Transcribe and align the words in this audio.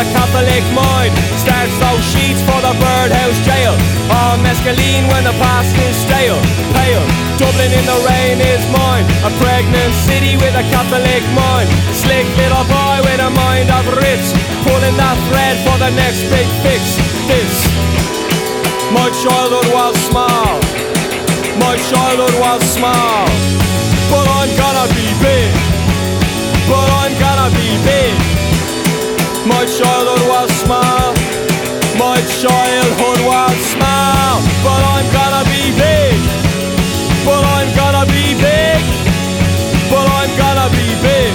A 0.00 0.04
Catholic 0.16 0.64
mind 0.72 1.12
Starts 1.36 1.76
those 1.76 2.04
sheets 2.08 2.40
for 2.48 2.56
the 2.64 2.72
birdhouse 2.80 3.40
jail. 3.44 3.76
On 4.08 4.40
mescaline 4.40 5.04
when 5.12 5.24
the 5.28 5.36
past 5.36 5.76
is 5.76 5.96
stale. 5.96 6.40
Pale. 6.72 7.04
Dublin 7.36 7.68
in 7.68 7.84
the 7.84 7.98
rain 8.08 8.40
is 8.40 8.64
mine. 8.72 9.04
A 9.28 9.30
pregnant 9.36 9.92
city 10.08 10.40
with 10.40 10.56
a 10.56 10.64
Catholic 10.72 11.24
mind 11.36 11.68
Slick 11.92 12.24
little 12.40 12.64
boy 12.64 12.96
with 13.04 13.20
a 13.20 13.30
mind 13.36 13.68
of 13.68 13.84
Ritz 14.00 14.32
Pulling 14.64 14.96
that 14.96 15.16
thread 15.28 15.56
for 15.68 15.76
the 15.76 15.92
next 15.92 16.24
big 16.32 16.48
fix. 16.64 16.96
This. 17.28 17.52
My 18.96 19.06
childhood 19.20 19.68
was 19.70 19.94
small. 20.08 20.56
My 21.60 21.76
childhood 21.92 22.36
was 22.40 22.60
small. 22.64 23.28
But 24.08 24.26
I'm 24.26 24.50
gonna 24.56 24.88
be 24.96 25.08
big. 25.20 25.52
But 26.66 26.88
I'm 27.04 27.14
gonna 27.20 27.50
be 27.54 27.68
big. 27.84 28.29
My 29.50 29.66
childhood 29.66 30.24
was 30.30 30.48
small, 30.62 31.10
my 31.98 32.18
childhood 32.38 33.20
was 33.26 33.56
small, 33.74 34.38
but 34.62 34.80
I'm 34.94 35.06
gonna 35.12 35.44
be 35.50 35.74
big. 35.74 36.16
But 37.26 37.42
I'm 37.44 37.68
gonna 37.74 38.06
be 38.06 38.32
big. 38.38 38.80
But 39.92 40.06
I'm 40.06 40.32
gonna 40.38 40.68
be 40.72 40.88
big. 41.02 41.32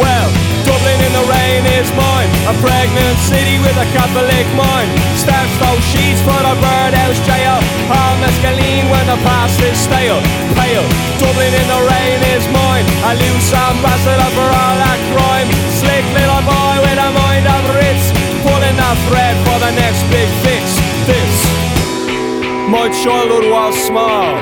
Well, 0.00 0.28
Dublin 0.66 0.98
in 1.06 1.12
the 1.12 1.24
rain 1.30 1.62
is 1.78 1.88
mine, 1.94 2.30
a 2.50 2.54
pregnant 2.58 3.18
city 3.30 3.60
with 3.62 3.76
a 3.78 3.86
Catholic 3.94 4.46
mind. 4.58 4.90
Starts 5.14 5.54
those 5.62 5.84
sheets 5.92 6.20
for 6.26 6.34
the 6.34 6.54
birdhouse 6.58 7.20
jail, 7.28 7.60
all 7.92 8.14
mescaline 8.18 8.88
when 8.90 9.04
the 9.06 9.18
past 9.22 9.60
is 9.62 9.78
stale. 9.78 10.18
Pale, 10.58 10.88
Dublin 11.20 11.52
in 11.54 11.66
the 11.68 11.82
rain 11.86 12.18
is 12.34 12.44
mine, 12.50 12.86
a 13.06 13.12
loose 13.20 13.52
ambassador 13.54 14.30
for 14.34 14.48
all 14.48 14.76
that 14.82 14.98
crime. 15.14 15.73
Slick 15.94 16.10
little 16.10 16.42
boy 16.42 16.74
with 16.82 16.98
a 16.98 17.10
mind 17.14 17.46
of 17.46 17.62
Ritz, 17.78 18.10
pulling 18.42 18.74
that 18.82 18.98
thread 19.06 19.38
for 19.46 19.62
the 19.62 19.70
next 19.78 20.02
big 20.10 20.26
fix. 20.42 20.74
This, 21.06 21.34
my 22.66 22.90
childhood 22.90 23.46
was 23.46 23.78
small. 23.78 24.34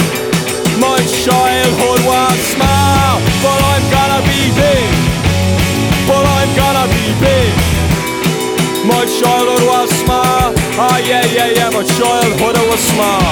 My 0.80 0.96
childhood 1.20 2.00
was 2.08 2.36
small, 2.56 3.20
but 3.44 3.58
I'm 3.68 3.84
gonna 3.92 4.24
be 4.32 4.48
big. 4.56 4.92
But 6.08 6.24
I'm 6.24 6.48
gonna 6.56 6.88
be 6.88 7.04
big. 7.20 7.52
My 8.88 9.04
childhood 9.20 9.68
was 9.68 9.92
small, 10.00 10.56
oh 10.56 10.98
yeah, 11.04 11.20
yeah, 11.36 11.52
yeah, 11.52 11.68
my 11.68 11.84
childhood 11.84 12.56
was 12.64 12.80
small. 12.80 13.28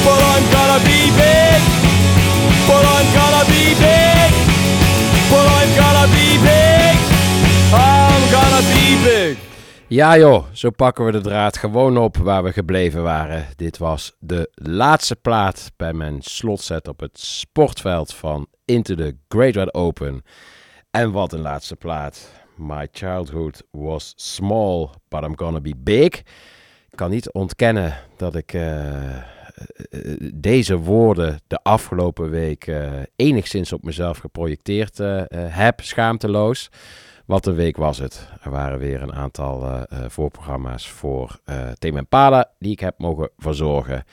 But 0.00 0.20
I'm 0.24 0.44
gonna 0.56 0.80
be 0.88 1.00
big, 1.20 1.60
but 2.64 2.80
I'm 2.80 3.08
gonna 3.12 3.44
be 3.44 3.76
big, 3.76 4.30
but 5.28 5.44
I'm 5.44 5.70
gonna 5.76 6.06
be 6.16 6.28
big, 6.40 6.61
Ja 9.92 10.18
joh, 10.18 10.44
zo 10.52 10.70
pakken 10.70 11.04
we 11.04 11.10
de 11.12 11.20
draad 11.20 11.56
gewoon 11.56 11.98
op 11.98 12.16
waar 12.16 12.42
we 12.42 12.52
gebleven 12.52 13.02
waren. 13.02 13.46
Dit 13.56 13.78
was 13.78 14.16
de 14.18 14.50
laatste 14.54 15.16
plaat 15.16 15.72
bij 15.76 15.92
mijn 15.92 16.16
slotset 16.20 16.88
op 16.88 17.00
het 17.00 17.20
sportveld 17.20 18.14
van 18.14 18.46
Into 18.64 18.94
the 18.94 19.16
Great 19.28 19.54
Red 19.54 19.74
Open. 19.74 20.22
En 20.90 21.12
wat 21.12 21.32
een 21.32 21.40
laatste 21.40 21.76
plaat. 21.76 22.30
My 22.56 22.88
childhood 22.92 23.62
was 23.70 24.12
small, 24.16 24.88
but 25.08 25.22
I'm 25.22 25.38
gonna 25.38 25.60
be 25.60 25.74
big. 25.76 26.18
Ik 26.90 26.96
kan 26.98 27.10
niet 27.10 27.32
ontkennen 27.32 27.96
dat 28.16 28.34
ik 28.34 28.52
eh, 28.52 29.16
eh, 29.16 29.22
deze 30.34 30.76
woorden 30.76 31.40
de 31.46 31.58
afgelopen 31.62 32.30
week 32.30 32.66
eh, 32.66 32.92
enigszins 33.16 33.72
op 33.72 33.82
mezelf 33.84 34.18
geprojecteerd 34.18 34.98
heb, 35.34 35.80
schaamteloos. 35.80 36.70
Wat 37.26 37.46
een 37.46 37.54
week 37.54 37.76
was 37.76 37.98
het. 37.98 38.28
Er 38.42 38.50
waren 38.50 38.78
weer 38.78 39.02
een 39.02 39.14
aantal 39.14 39.64
eh, 39.64 39.82
eh, 39.88 40.10
voorprogramma's 40.10 40.90
voor 40.90 41.40
eh 41.44 41.70
Tame 41.78 41.98
Impala 41.98 42.50
die 42.58 42.72
ik 42.72 42.80
heb 42.80 42.94
mogen 42.98 43.30
verzorgen. 43.36 44.04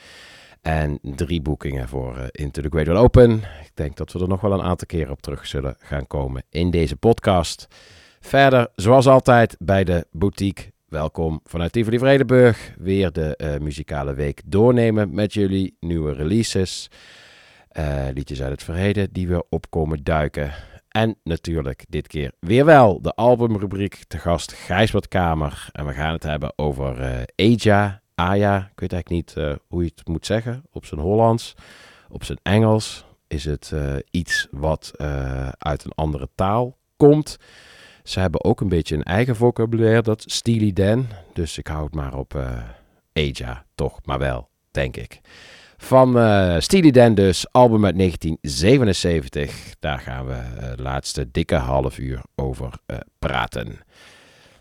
En 0.60 0.98
drie 1.02 1.42
boekingen 1.42 1.88
voor 1.88 2.16
eh, 2.16 2.24
Into 2.30 2.62
the 2.62 2.68
Great 2.68 2.86
Wide 2.86 2.98
Open. 2.98 3.32
Ik 3.36 3.70
denk 3.74 3.96
dat 3.96 4.12
we 4.12 4.20
er 4.20 4.28
nog 4.28 4.40
wel 4.40 4.52
een 4.52 4.62
aantal 4.62 4.86
keren 4.86 5.12
op 5.12 5.22
terug 5.22 5.46
zullen 5.46 5.76
gaan 5.78 6.06
komen 6.06 6.42
in 6.50 6.70
deze 6.70 6.96
podcast. 6.96 7.66
Verder, 8.20 8.68
zoals 8.74 9.06
altijd, 9.06 9.56
bij 9.58 9.84
de 9.84 10.06
boutique. 10.10 10.72
Welkom 10.88 11.40
vanuit 11.44 11.72
Tivoli 11.72 11.98
Vredenburg. 11.98 12.74
Weer 12.78 13.12
de 13.12 13.58
muzikale 13.62 14.14
week 14.14 14.42
doornemen 14.46 15.14
met 15.14 15.34
jullie. 15.34 15.76
Nieuwe 15.80 16.12
releases. 16.12 16.90
liedjes 18.14 18.42
uit 18.42 18.50
het 18.50 18.62
verleden 18.62 19.08
die 19.12 19.28
weer 19.28 19.42
opkomen 19.48 20.04
duiken. 20.04 20.52
En 20.90 21.16
natuurlijk 21.24 21.84
dit 21.88 22.06
keer 22.06 22.32
weer 22.40 22.64
wel 22.64 23.02
de 23.02 23.14
albumrubriek. 23.14 24.04
Te 24.06 24.18
gast 24.18 24.52
Gijs 24.52 24.94
Kamer. 25.08 25.68
En 25.72 25.86
we 25.86 25.92
gaan 25.92 26.12
het 26.12 26.22
hebben 26.22 26.52
over 26.56 27.00
eh 27.00 27.52
Aja. 27.52 28.02
Aya, 28.14 28.56
ik 28.72 28.80
weet 28.80 28.92
eigenlijk 28.92 29.08
niet 29.08 29.36
eh, 29.36 29.54
hoe 29.68 29.82
je 29.82 29.90
het 29.94 30.08
moet 30.08 30.26
zeggen. 30.26 30.62
Op 30.72 30.84
zijn 30.84 31.00
Hollands, 31.00 31.54
op 32.08 32.24
zijn 32.24 32.38
Engels. 32.42 33.04
Is 33.26 33.44
het 33.44 33.70
eh, 33.72 33.94
iets 34.10 34.48
wat 34.50 34.92
uit 35.58 35.84
een 35.84 35.94
andere 35.94 36.28
taal 36.34 36.76
komt. 36.96 37.36
Ze 38.02 38.20
hebben 38.20 38.44
ook 38.44 38.60
een 38.60 38.68
beetje 38.68 38.94
een 38.96 39.02
eigen 39.02 39.36
vocabulaire, 39.36 40.02
dat 40.02 40.24
Steely 40.26 40.72
Dan. 40.72 41.06
Dus 41.32 41.58
ik 41.58 41.66
hou 41.66 41.84
het 41.84 41.94
maar 41.94 42.14
op 42.14 42.38
Aja, 43.12 43.64
toch, 43.74 43.98
maar 44.04 44.18
wel, 44.18 44.48
denk 44.70 44.96
ik. 44.96 45.20
Van 45.82 46.18
eh 46.18 46.56
Steely 46.58 46.90
Dan 46.90 47.14
dus, 47.14 47.52
album 47.52 47.84
uit 47.84 47.96
1977. 47.96 49.74
Daar 49.78 49.98
gaan 49.98 50.26
we 50.26 50.32
eh, 50.32 50.76
de 50.76 50.82
laatste 50.82 51.30
dikke 51.30 51.54
half 51.54 51.98
uur 51.98 52.20
over 52.34 52.72
eh, 52.86 52.96
praten. 53.18 53.78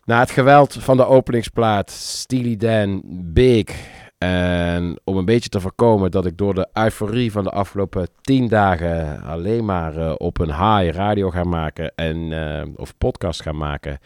Na 0.04 0.20
het 0.20 0.32
geweld 0.32 0.74
van 0.80 0.98
de 0.98 1.06
openingsplaat 1.06 1.92
Steely 1.92 2.58
Dan 2.58 3.02
Big. 3.34 3.76
En 4.20 5.00
om 5.04 5.18
een 5.18 5.26
beetje 5.26 5.50
te 5.50 5.60
voorkomen 5.60 6.12
dat 6.12 6.26
ik 6.26 6.38
door 6.38 6.54
de 6.54 6.70
euforie 6.74 7.32
van 7.32 7.44
de 7.44 7.50
afgelopen 7.50 8.08
tien 8.22 8.48
dagen 8.48 9.22
alleen 9.24 9.66
maar 9.66 9.98
eh, 9.98 10.14
op 10.18 10.40
een 10.40 10.48
high 10.48 10.98
radio 10.98 11.30
ga 11.30 11.44
maken 11.44 11.92
en, 11.96 12.34
eh, 12.34 12.68
of 12.76 12.98
podcast 12.98 13.42
ga 13.42 13.52
maken. 13.52 14.00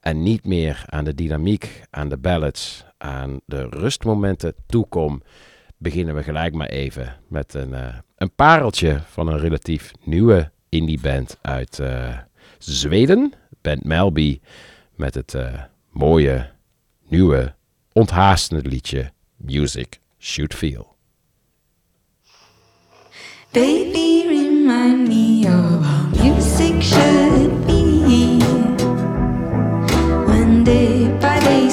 En 0.00 0.22
niet 0.22 0.46
meer 0.46 0.84
aan 0.86 1.04
de 1.04 1.14
dynamiek, 1.14 1.82
aan 1.90 2.08
de 2.08 2.18
ballads, 2.18 2.84
aan 2.98 3.40
de 3.46 3.66
rustmomenten 3.70 4.54
toekom. 4.66 5.22
Beginnen 5.82 6.14
we 6.14 6.22
gelijk 6.22 6.54
maar 6.54 6.68
even 6.68 7.16
met 7.28 7.54
een, 7.54 7.74
eh, 7.74 7.94
een 8.16 8.34
pareltje 8.34 9.00
van 9.06 9.28
een 9.28 9.38
relatief 9.38 9.92
nieuwe 10.04 10.50
indie 10.68 11.00
band 11.00 11.38
uit 11.40 11.78
eh, 11.78 12.18
Zweden. 12.58 13.32
Band 13.60 13.84
Melby 13.84 14.40
met 14.96 15.14
het 15.14 15.34
eh, 15.34 15.62
mooie, 15.90 16.50
nieuwe, 17.08 17.54
onthaastende 17.92 18.68
liedje 18.68 19.12
Music 19.36 20.00
Should 20.18 20.54
Feel. 20.54 20.96
Baby, 23.50 24.24
remind 24.28 25.08
me 25.08 25.44
of 25.46 25.84
how 25.86 26.22
music 26.22 26.82
should 26.82 27.66
be. 27.66 28.38
When 30.26 30.64
day 30.64 31.16
by 31.18 31.40
day 31.40 31.68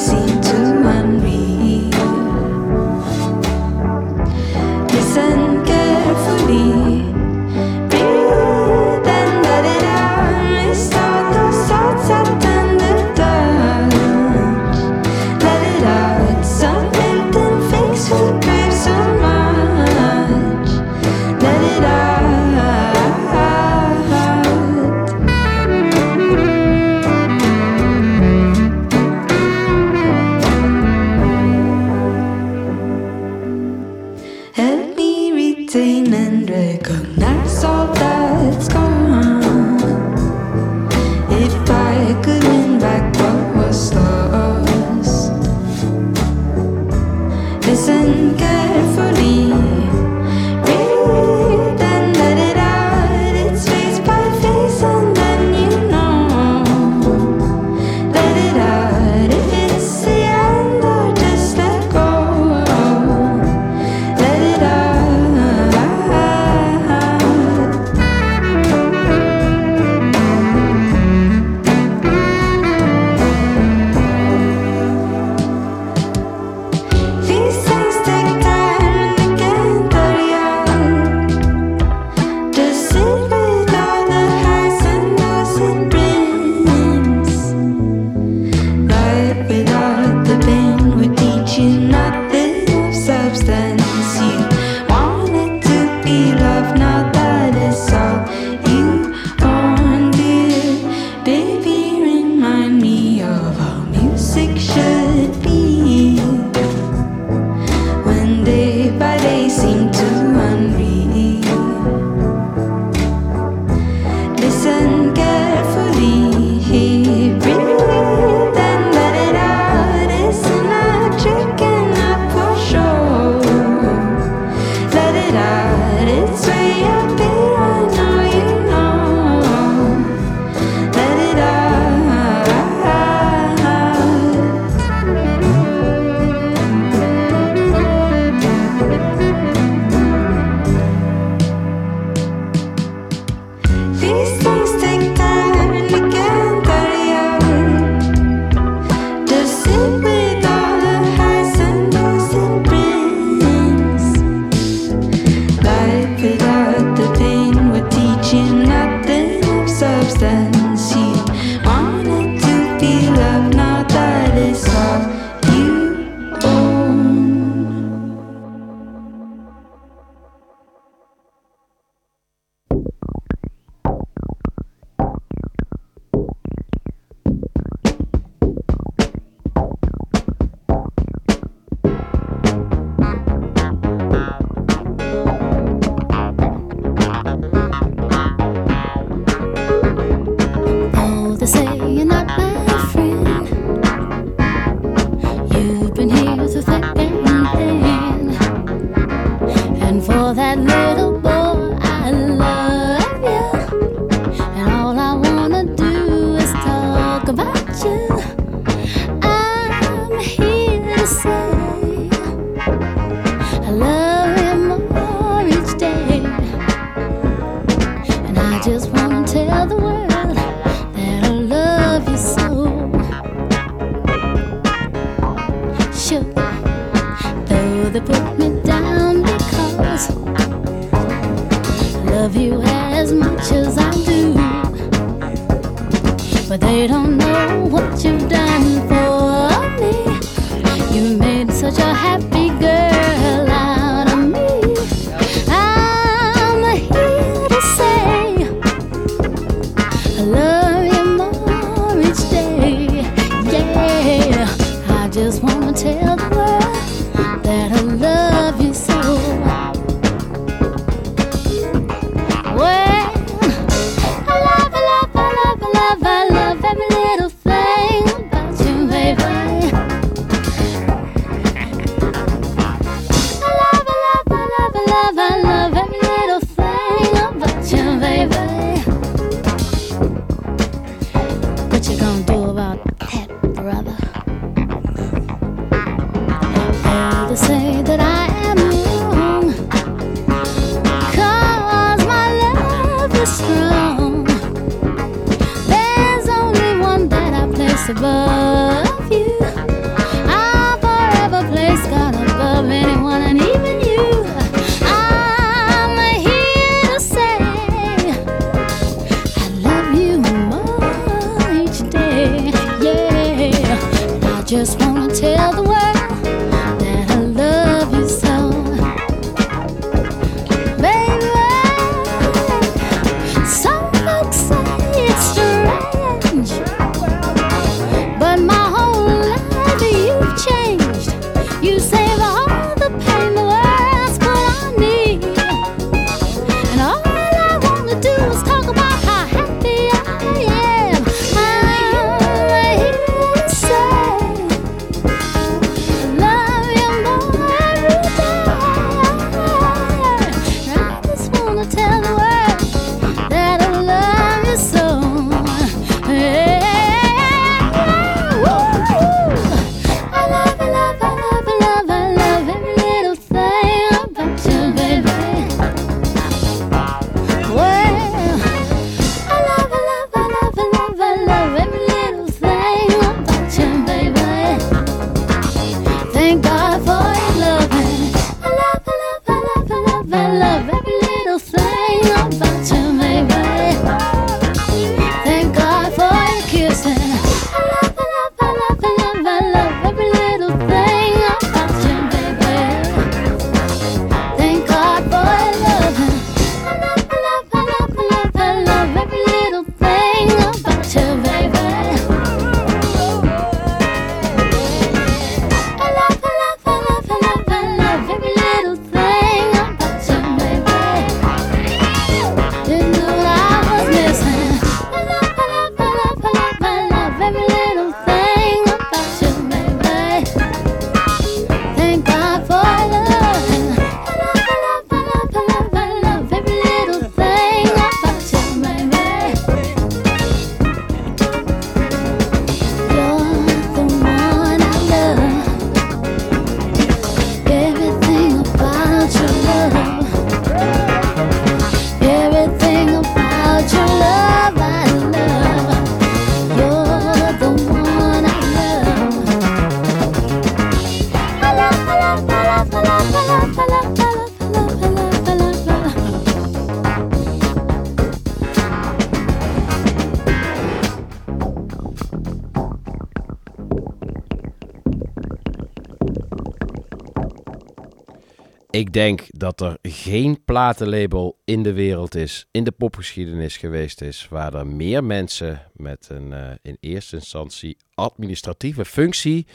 Ik 468.80 468.94
denk 468.94 469.26
dat 469.30 469.62
er 469.62 469.78
geen 469.82 470.44
platenlabel 470.46 471.40
in 471.46 471.64
de 471.64 471.74
wereld 471.74 472.16
is, 472.16 472.48
in 472.52 472.64
de 472.64 472.72
popgeschiedenis 472.72 473.58
geweest 473.58 474.02
is, 474.02 474.28
waar 474.30 474.54
er 474.54 474.68
meer 474.68 475.04
mensen 475.04 475.62
met 475.74 476.08
een 476.10 476.34
eh, 476.34 476.52
in 476.62 476.78
eerste 476.80 477.16
instantie 477.16 477.78
administratieve 477.94 478.86
functie 478.86 479.48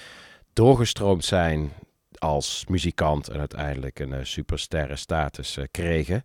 doorgestroomd 0.53 1.25
zijn 1.25 1.73
als 2.19 2.65
muzikant 2.69 3.29
en 3.29 3.39
uiteindelijk 3.39 3.99
een 3.99 4.13
uh, 4.13 4.19
supersterrenstatus 4.23 5.57
uh, 5.57 5.65
kregen. 5.71 6.25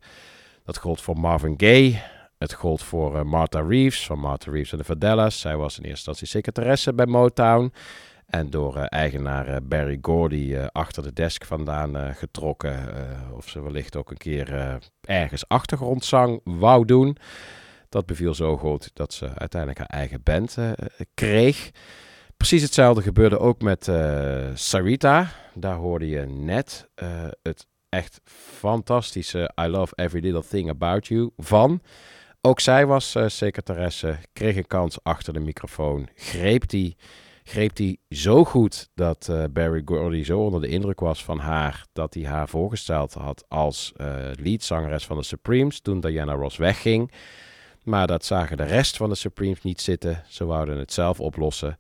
Dat 0.64 0.78
gold 0.78 1.02
voor 1.02 1.20
Marvin 1.20 1.54
Gaye. 1.58 2.02
Het 2.38 2.54
gold 2.54 2.84
voor 2.84 3.28
Martha 3.28 3.62
Reeves 3.62 4.06
van 4.06 4.20
Martha 4.20 4.52
Reeves 4.52 4.72
en 4.72 4.78
de 4.78 4.84
Vandellas. 4.84 5.40
Zij 5.40 5.58
was 5.58 5.78
in 5.78 5.84
eerste 5.84 5.90
instantie 5.90 6.28
secretaresse 6.28 6.94
bij 6.94 7.06
Motown. 7.06 7.74
En 8.30 8.50
door 8.50 8.78
uh, 8.78 8.84
eigenaar 8.88 9.50
uh, 9.50 9.56
Barry 9.64 9.98
Gordy 10.02 10.58
achter 10.72 11.04
de 11.04 11.14
desk 11.14 11.46
vandaan 11.46 12.16
getrokken. 12.16 12.94
of 13.34 13.50
ze 13.50 13.62
wellicht 13.62 13.96
ook 13.96 14.12
een 14.12 14.18
keer 14.18 14.80
ergens 15.02 15.48
achtergrondzang 15.48 16.42
wou 16.44 16.86
doen. 16.86 17.18
Dat 17.90 18.06
beviel 18.06 18.34
zo 18.34 18.58
goed 18.58 18.90
dat 18.94 19.14
ze 19.14 19.30
uiteindelijk 19.36 19.80
haar 19.80 20.00
eigen 20.00 20.24
band 20.24 20.58
kreeg. 21.14 21.72
Precies 22.38 22.62
hetzelfde 22.62 23.02
gebeurde 23.02 23.40
ook 23.40 23.62
met 23.62 23.92
Sarita. 24.54 25.32
Daar 25.54 25.76
hoorde 25.76 26.08
je 26.08 26.26
net 26.26 26.90
het 27.42 27.68
echt 27.90 28.22
fantastische 28.60 29.52
I 29.62 29.68
Love 29.68 29.94
Every 29.96 30.24
Little 30.24 30.48
Thing 30.50 30.70
About 30.70 31.08
You 31.08 31.32
van. 31.38 31.82
Ook 32.42 32.60
zij 32.60 32.86
was 32.86 33.16
secretaresse, 33.26 34.18
kreeg 34.34 34.56
een 34.56 34.68
kans 34.68 35.04
achter 35.04 35.34
de 35.34 35.40
microfoon, 35.40 36.10
greep 36.16 36.68
die, 36.68 36.98
greep 37.44 37.76
die 37.76 38.00
zo 38.10 38.46
goed 38.46 38.90
dat 38.96 39.28
uh, 39.32 39.44
Barry 39.52 39.82
Gordy 39.86 40.24
zo 40.24 40.40
onder 40.40 40.62
de 40.62 40.68
indruk 40.68 41.00
was 41.00 41.24
van 41.24 41.40
haar, 41.40 41.86
dat 41.94 42.14
hij 42.14 42.24
haar 42.24 42.50
voorgesteld 42.50 43.14
had 43.14 43.46
als 43.48 43.94
uh, 43.98 44.08
leadzangeres 44.40 45.06
van 45.06 45.18
de 45.18 45.24
Supremes 45.24 45.80
toen 45.80 46.00
Diana 46.00 46.34
Ross 46.34 46.58
wegging. 46.58 47.12
Maar 47.84 48.08
dat 48.08 48.26
zagen 48.26 48.58
de 48.58 48.64
rest 48.64 48.98
van 48.98 49.10
de 49.10 49.16
Supremes 49.16 49.62
niet 49.62 49.82
zitten. 49.82 50.24
Ze 50.28 50.46
wouden 50.46 50.78
het 50.78 50.94
zelf 50.94 51.20
oplossen. 51.20 51.78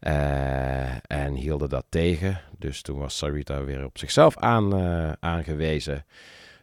Uh, 0.00 1.10
en 1.10 1.34
hielden 1.34 1.68
dat 1.68 1.84
tegen. 1.88 2.40
Dus 2.58 2.82
toen 2.82 2.98
was 2.98 3.16
Sarita 3.16 3.64
weer 3.64 3.84
op 3.84 3.98
zichzelf 3.98 4.36
aan, 4.36 4.74
aangewezen. 5.20 6.04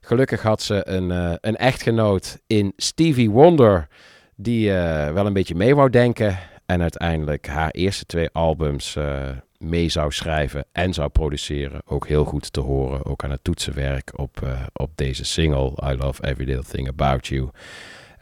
Gelukkig 0.02 0.42
had 0.42 0.62
ze 0.62 0.88
een, 0.88 1.10
een 1.42 1.56
echtgenoot 1.56 2.40
in 2.48 2.74
Stevie 2.76 3.30
Wonder, 3.30 3.88
die 4.36 4.72
wel 5.14 5.26
een 5.26 5.34
beetje 5.34 5.56
mee 5.56 5.76
wou 5.76 5.90
denken. 5.90 6.38
En 6.66 6.82
uiteindelijk 6.82 7.48
haar 7.48 7.72
eerste 7.72 8.06
twee 8.06 8.30
albums 8.32 8.98
mee 9.58 9.90
zou 9.90 10.12
schrijven 10.12 10.66
en 10.72 10.94
zou 10.94 11.10
produceren. 11.10 11.82
Ook 11.86 12.08
heel 12.08 12.26
goed 12.26 12.54
te 12.54 12.60
horen, 12.60 13.06
ook 13.06 13.24
aan 13.24 13.32
het 13.32 13.44
toetsenwerk 13.44 14.12
op, 14.20 14.48
op 14.74 14.92
deze 14.96 15.24
single, 15.26 15.74
I 15.84 15.96
Love 15.98 16.24
Every 16.24 16.46
Little 16.46 16.72
Thing 16.72 16.88
About 16.88 17.28
You. 17.28 17.50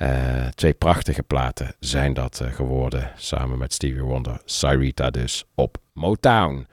Uh, 0.01 0.47
twee 0.47 0.73
prachtige 0.73 1.23
platen 1.23 1.75
zijn 1.79 2.13
dat 2.13 2.41
geworden, 2.43 3.11
samen 3.15 3.57
met 3.57 3.73
Stevie 3.73 4.03
Wonder. 4.03 4.41
Sarita 4.45 5.09
dus 5.09 5.43
op 5.55 5.77
Motown. 5.93 6.67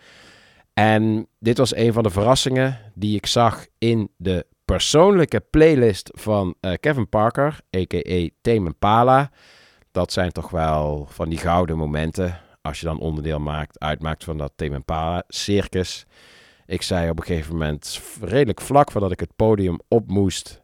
En 0.74 1.28
dit 1.38 1.58
was 1.58 1.76
een 1.76 1.92
van 1.92 2.02
de 2.02 2.10
verrassingen 2.10 2.78
die 2.94 3.16
ik 3.16 3.26
zag 3.26 3.66
in 3.78 4.10
de 4.16 4.46
persoonlijke 4.64 5.40
playlist 5.50 6.10
van 6.14 6.54
Kevin 6.80 7.08
Parker, 7.08 7.60
a.k.a. 7.76 8.28
Tame 8.40 8.66
Impala. 8.66 9.30
Dat 9.98 10.12
zijn 10.12 10.32
toch 10.32 10.50
wel 10.50 11.06
van 11.10 11.28
die 11.28 11.38
gouden 11.38 11.76
momenten, 11.76 12.40
als 12.62 12.80
je 12.80 12.86
dan 12.86 12.98
onderdeel 12.98 13.38
maakt, 13.38 13.78
uitmaakt 13.78 14.24
van 14.24 14.38
dat 14.38 14.52
Impala 14.56 15.22
circus. 15.28 16.06
Ik 16.66 16.82
zei 16.82 17.10
op 17.10 17.18
een 17.18 17.24
gegeven 17.24 17.52
moment, 17.52 18.00
redelijk 18.20 18.60
vlak 18.60 18.90
voordat 18.90 19.10
ik 19.10 19.20
het 19.20 19.36
podium 19.36 19.78
op 19.88 20.10
moest 20.10 20.62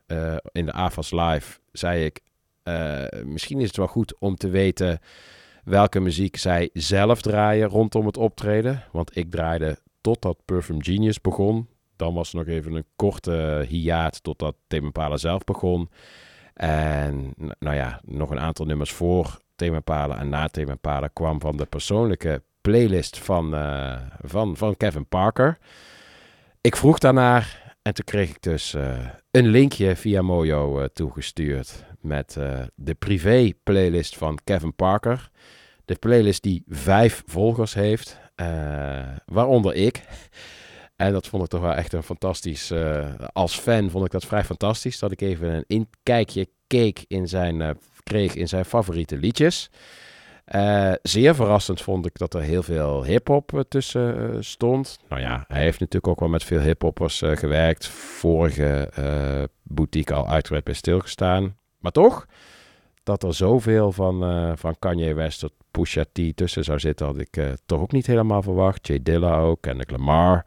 in 0.52 0.66
de 0.66 0.72
AFAS 0.72 1.10
Live, 1.10 1.58
zei 1.72 2.04
ik, 2.04 2.20
uh, 2.64 3.04
misschien 3.24 3.60
is 3.60 3.66
het 3.66 3.76
wel 3.76 3.86
goed 3.86 4.18
om 4.18 4.36
te 4.36 4.48
weten 4.48 4.98
welke 5.64 6.00
muziek 6.00 6.36
zij 6.36 6.70
zelf 6.72 7.22
draaien 7.22 7.68
rondom 7.68 8.06
het 8.06 8.16
optreden. 8.16 8.84
Want 8.92 9.16
ik 9.16 9.30
draaide 9.30 9.78
totdat 10.00 10.38
Perfume 10.44 10.84
Genius 10.84 11.20
begon. 11.20 11.68
Dan 11.96 12.14
was 12.14 12.32
nog 12.32 12.46
even 12.46 12.72
een 12.72 12.86
korte 12.96 13.64
hiaat 13.68 14.22
totdat 14.22 14.54
Tame 14.66 14.84
Impala 14.84 15.16
zelf 15.16 15.44
begon. 15.44 15.88
En 16.54 17.34
nou 17.58 17.76
ja, 17.76 18.00
nog 18.04 18.30
een 18.30 18.40
aantal 18.40 18.66
nummers 18.66 18.92
voor 18.92 19.42
Impala 19.56 20.18
en 20.18 20.28
na 20.28 20.48
Impala 20.52 21.08
kwam 21.08 21.40
van 21.40 21.56
de 21.56 21.64
persoonlijke 21.64 22.42
playlist 22.60 23.18
van, 23.18 23.54
uh, 23.54 24.00
van, 24.22 24.56
van 24.56 24.76
Kevin 24.76 25.06
Parker. 25.06 25.58
Ik 26.60 26.76
vroeg 26.76 26.98
daarnaar 26.98 27.74
en 27.82 27.94
toen 27.94 28.04
kreeg 28.04 28.30
ik 28.30 28.42
dus 28.42 28.74
uh, 28.74 29.08
een 29.30 29.46
linkje 29.46 29.96
via 29.96 30.22
Mojo 30.22 30.80
uh, 30.80 30.84
toegestuurd 30.84 31.84
met 32.00 32.38
de 32.74 32.94
privé 32.94 33.52
playlist 33.62 34.16
van 34.16 34.38
Kevin 34.44 34.74
Parker. 34.74 35.30
De 35.84 35.94
playlist 35.94 36.42
die 36.42 36.62
vijf 36.68 37.22
volgers 37.26 37.74
heeft, 37.74 38.18
waaronder 39.24 39.74
ik. 39.74 40.02
En 40.96 41.12
dat 41.12 41.26
vond 41.26 41.42
ik 41.42 41.48
toch 41.48 41.60
wel 41.60 41.74
echt 41.74 41.92
een 41.92 42.02
fantastisch. 42.02 42.70
Uh, 42.70 43.14
als 43.32 43.58
fan 43.58 43.90
vond 43.90 44.04
ik 44.04 44.10
dat 44.10 44.24
vrij 44.24 44.44
fantastisch. 44.44 44.98
Dat 44.98 45.12
ik 45.12 45.20
even 45.20 45.52
een 45.52 45.64
inkijkje 45.66 46.48
keek 46.66 47.04
in 47.08 47.28
zijn, 47.28 47.78
kreeg 48.02 48.34
in 48.34 48.48
zijn 48.48 48.64
favoriete 48.64 49.16
liedjes. 49.16 49.70
zeer 51.02 51.34
verrassend 51.34 51.82
vond 51.82 52.06
ik 52.06 52.18
dat 52.18 52.34
er 52.34 52.40
heel 52.40 52.62
veel 52.62 53.04
hip-hop 53.04 53.64
tussen 53.68 54.44
stond. 54.44 54.98
Nou 55.08 55.20
ja, 55.20 55.44
hij 55.48 55.62
heeft 55.62 55.80
natuurlijk 55.80 56.08
ook 56.08 56.20
wel 56.20 56.28
met 56.28 56.44
veel 56.44 56.60
hip-hoppers 56.60 57.22
gewerkt. 57.24 57.86
Vorige 57.86 58.90
boutique 59.62 60.14
al 60.14 60.28
uitgebreid 60.28 60.64
bij 60.64 60.74
stilgestaan. 60.74 61.56
Maar 61.78 61.92
toch, 61.92 62.26
dat 63.04 63.22
er 63.22 63.34
zoveel 63.34 63.92
van, 63.92 64.30
uh, 64.30 64.52
van 64.54 64.76
Kanye 64.78 65.14
West 65.14 65.40
tot 65.40 65.52
Pusha 65.70 66.04
T 66.12 66.20
tussen 66.34 66.64
zou 66.64 66.78
zitten, 66.78 67.06
had 67.06 67.18
ik 67.18 67.36
uh, 67.36 67.52
toch 67.66 67.80
ook 67.80 67.92
niet 67.92 68.06
helemaal 68.06 68.42
verwacht. 68.42 68.86
Jay 68.86 69.02
Dilla 69.02 69.38
ook, 69.38 69.60
Kendrick 69.60 69.90
Lamar. 69.90 70.44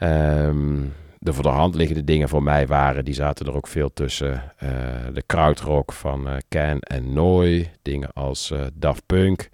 Um, 0.00 0.94
de 1.18 1.32
voor 1.32 1.42
de 1.42 1.48
hand 1.48 1.74
liggende 1.74 2.04
dingen 2.04 2.28
voor 2.28 2.42
mij 2.42 2.66
waren, 2.66 3.04
die 3.04 3.14
zaten 3.14 3.46
er 3.46 3.54
ook 3.54 3.66
veel 3.66 3.92
tussen. 3.92 4.52
Uh, 4.62 4.70
de 5.12 5.22
krautrock 5.26 5.92
van 5.92 6.28
Ken 6.48 6.80
en 6.80 7.12
Noy, 7.12 7.70
dingen 7.82 8.12
als 8.12 8.52
Daft 8.74 9.06
Punk. 9.06 9.48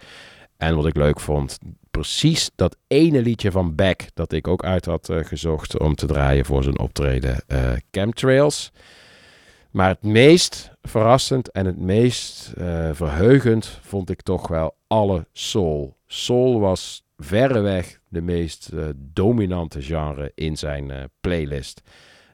En 0.56 0.76
wat 0.76 0.86
ik 0.86 0.96
leuk 0.96 1.20
vond, 1.20 1.58
precies 1.90 2.50
dat 2.54 2.76
ene 2.86 3.22
liedje 3.22 3.50
van 3.50 3.74
Beck, 3.74 4.08
dat 4.14 4.32
ik 4.32 4.48
ook 4.48 4.64
uit 4.64 4.84
had 4.84 5.08
gezocht 5.12 5.78
om 5.78 5.94
te 5.94 6.06
draaien 6.06 6.44
voor 6.44 6.62
zijn 6.62 6.78
optreden, 6.78 7.44
Chemtrails. 7.90 8.72
Maar 9.72 9.88
het 9.88 10.02
meest 10.02 10.72
verrassend 10.82 11.50
en 11.50 11.66
het 11.66 11.78
meest 11.78 12.52
uh, 12.58 12.90
verheugend 12.92 13.78
vond 13.82 14.10
ik 14.10 14.22
toch 14.22 14.48
wel 14.48 14.74
alle 14.86 15.26
soul. 15.32 15.96
Soul 16.06 16.60
was 16.60 17.04
verreweg 17.18 18.00
de 18.08 18.20
meest 18.20 18.70
uh, 18.74 18.84
dominante 18.96 19.82
genre 19.82 20.32
in 20.34 20.56
zijn 20.56 20.90
uh, 20.90 20.96
playlist. 21.20 21.82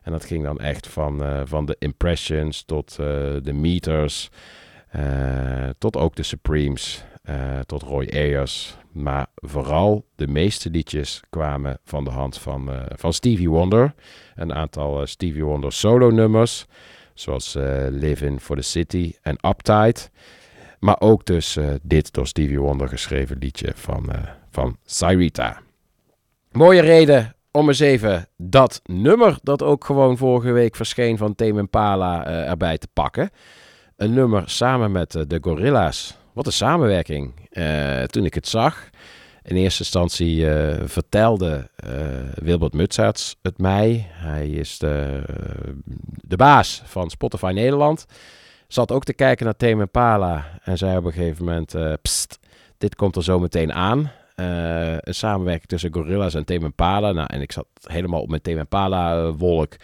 En 0.02 0.12
dat 0.12 0.24
ging 0.24 0.44
dan 0.44 0.58
echt 0.58 0.86
van, 0.86 1.42
van 1.44 1.66
de 1.66 1.76
Impressions 1.78 2.64
tot 2.64 2.96
de 2.96 3.52
Meters, 3.52 4.30
tot 5.78 5.96
ook 5.96 6.16
de 6.16 6.22
Supremes, 6.22 7.04
tot 7.66 7.82
Roy 7.82 8.08
Ayers. 8.12 8.76
Maar 8.92 9.26
vooral 9.34 10.04
de 10.16 10.26
meeste 10.26 10.70
liedjes 10.70 11.22
kwamen 11.30 11.78
van 11.84 12.04
de 12.04 12.10
hand 12.10 12.38
van, 12.38 12.70
van 12.96 13.12
Stevie 13.12 13.50
Wonder. 13.50 13.94
Een 14.34 14.54
aantal 14.54 15.06
Stevie 15.06 15.44
Wonder 15.44 15.72
solo 15.72 16.10
nummers. 16.10 16.66
Zoals 17.18 17.56
uh, 17.56 17.86
Living 17.90 18.40
for 18.40 18.56
the 18.56 18.62
City 18.62 19.12
en 19.22 19.38
Uptight. 19.48 20.10
Maar 20.78 20.96
ook 21.00 21.24
dus 21.24 21.56
uh, 21.56 21.66
dit 21.82 22.12
door 22.12 22.26
Stevie 22.26 22.60
Wonder 22.60 22.88
geschreven 22.88 23.36
liedje 23.38 23.72
van, 23.74 24.06
uh, 24.08 24.16
van 24.50 24.76
Cyrita. 24.84 25.60
Mooie 26.52 26.80
reden 26.80 27.34
om 27.50 27.68
eens 27.68 27.80
even 27.80 28.28
dat 28.36 28.80
nummer 28.84 29.38
dat 29.42 29.62
ook 29.62 29.84
gewoon 29.84 30.16
vorige 30.16 30.52
week 30.52 30.76
verscheen 30.76 31.16
van 31.16 31.34
Tame 31.34 31.58
Impala 31.58 32.26
erbij 32.26 32.78
te 32.78 32.88
pakken. 32.92 33.30
Een 33.96 34.14
nummer 34.14 34.50
samen 34.50 34.92
met 34.92 35.12
de 35.12 35.38
Gorilla's. 35.40 36.16
Wat 36.32 36.46
een 36.46 36.52
samenwerking. 36.52 37.48
toen 38.06 38.24
ik 38.24 38.34
het 38.34 38.48
zag, 38.48 38.90
in 39.48 39.56
eerste 39.56 39.82
instantie 39.82 40.36
uh, 40.36 40.76
vertelde 40.84 41.70
uh, 41.86 41.92
Wilbert 42.34 42.72
Mutsaerts 42.72 43.36
het 43.42 43.58
mij. 43.58 44.06
Hij 44.10 44.48
is 44.48 44.78
de, 44.78 45.22
de 46.04 46.36
baas 46.36 46.82
van 46.84 47.10
Spotify 47.10 47.50
Nederland. 47.54 48.06
Zat 48.66 48.92
ook 48.92 49.04
te 49.04 49.12
kijken 49.14 49.44
naar 49.44 49.56
Tame 49.56 49.80
Impala 49.80 50.60
en 50.62 50.78
zei 50.78 50.96
op 50.96 51.04
een 51.04 51.12
gegeven 51.12 51.44
moment... 51.44 51.74
Uh, 51.74 51.92
pst, 52.02 52.38
dit 52.78 52.96
komt 52.96 53.16
er 53.16 53.24
zo 53.24 53.38
meteen 53.38 53.72
aan. 53.72 54.10
een 54.34 55.14
samenwerking 55.14 55.68
tussen 55.68 55.94
Gorilla's 55.94 56.34
en 56.34 56.44
Tame 56.44 56.64
Impala. 56.64 57.12
Nou, 57.12 57.26
en 57.30 57.40
ik 57.40 57.52
zat 57.52 57.66
helemaal 57.82 58.20
op 58.20 58.28
mijn 58.28 58.42
Tame 58.42 58.58
Impala 58.58 59.32
wolk. 59.32 59.76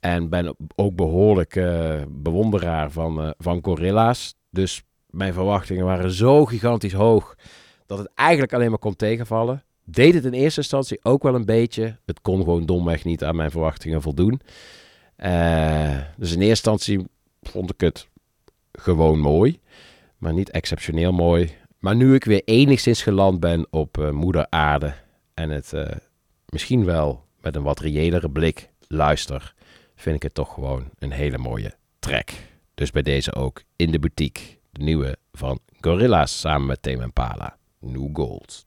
En 0.00 0.28
ben 0.28 0.56
ook 0.74 0.96
behoorlijk 0.96 1.60
bewonderaar 2.08 2.90
van, 2.90 3.34
van 3.38 3.58
Gorilla's. 3.62 4.34
Dus 4.50 4.82
mijn 5.06 5.32
verwachtingen 5.32 5.84
waren 5.84 6.10
zo 6.10 6.44
gigantisch 6.44 6.92
hoog 6.92 7.36
dat 7.88 7.98
het 7.98 8.10
eigenlijk 8.14 8.52
alleen 8.52 8.70
maar 8.70 8.78
kon 8.78 8.96
tegenvallen. 8.96 9.62
Deed 9.84 10.14
het 10.14 10.24
in 10.24 10.32
eerste 10.32 10.60
instantie 10.60 10.98
ook 11.02 11.22
wel 11.22 11.34
een 11.34 11.44
beetje. 11.44 11.96
Het 12.04 12.20
kon 12.20 12.38
gewoon 12.38 12.66
domweg 12.66 13.04
niet 13.04 13.24
aan 13.24 13.36
mijn 13.36 13.50
verwachtingen 13.50 14.02
voldoen. 14.02 14.40
Eh, 15.16 15.98
dus 16.16 16.32
in 16.32 16.40
eerste 16.40 16.70
instantie 16.70 17.06
vond 17.42 17.72
ik 17.72 17.80
het 17.80 18.08
gewoon 18.72 19.18
mooi. 19.18 19.60
Maar 20.18 20.32
niet 20.32 20.50
exceptioneel 20.50 21.12
mooi. 21.12 21.56
Maar 21.78 21.96
nu 21.96 22.14
ik 22.14 22.24
weer 22.24 22.42
enigszins 22.44 23.02
geland 23.02 23.40
ben 23.40 23.66
op 23.70 23.98
uh, 23.98 24.10
moeder 24.10 24.46
aarde. 24.50 24.94
En 25.34 25.50
het 25.50 25.72
eh, 25.72 25.96
misschien 26.48 26.84
wel 26.84 27.24
met 27.40 27.56
een 27.56 27.62
wat 27.62 27.80
reëlere 27.80 28.30
blik 28.30 28.70
luister. 28.88 29.54
Vind 29.94 30.16
ik 30.16 30.22
het 30.22 30.34
toch 30.34 30.54
gewoon 30.54 30.90
een 30.98 31.12
hele 31.12 31.38
mooie 31.38 31.74
track. 31.98 32.30
Dus 32.74 32.90
bij 32.90 33.02
deze 33.02 33.34
ook 33.34 33.62
in 33.76 33.90
de 33.90 33.98
boutique. 33.98 34.44
De 34.70 34.82
nieuwe 34.82 35.16
van 35.32 35.58
Gorilla's 35.80 36.40
samen 36.40 36.66
met 36.66 36.82
Tame 36.82 37.08
Pala. 37.08 37.57
new 37.82 38.08
goals. 38.08 38.64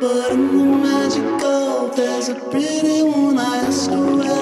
But 0.00 0.32
in 0.32 0.58
the 0.58 0.64
magic 0.64 1.42
of 1.44 1.94
there's 1.94 2.28
a 2.28 2.34
pretty 2.34 3.02
one 3.02 3.38
I 3.38 3.70
swear 3.70 4.41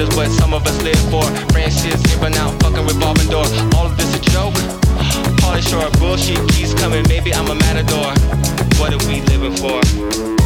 is 0.00 0.16
what 0.16 0.30
some 0.30 0.54
of 0.54 0.66
us 0.66 0.82
live 0.82 0.98
for. 1.10 1.24
Branches 1.52 2.00
giving 2.02 2.34
out, 2.36 2.58
fucking 2.62 2.86
revolving 2.86 3.28
door. 3.28 3.44
All 3.76 3.86
of 3.86 3.96
this 3.96 4.14
a 4.16 4.20
joke? 4.20 4.54
Polish 5.38 5.72
or 5.72 5.90
bullshit 5.98 6.40
keeps 6.50 6.72
coming, 6.74 7.04
maybe 7.08 7.34
I'm 7.34 7.50
a 7.50 7.54
matador. 7.54 8.14
What 8.78 8.94
are 8.94 9.06
we 9.08 9.20
living 9.22 9.56
for? 9.56 10.39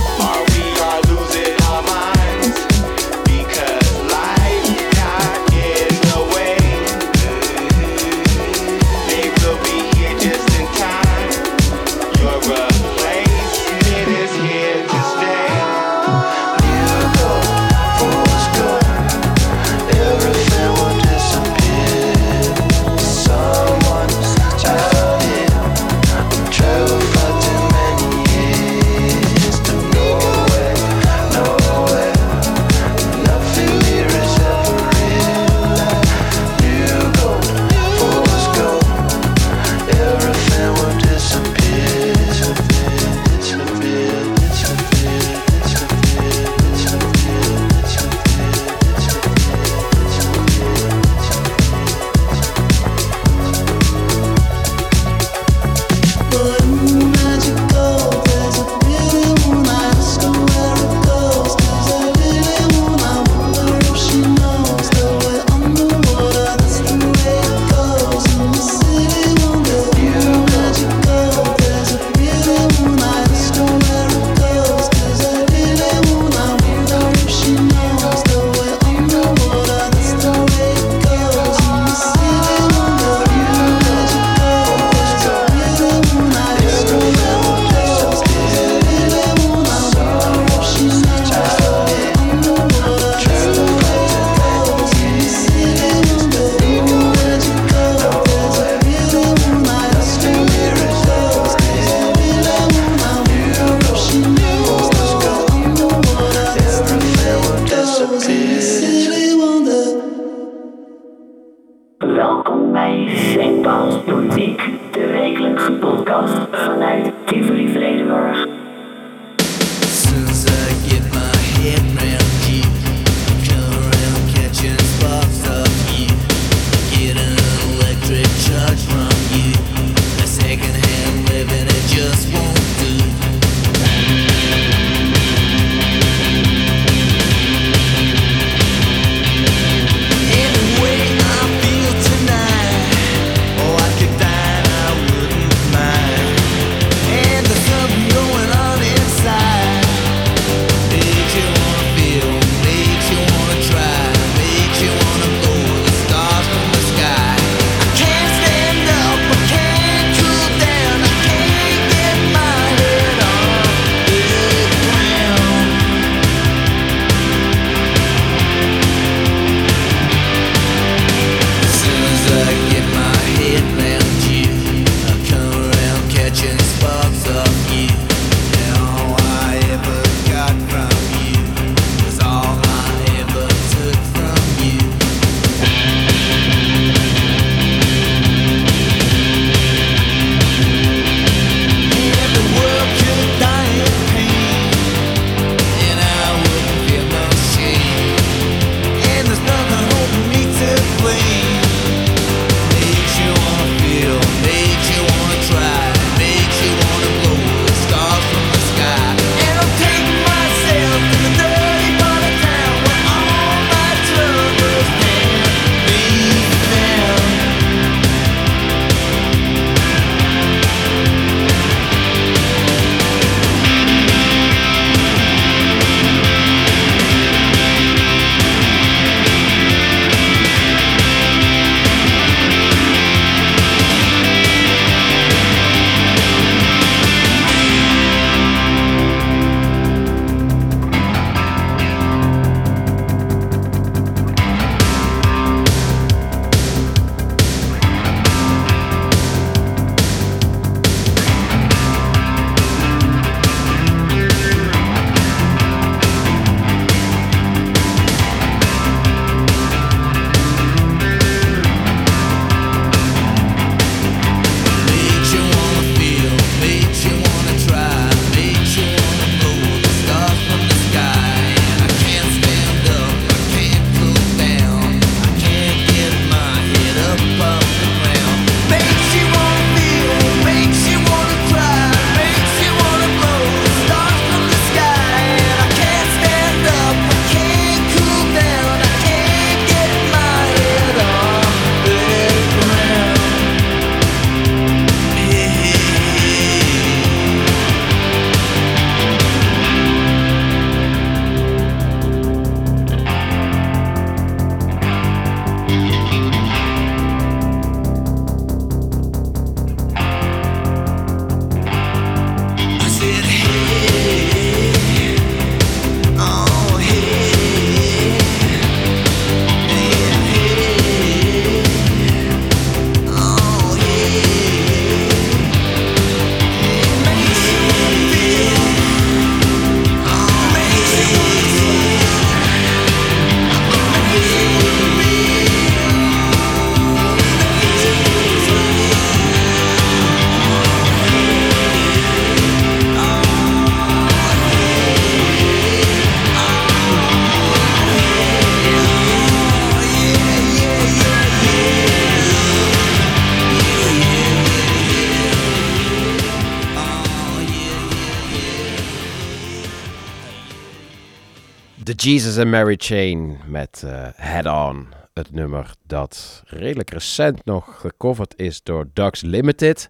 Jesus 362.05 362.39
and 362.39 362.51
Mary 362.51 362.75
Chain 362.79 363.39
met 363.47 363.83
eh, 363.87 364.09
Head 364.15 364.47
On. 364.47 364.87
Het 365.13 365.33
nummer 365.33 365.75
dat 365.87 366.43
redelijk 366.47 366.91
recent 366.91 367.45
nog 367.45 367.81
gecoverd 367.81 368.35
is 368.37 368.63
door 368.63 368.89
Ducks 368.93 369.21
Limited. 369.21 369.89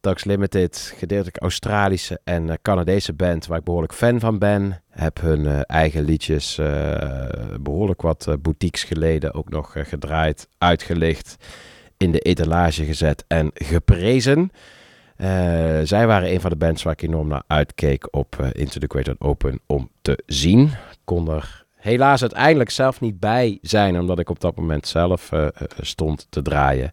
Ducks 0.00 0.24
Limited, 0.24 0.94
gedeeltelijk 0.96 1.42
Australische 1.42 2.20
en 2.24 2.50
eh, 2.50 2.56
Canadese 2.62 3.12
band 3.12 3.46
waar 3.46 3.58
ik 3.58 3.64
behoorlijk 3.64 3.94
fan 3.94 4.20
van 4.20 4.38
ben. 4.38 4.82
Heb 4.90 5.20
hun 5.20 5.46
eh, 5.46 5.60
eigen 5.66 6.04
liedjes 6.04 6.58
eh, 6.58 7.26
behoorlijk 7.60 8.02
wat 8.02 8.36
boutiques 8.42 8.84
geleden 8.84 9.34
ook 9.34 9.50
nog 9.50 9.74
gedraaid, 9.76 10.48
uitgelicht, 10.58 11.36
in 11.96 12.12
de 12.12 12.18
etalage 12.18 12.84
gezet 12.84 13.24
en 13.26 13.50
geprezen. 13.54 14.50
Zij 15.82 16.06
waren 16.06 16.32
een 16.32 16.40
van 16.40 16.50
de 16.50 16.56
bands 16.56 16.82
waar 16.82 16.92
ik 16.92 17.02
enorm 17.02 17.28
naar 17.28 17.42
uitkeek 17.46 18.08
op 18.10 18.36
eh, 18.40 18.48
Into 18.52 18.78
the 18.78 18.86
Great 18.88 19.20
Open 19.20 19.60
om 19.66 19.90
te 20.02 20.22
zien. 20.26 20.70
Kon 21.04 21.28
er 21.30 21.64
helaas 21.74 22.20
uiteindelijk 22.20 22.70
zelf 22.70 23.00
niet 23.00 23.20
bij 23.20 23.58
zijn, 23.62 24.00
omdat 24.00 24.18
ik 24.18 24.30
op 24.30 24.40
dat 24.40 24.56
moment 24.56 24.86
zelf 24.86 25.32
eh, 25.32 25.46
eh, 25.46 25.52
stond 25.80 26.26
te 26.30 26.42
draaien. 26.42 26.92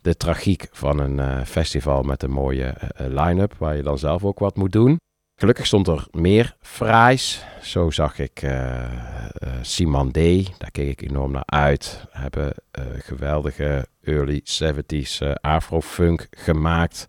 De 0.00 0.16
tragiek 0.16 0.68
van 0.72 0.98
een 0.98 1.18
eh, 1.18 1.44
festival 1.44 2.02
met 2.02 2.22
een 2.22 2.30
mooie 2.30 2.74
line-up, 2.96 3.54
waar 3.58 3.76
je 3.76 3.82
dan 3.82 3.98
zelf 3.98 4.24
ook 4.24 4.38
wat 4.38 4.56
moet 4.56 4.72
doen. 4.72 4.96
Gelukkig 5.40 5.66
stond 5.66 5.88
er 5.88 6.06
meer 6.10 6.56
fraais. 6.60 7.44
Zo 7.62 7.90
zag 7.90 8.18
ik 8.18 8.42
Simon 9.62 10.10
Day, 10.10 10.46
daar 10.58 10.70
keek 10.70 10.88
ik 10.88 11.10
enorm 11.10 11.32
naar 11.32 11.42
uit. 11.46 12.04
Hebben 12.10 12.52
eh, 12.70 12.84
geweldige 12.98 13.86
early 14.02 14.42
70s 14.62 15.18
eh, 15.18 15.32
afro-funk 15.40 16.26
gemaakt. 16.30 17.06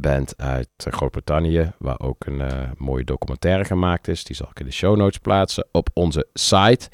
Band 0.00 0.34
uit 0.36 0.68
eh, 0.76 0.92
Groot-Brittannië, 0.92 1.72
waar 1.78 2.00
ook 2.00 2.26
een 2.26 2.40
eh, 2.40 2.70
mooie 2.76 3.04
documentaire 3.04 3.64
gemaakt 3.64 4.08
is. 4.08 4.24
Die 4.24 4.36
zal 4.36 4.48
ik 4.50 4.60
in 4.60 4.66
de 4.66 4.72
show 4.72 4.96
notes 4.96 5.18
plaatsen 5.18 5.68
op 5.72 5.88
onze 5.92 6.26
site. 6.32 6.88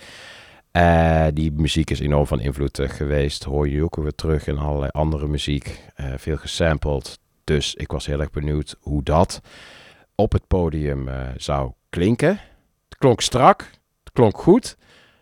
Eh, 0.71 1.27
die 1.33 1.53
muziek 1.53 1.91
is 1.91 2.01
enorm 2.01 2.27
van 2.27 2.41
invloed 2.41 2.81
geweest. 2.83 3.45
Hoor 3.45 3.69
je 3.69 3.83
ook 3.83 3.97
weer 3.97 4.15
terug 4.15 4.47
in 4.47 4.59
allerlei 4.59 4.91
andere 4.91 5.27
muziek. 5.27 5.81
Veel 6.17 6.37
gesampled. 6.37 7.19
Dus 7.45 7.75
ik 7.75 7.91
was 7.91 8.07
heel 8.07 8.21
erg 8.21 8.31
benieuwd 8.31 8.77
hoe 8.81 9.03
dat 9.03 9.41
op 10.15 10.33
het 10.33 10.47
podium 10.47 11.09
zou 11.37 11.73
klinken. 11.89 12.41
Het 12.89 12.99
klonk 12.99 13.21
strak. 13.21 13.71
Het 14.05 14.13
klonk 14.13 14.39
goed. 14.39 14.65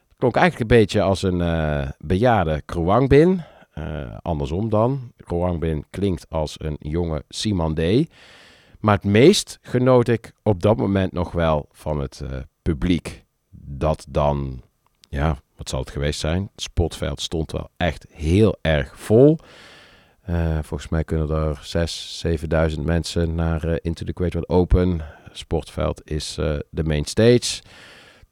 Het 0.09 0.17
klonk 0.17 0.37
eigenlijk 0.37 0.71
een 0.71 0.79
beetje 0.79 1.03
als 1.03 1.23
een 1.23 1.43
bejaarde 1.99 2.63
Kruangbin. 2.65 3.43
Eh, 3.73 4.17
andersom 4.23 4.69
dan. 4.69 5.13
Kruangbin 5.17 5.85
klinkt 5.91 6.27
als 6.29 6.55
een 6.61 6.77
jonge 6.79 7.25
Simon 7.29 7.75
Day. 7.75 8.09
Maar 8.81 8.95
het 8.95 9.05
meest 9.05 9.59
genoot 9.63 10.09
ik 10.09 10.33
op 10.43 10.63
dat 10.63 10.77
moment 10.77 11.13
nog 11.13 11.33
wel 11.33 11.69
van 11.71 12.01
het 12.01 12.21
eh, 12.21 12.39
publiek. 12.63 13.25
Dat 13.51 14.07
dan, 14.09 14.63
ja, 15.09 15.39
wat 15.57 15.69
zal 15.69 15.81
het 15.81 15.91
geweest 15.91 16.21
zijn? 16.21 16.49
Het 16.53 16.63
sportveld 16.63 17.21
stond 17.21 17.53
wel 17.53 17.71
echt 17.77 18.07
heel 18.11 18.57
erg 18.61 18.99
vol. 18.99 19.39
Eh, 20.23 20.59
volgens 20.63 20.91
mij 20.91 21.05
kunnen 21.05 21.31
er 21.31 21.61
6.000, 22.71 22.75
7.000 22.75 22.81
mensen 22.85 23.35
naar 23.35 23.79
Into 23.83 24.05
the 24.05 24.13
Great 24.15 24.35
Wide 24.35 24.49
Open. 24.49 25.01
Sportveld 25.33 26.11
is 26.11 26.35
de 26.71 26.85
main 26.85 27.05
stage. 27.05 27.63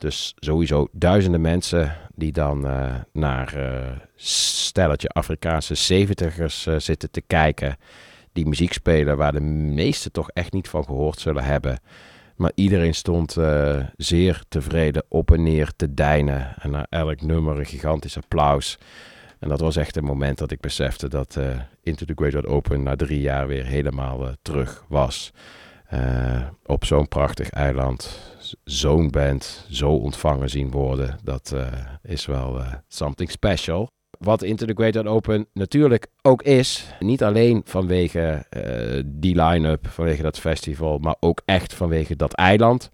Dus 0.01 0.35
sowieso 0.37 0.89
duizenden 0.93 1.41
mensen 1.41 1.97
die 2.15 2.33
dan 2.33 2.67
eh, 2.67 2.95
naar 3.13 3.55
eh 3.55 3.97
stelletje 4.15 5.09
Afrikaanse 5.09 5.75
zeventigers 5.75 6.67
eh, 6.67 6.75
zitten 6.79 7.11
te 7.11 7.21
kijken. 7.21 7.77
Die 8.33 8.47
muziek 8.47 8.73
spelen 8.73 9.17
waar 9.17 9.33
de 9.33 9.41
meesten 9.41 10.13
toch 10.13 10.31
echt 10.31 10.53
niet 10.53 10.69
van 10.69 10.85
gehoord 10.85 11.19
zullen 11.19 11.45
hebben. 11.45 11.81
Maar 12.37 12.53
iedereen 12.55 12.95
stond 12.95 13.37
zeer 13.97 14.43
tevreden 14.49 15.05
op 15.09 15.31
en 15.31 15.43
neer 15.43 15.73
te 15.77 15.95
deinen. 15.95 16.55
En 16.59 16.71
na 16.71 16.87
elk 16.89 17.21
nummer 17.23 17.59
een 17.59 17.67
gigantisch 17.67 18.17
applaus. 18.17 18.79
En 19.39 19.49
dat 19.49 19.61
was 19.61 19.77
echt 19.77 19.97
een 19.97 20.05
moment 20.05 20.39
dat 20.39 20.51
ik 20.51 20.61
besefte 20.61 21.09
dat 21.09 21.39
Into 21.83 22.05
the 22.05 22.13
Great 22.15 22.47
Open 22.47 22.83
na 22.83 22.97
drie 22.97 23.21
jaar 23.21 23.47
weer 23.47 23.65
helemaal 23.65 24.35
terug 24.43 24.85
was. 24.89 25.33
Eh, 25.91 26.43
op 26.67 26.85
zo'n 26.85 27.09
prachtig 27.09 27.51
eiland, 27.51 28.21
zo'n 28.65 29.11
band, 29.11 29.67
zo 29.71 29.91
ontvangen 29.91 30.49
zien 30.49 30.71
worden, 30.71 31.19
dat 31.23 31.53
eh, 31.53 31.67
is 32.03 32.27
wel 32.27 32.61
eh, 32.61 32.73
something 32.89 33.31
special. 33.31 33.89
Wat 34.19 34.43
Into 34.43 34.67
the 34.67 34.75
Great 34.75 35.07
Open 35.07 35.47
natuurlijk 35.53 36.07
ook 36.23 36.43
is, 36.43 36.95
niet 36.99 37.23
alleen 37.23 37.63
vanwege 37.65 38.47
die 39.07 39.43
line-up, 39.43 39.87
vanwege 39.89 40.23
dat 40.23 40.39
festival, 40.39 40.99
maar 40.99 41.17
ook 41.21 41.43
echt 41.45 41.75
vanwege 41.75 42.17
dat 42.17 42.33
eiland. 42.33 42.91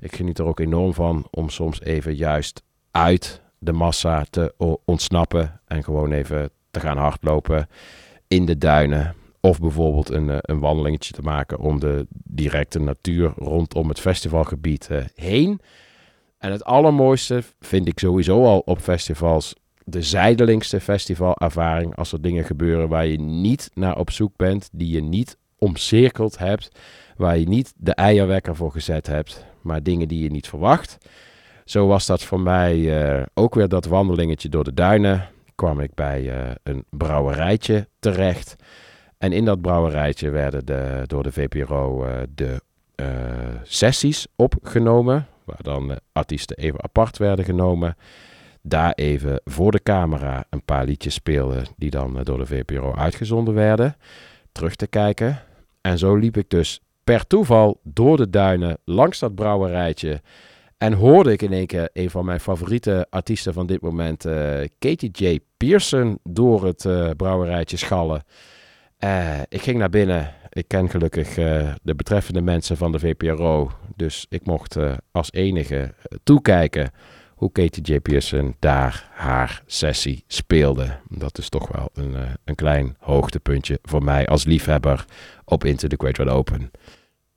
Ik 0.00 0.16
geniet 0.16 0.38
er 0.38 0.44
ook 0.44 0.60
enorm 0.60 0.94
van 0.94 1.26
om 1.30 1.48
soms 1.48 1.80
even 1.80 2.14
juist 2.14 2.62
uit 2.90 3.42
de 3.58 3.72
massa 3.72 4.24
te 4.30 4.54
ontsnappen 4.84 5.60
en 5.66 5.84
gewoon 5.84 6.12
even 6.12 6.50
te 6.70 6.80
gaan 6.80 6.98
hardlopen 6.98 7.68
in 8.28 8.46
de 8.46 8.58
duinen. 8.58 9.14
Of 9.46 9.60
bijvoorbeeld 9.60 10.10
een, 10.10 10.30
eh, 10.30 10.38
een 10.40 10.60
wandelingetje 10.60 11.12
te 11.12 11.22
maken 11.22 11.58
om 11.58 11.80
de 11.80 12.06
directe 12.10 12.80
natuur 12.80 13.32
rondom 13.36 13.88
het 13.88 14.00
festivalgebied 14.00 14.88
eh, 14.90 15.04
heen. 15.14 15.60
En 16.38 16.52
het 16.52 16.64
allermooiste 16.64 17.42
vind 17.60 17.88
ik 17.88 17.98
sowieso 17.98 18.44
al 18.44 18.58
op 18.58 18.78
festivals 18.78 19.54
de 19.84 20.02
zijdelingste 20.02 20.80
festivalervaring. 20.80 21.96
Als 21.96 22.12
er 22.12 22.20
dingen 22.20 22.44
gebeuren 22.44 22.88
waar 22.88 23.06
je 23.06 23.20
niet 23.20 23.70
naar 23.74 23.98
op 23.98 24.10
zoek 24.10 24.36
bent, 24.36 24.68
die 24.72 24.90
je 24.90 25.02
niet 25.02 25.38
omcirkeld 25.58 26.38
hebt, 26.38 26.80
waar 27.16 27.38
je 27.38 27.48
niet 27.48 27.74
de 27.76 27.94
eierwekker 27.94 28.56
voor 28.56 28.72
gezet 28.72 29.06
hebt, 29.06 29.44
maar 29.60 29.82
dingen 29.82 30.08
die 30.08 30.22
je 30.22 30.30
niet 30.30 30.48
verwacht. 30.48 30.98
Zo 31.64 31.86
was 31.86 32.06
dat 32.06 32.22
voor 32.22 32.40
mij 32.40 33.00
eh, 33.00 33.22
ook 33.34 33.54
weer 33.54 33.68
dat 33.68 33.84
wandelingetje 33.84 34.48
door 34.48 34.64
de 34.64 34.74
duinen. 34.74 35.28
Kwam 35.54 35.80
ik 35.80 35.94
bij 35.94 36.32
een 36.62 36.84
brouwerijtje 36.90 37.88
terecht. 37.98 38.56
En 39.18 39.32
in 39.32 39.44
dat 39.44 39.60
brouwerijtje 39.60 40.30
werden 40.30 40.66
de, 40.66 41.02
door 41.06 41.22
de 41.22 41.32
VPRO 41.32 42.04
eh, 42.04 42.16
de 42.34 42.60
eh, 42.94 43.06
sessies 43.62 44.26
opgenomen. 44.36 45.26
Waar 45.44 45.62
dan 45.62 45.98
artiesten 46.12 46.56
even 46.56 46.82
apart 46.82 47.18
werden 47.18 47.44
genomen. 47.44 47.96
Daar 48.62 48.92
even 48.92 49.40
voor 49.44 49.72
de 49.72 49.82
camera 49.82 50.44
een 50.50 50.64
paar 50.64 50.84
liedjes 50.84 51.14
speelden. 51.14 51.64
Die 51.76 51.90
dan 51.90 52.18
eh, 52.18 52.24
door 52.24 52.38
de 52.38 52.46
VPRO 52.46 52.94
uitgezonden 52.94 53.54
werden. 53.54 53.96
Terug 54.52 54.76
te 54.76 54.86
kijken. 54.86 55.42
En 55.80 55.98
zo 55.98 56.14
liep 56.14 56.36
ik 56.36 56.50
dus 56.50 56.80
per 57.04 57.26
toeval 57.26 57.80
door 57.82 58.16
de 58.16 58.30
duinen 58.30 58.78
langs 58.84 59.18
dat 59.18 59.34
brouwerijtje. 59.34 60.20
En 60.78 60.92
hoorde 60.92 61.32
ik 61.32 61.42
in 61.42 61.52
één 61.52 61.66
keer 61.66 61.88
een 61.92 62.10
van 62.10 62.24
mijn 62.24 62.40
favoriete 62.40 63.06
artiesten 63.10 63.52
van 63.52 63.66
dit 63.66 63.80
moment, 63.80 64.24
eh, 64.24 64.58
Katie 64.78 65.10
J. 65.10 65.38
Pearson, 65.56 66.18
door 66.22 66.64
het 66.64 66.84
eh, 66.84 67.10
brouwerijtje 67.16 67.76
schallen. 67.76 68.22
Eh, 69.06 69.40
ik 69.48 69.62
ging 69.62 69.78
naar 69.78 69.90
binnen. 69.90 70.34
Ik 70.50 70.68
ken 70.68 70.90
gelukkig 70.90 71.38
eh, 71.38 71.74
de 71.82 71.94
betreffende 71.94 72.40
mensen 72.40 72.76
van 72.76 72.92
de 72.92 72.98
VPRO. 72.98 73.70
Dus 73.96 74.26
ik 74.28 74.46
mocht 74.46 74.76
eh, 74.76 74.94
als 75.12 75.32
enige 75.32 75.94
toekijken 76.22 76.90
hoe 77.34 77.52
Katie 77.52 77.82
J. 77.82 78.00
Pearson 78.00 78.56
daar 78.58 79.08
haar 79.12 79.62
sessie 79.66 80.24
speelde. 80.26 80.98
Dat 81.08 81.38
is 81.38 81.48
toch 81.48 81.68
wel 81.68 81.90
een, 81.94 82.14
een 82.44 82.54
klein 82.54 82.96
hoogtepuntje 82.98 83.78
voor 83.82 84.04
mij 84.04 84.26
als 84.26 84.44
liefhebber 84.44 85.04
op 85.44 85.64
Into 85.64 85.88
the 85.88 85.96
Great 85.98 86.16
Wide 86.16 86.30
Open. 86.30 86.70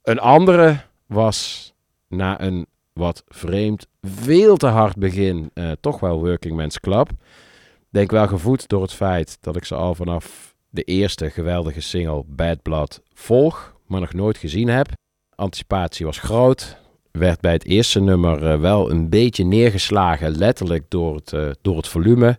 Een 0.03 0.19
andere 0.19 0.77
was 1.05 1.73
na 2.07 2.41
een 2.41 2.65
wat 2.93 3.23
vreemd, 3.27 3.87
veel 4.01 4.57
te 4.57 4.67
hard 4.67 4.95
begin, 4.95 5.51
toch 5.79 5.99
wel 5.99 6.19
Working 6.19 6.55
Men's 6.55 6.79
Club. 6.79 7.09
Denk 7.89 8.11
wel 8.11 8.27
gevoed 8.27 8.67
door 8.67 8.81
het 8.81 8.93
feit 8.93 9.37
dat 9.41 9.55
ik 9.55 9.65
ze 9.65 9.75
al 9.75 9.95
vanaf 9.95 10.48
de 10.69 10.83
eerste 10.83 11.29
geweldige 11.29 11.81
single 11.81 12.23
Bad 12.27 12.61
Blood 12.61 13.01
volg, 13.13 13.75
maar 13.87 13.99
nog 13.99 14.13
nooit 14.13 14.37
gezien 14.37 14.67
heb. 14.67 14.87
Anticipatie 15.35 16.05
was 16.05 16.17
groot. 16.17 16.77
Werd 17.11 17.41
bij 17.41 17.51
het 17.51 17.65
eerste 17.65 17.99
nummer 17.99 18.51
eh, 18.51 18.59
wel 18.59 18.91
een 18.91 19.09
beetje 19.09 19.43
neergeslagen, 19.43 20.37
letterlijk 20.37 20.85
door 20.89 21.15
het, 21.15 21.33
eh, 21.33 21.49
door 21.61 21.77
het 21.77 21.87
volume. 21.87 22.37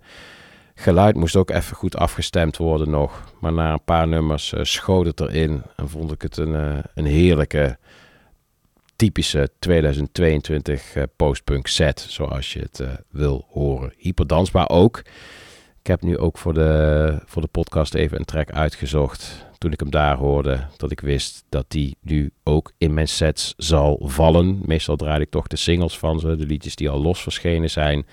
Geluid 0.75 1.16
moest 1.16 1.37
ook 1.37 1.51
even 1.51 1.77
goed 1.77 1.97
afgestemd 1.97 2.57
worden 2.57 2.90
nog. 2.90 3.25
Maar 3.40 3.53
na 3.53 3.73
een 3.73 3.85
paar 3.85 4.09
nummers 4.09 4.53
eh, 4.53 4.64
schoot 4.64 5.07
het 5.07 5.21
erin 5.21 5.62
en 5.77 5.88
vond 5.88 6.12
ik 6.12 6.23
het 6.23 6.37
een, 6.37 6.83
een 6.95 7.05
heerlijke, 7.05 7.79
typische 8.97 9.51
2022 9.59 10.95
eh, 10.95 11.03
postpunk 11.16 11.66
set, 11.66 12.07
zoals 12.09 12.53
je 12.53 12.61
het 12.61 12.83
wil 13.11 13.47
horen. 13.51 13.93
Hyperdansbaar 13.97 14.69
ook. 14.69 15.03
Ik 15.81 15.87
heb 15.87 16.03
nu 16.03 16.19
ook 16.19 16.38
voor 16.38 16.55
de, 16.55 17.23
voor 17.25 17.43
de 17.43 17.49
podcast 17.49 17.95
even 17.95 18.19
een 18.19 18.25
track 18.25 18.51
uitgezocht. 18.51 19.47
Toen 19.59 19.73
ik 19.73 19.81
hem 19.81 19.90
daar 19.90 20.16
hoorde, 20.16 20.66
dat 20.77 20.90
ik 20.90 21.01
wist 21.01 21.45
dat 21.49 21.64
die 21.69 21.97
nu 22.01 22.31
ook 22.45 22.73
in 22.79 22.95
mijn 22.95 23.09
sets 23.09 23.55
zal 23.57 24.01
vallen. 24.05 24.61
Meestal 24.64 24.97
draai 24.97 25.21
ik 25.21 25.31
toch 25.31 25.47
de 25.47 25.57
singles 25.57 25.99
van 25.99 26.21
ze, 26.21 26.37
de 26.37 26.47
liedjes 26.47 26.77
die 26.77 26.90
al 26.90 27.03
los 27.03 27.23
verschenen 27.23 27.71
zijn. 27.71 28.07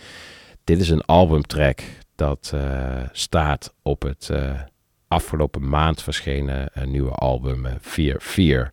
Dit 0.64 0.80
is 0.80 0.90
een 0.90 1.06
albumtrack 1.06 1.82
dat 2.16 2.52
eh, 2.54 3.02
staat 3.12 3.74
op 3.82 4.02
het 4.02 4.30
eh, 4.30 4.62
afgelopen 5.08 5.70
maand 5.70 6.04
verschenen 6.04 6.74
eh, 6.74 6.86
nieuwe 6.86 7.12
album 7.12 7.66
eh, 7.66 7.74
Fear 7.82 8.20
Fear. 8.20 8.72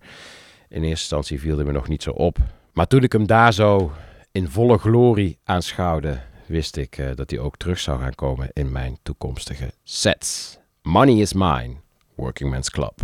In 0.68 0.82
eerste 0.82 0.88
instantie 0.88 1.40
viel 1.40 1.56
hij 1.56 1.64
me 1.64 1.72
nog 1.72 1.88
niet 1.88 2.02
zo 2.02 2.10
op. 2.10 2.38
Maar 2.72 2.86
toen 2.86 3.02
ik 3.02 3.12
hem 3.12 3.26
daar 3.26 3.52
zo 3.52 3.92
in 4.32 4.48
volle 4.48 4.78
glorie 4.78 5.38
aanschouwde, 5.44 6.18
wist 6.54 6.76
ik 6.76 6.98
eh, 6.98 7.14
dat 7.14 7.30
hij 7.30 7.38
ook 7.38 7.56
terug 7.56 7.78
zou 7.78 8.00
gaan 8.00 8.14
komen 8.14 8.50
in 8.52 8.72
mijn 8.72 8.98
toekomstige 9.02 9.72
sets. 9.82 10.58
Money 10.82 11.14
is 11.14 11.32
Mine, 11.32 11.74
Working 12.14 12.50
Men's 12.50 12.70
Club. 12.70 13.00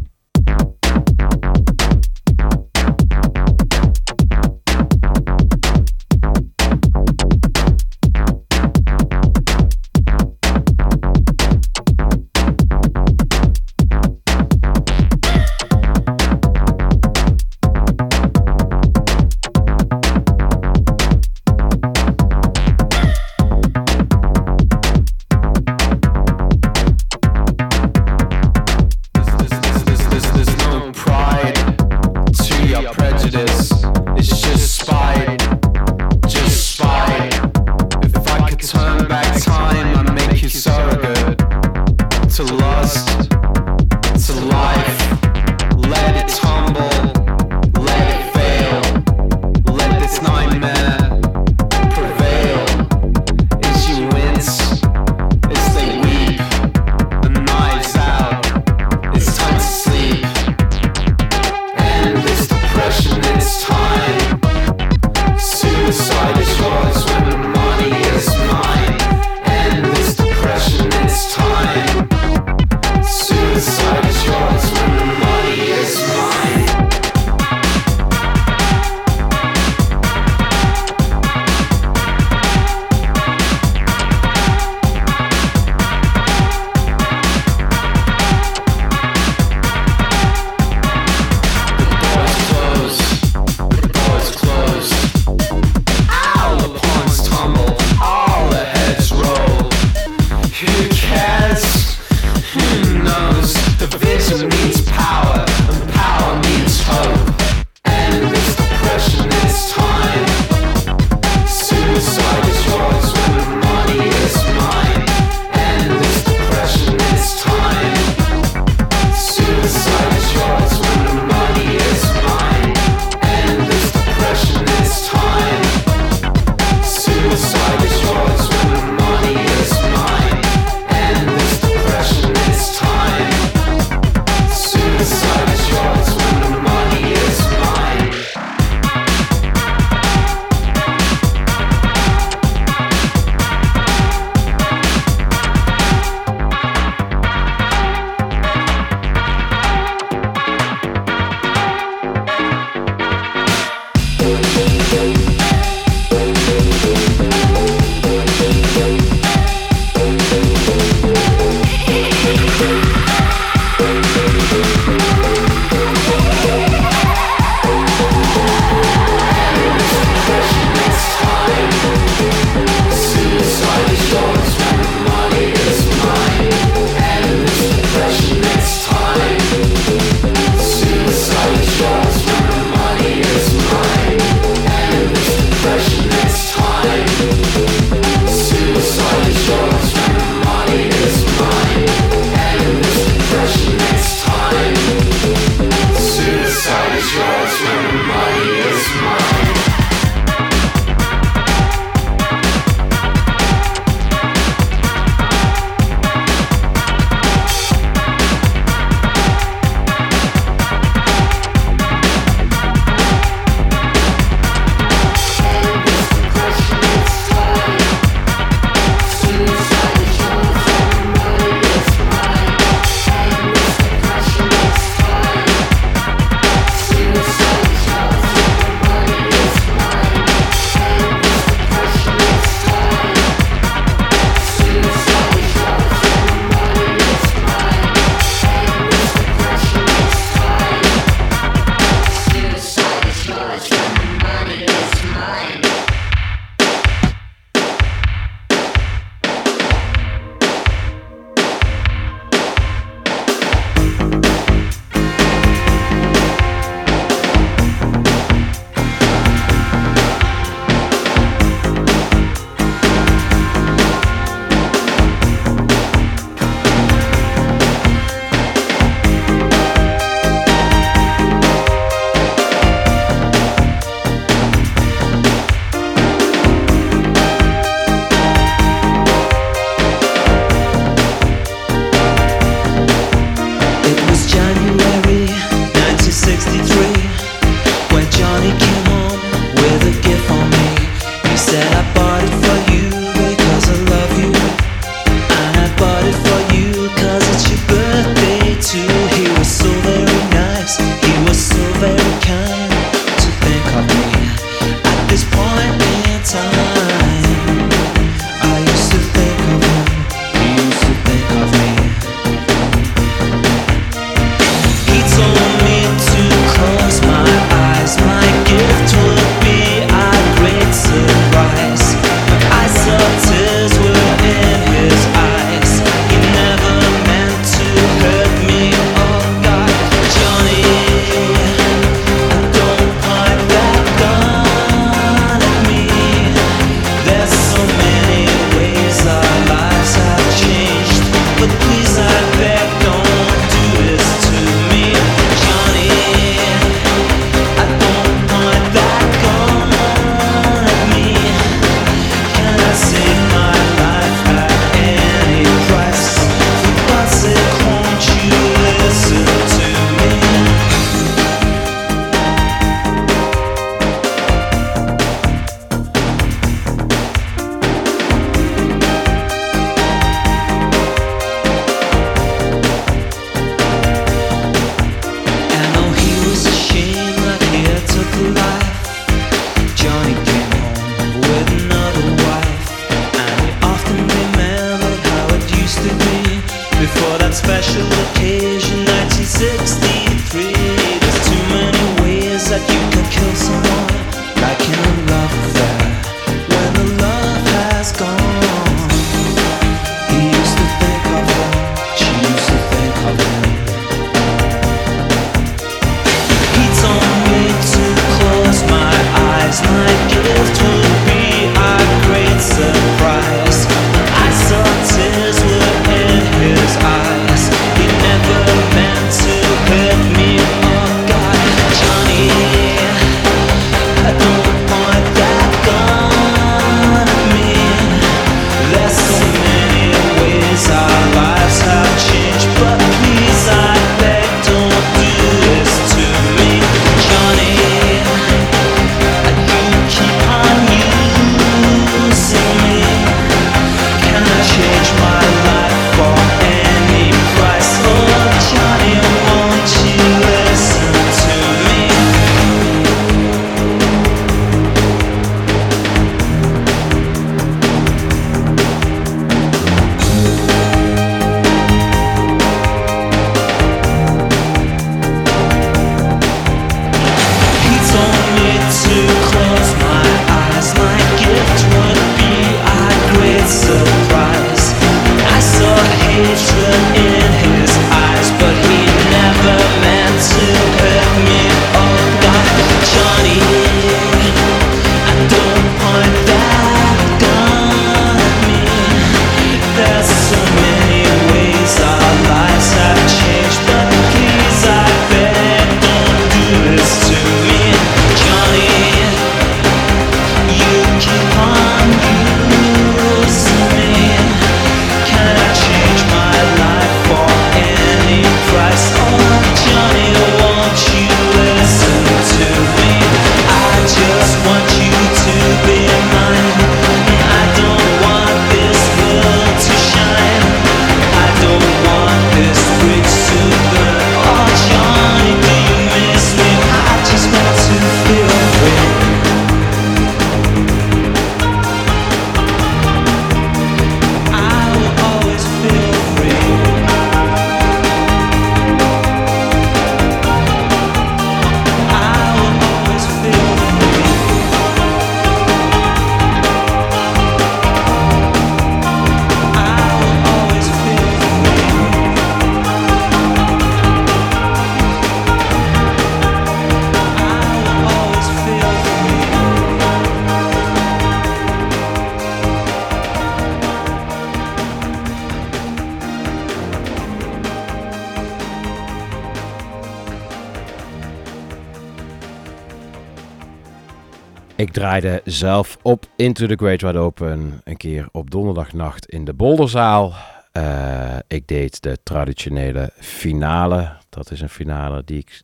Ik 574.70 574.76
draaide 574.76 575.20
zelf 575.24 575.78
op 575.82 576.06
Into 576.16 576.46
the 576.46 576.54
Great 576.54 576.80
Wide 576.80 576.98
Open 576.98 577.60
een 577.64 577.76
keer 577.76 578.08
op 578.12 578.30
donderdagnacht 578.30 579.06
in 579.06 579.24
de 579.24 579.34
Bolderzaal. 579.34 580.12
Eh, 580.52 581.16
ik 581.26 581.46
deed 581.46 581.82
de 581.82 581.98
traditionele 582.02 582.90
finale. 582.96 583.92
Dat 584.08 584.30
is 584.30 584.40
een 584.40 584.48
finale 584.48 585.02
die 585.04 585.18
ik 585.18 585.42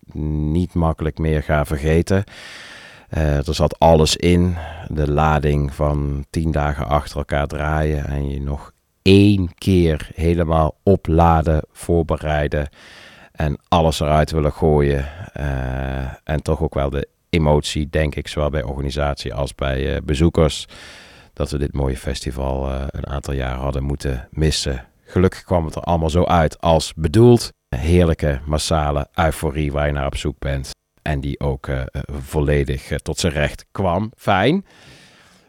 niet 0.52 0.74
makkelijk 0.74 1.18
meer 1.18 1.42
ga 1.42 1.64
vergeten. 1.64 2.24
Eh, 3.08 3.48
er 3.48 3.54
zat 3.54 3.78
alles 3.78 4.16
in. 4.16 4.56
De 4.88 5.10
lading 5.10 5.74
van 5.74 6.26
tien 6.30 6.50
dagen 6.50 6.86
achter 6.86 7.16
elkaar 7.16 7.46
draaien 7.46 8.04
en 8.04 8.28
je 8.28 8.40
nog 8.40 8.72
één 9.02 9.54
keer 9.54 10.10
helemaal 10.14 10.76
opladen, 10.82 11.62
voorbereiden 11.72 12.68
en 13.32 13.58
alles 13.68 14.00
eruit 14.00 14.30
willen 14.30 14.52
gooien. 14.52 15.08
Eh, 15.32 16.14
en 16.24 16.42
toch 16.42 16.62
ook 16.62 16.74
wel 16.74 16.90
de 16.90 17.08
emotie, 17.36 17.88
denk 17.90 18.14
ik, 18.14 18.28
zowel 18.28 18.50
bij 18.50 18.62
organisatie 18.62 19.34
als 19.34 19.54
bij 19.54 19.94
eh, 19.94 20.02
bezoekers, 20.02 20.66
dat 21.32 21.50
we 21.50 21.58
dit 21.58 21.72
mooie 21.72 21.96
festival 21.96 22.70
eh, 22.70 22.84
een 22.90 23.06
aantal 23.06 23.34
jaar 23.34 23.56
hadden 23.56 23.82
moeten 23.82 24.28
missen. 24.30 24.84
Gelukkig 25.04 25.42
kwam 25.42 25.64
het 25.64 25.74
er 25.74 25.82
allemaal 25.82 26.10
zo 26.10 26.24
uit 26.24 26.60
als 26.60 26.92
bedoeld. 26.94 27.52
Heerlijke 27.68 28.40
massale 28.44 29.08
euforie 29.14 29.72
waar 29.72 29.86
je 29.86 29.92
naar 29.92 30.06
op 30.06 30.16
zoek 30.16 30.38
bent. 30.38 30.70
En 31.02 31.20
die 31.20 31.40
ook 31.40 31.66
eh, 31.66 31.82
volledig 32.22 32.88
tot 33.02 33.18
zijn 33.18 33.32
recht 33.32 33.66
kwam. 33.72 34.12
Fijn. 34.16 34.64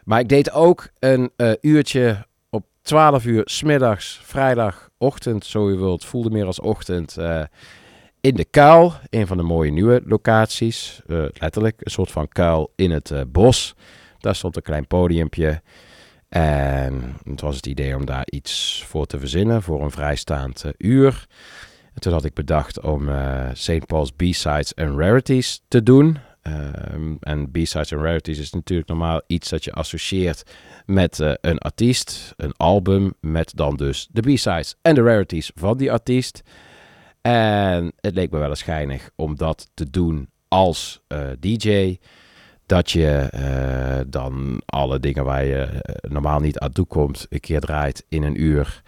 Maar 0.03 0.19
ik 0.19 0.29
deed 0.29 0.51
ook 0.51 0.89
een 0.99 1.31
uurtje 1.61 2.25
op 2.49 2.65
12 2.81 3.25
uur 3.25 3.41
smiddags, 3.45 4.19
vrijdagochtend, 4.23 5.45
zo 5.45 5.69
je 5.69 5.77
wilt. 5.77 6.05
Voelde 6.05 6.29
meer 6.29 6.45
als 6.45 6.59
ochtend. 6.59 7.17
In 8.27 8.35
de 8.35 8.45
kuil, 8.45 8.93
een 9.09 9.27
van 9.27 9.37
de 9.37 9.43
mooie 9.43 9.71
nieuwe 9.71 10.01
locaties. 10.05 11.01
eh, 11.07 11.25
letterlijk, 11.33 11.75
een 11.79 11.91
soort 11.91 12.11
van 12.11 12.27
kuil 12.27 12.71
in 12.75 12.91
het 12.91 13.11
eh, 13.11 13.21
bos. 13.27 13.75
Daar 14.19 14.35
stond 14.35 14.55
een 14.55 14.61
klein 14.61 14.87
podiumpje. 14.87 15.61
En 16.29 17.15
het 17.23 17.41
was 17.41 17.55
het 17.55 17.65
idee 17.65 17.95
om 17.95 18.05
daar 18.05 18.27
iets 18.29 18.83
voor 18.87 19.05
te 19.05 19.19
verzinnen 19.19 19.61
voor 19.61 19.83
een 19.83 19.91
vrijstaand 19.91 20.63
eh, 20.63 20.71
uur. 20.77 21.27
En 21.93 22.01
toen 22.01 22.13
had 22.13 22.25
ik 22.25 22.33
bedacht 22.33 22.81
om 22.81 23.09
St. 23.53 23.85
Paul's 23.85 24.11
B-Sides 24.11 24.73
en 24.73 24.97
Rarities 24.97 25.61
te 25.67 25.83
doen. 25.83 26.17
Ehm, 26.41 27.15
en 27.19 27.51
B-Sides 27.51 27.91
en 27.91 28.01
Rarities 28.01 28.39
is 28.39 28.51
natuurlijk 28.51 28.89
normaal 28.89 29.21
iets 29.27 29.49
dat 29.49 29.63
je 29.63 29.71
associeert 29.71 30.43
met 30.85 31.19
een 31.41 31.57
artiest, 31.57 32.33
een 32.35 32.53
album, 32.57 33.13
met 33.19 33.51
dan 33.55 33.75
dus 33.75 34.07
de 34.11 34.21
B-Sides 34.21 34.75
en 34.81 34.95
de 34.95 35.01
Rarities 35.01 35.51
van 35.55 35.77
die 35.77 35.91
artiest. 35.91 36.43
En 37.27 37.91
het 38.01 38.15
leek 38.15 38.31
me 38.31 38.37
wel 38.37 38.49
eens 38.49 38.59
schijnig 38.59 39.09
om 39.15 39.35
dat 39.35 39.69
te 39.73 39.89
doen 39.89 40.29
als 40.47 41.01
eh, 41.07 41.27
DJ. 41.39 41.97
Dat 42.65 42.91
je 42.91 43.07
eh, 43.31 43.99
dan 44.07 44.61
alle 44.65 44.99
dingen 44.99 45.23
waar 45.23 45.45
je 45.45 45.61
eh, 45.61 46.11
normaal 46.11 46.39
niet 46.39 46.59
aan 46.59 46.71
toe 46.71 46.85
komt, 46.85 47.25
een 47.29 47.39
keer 47.39 47.59
draait 47.59 48.05
in 48.09 48.23
een 48.23 48.41
uur. 48.41 48.81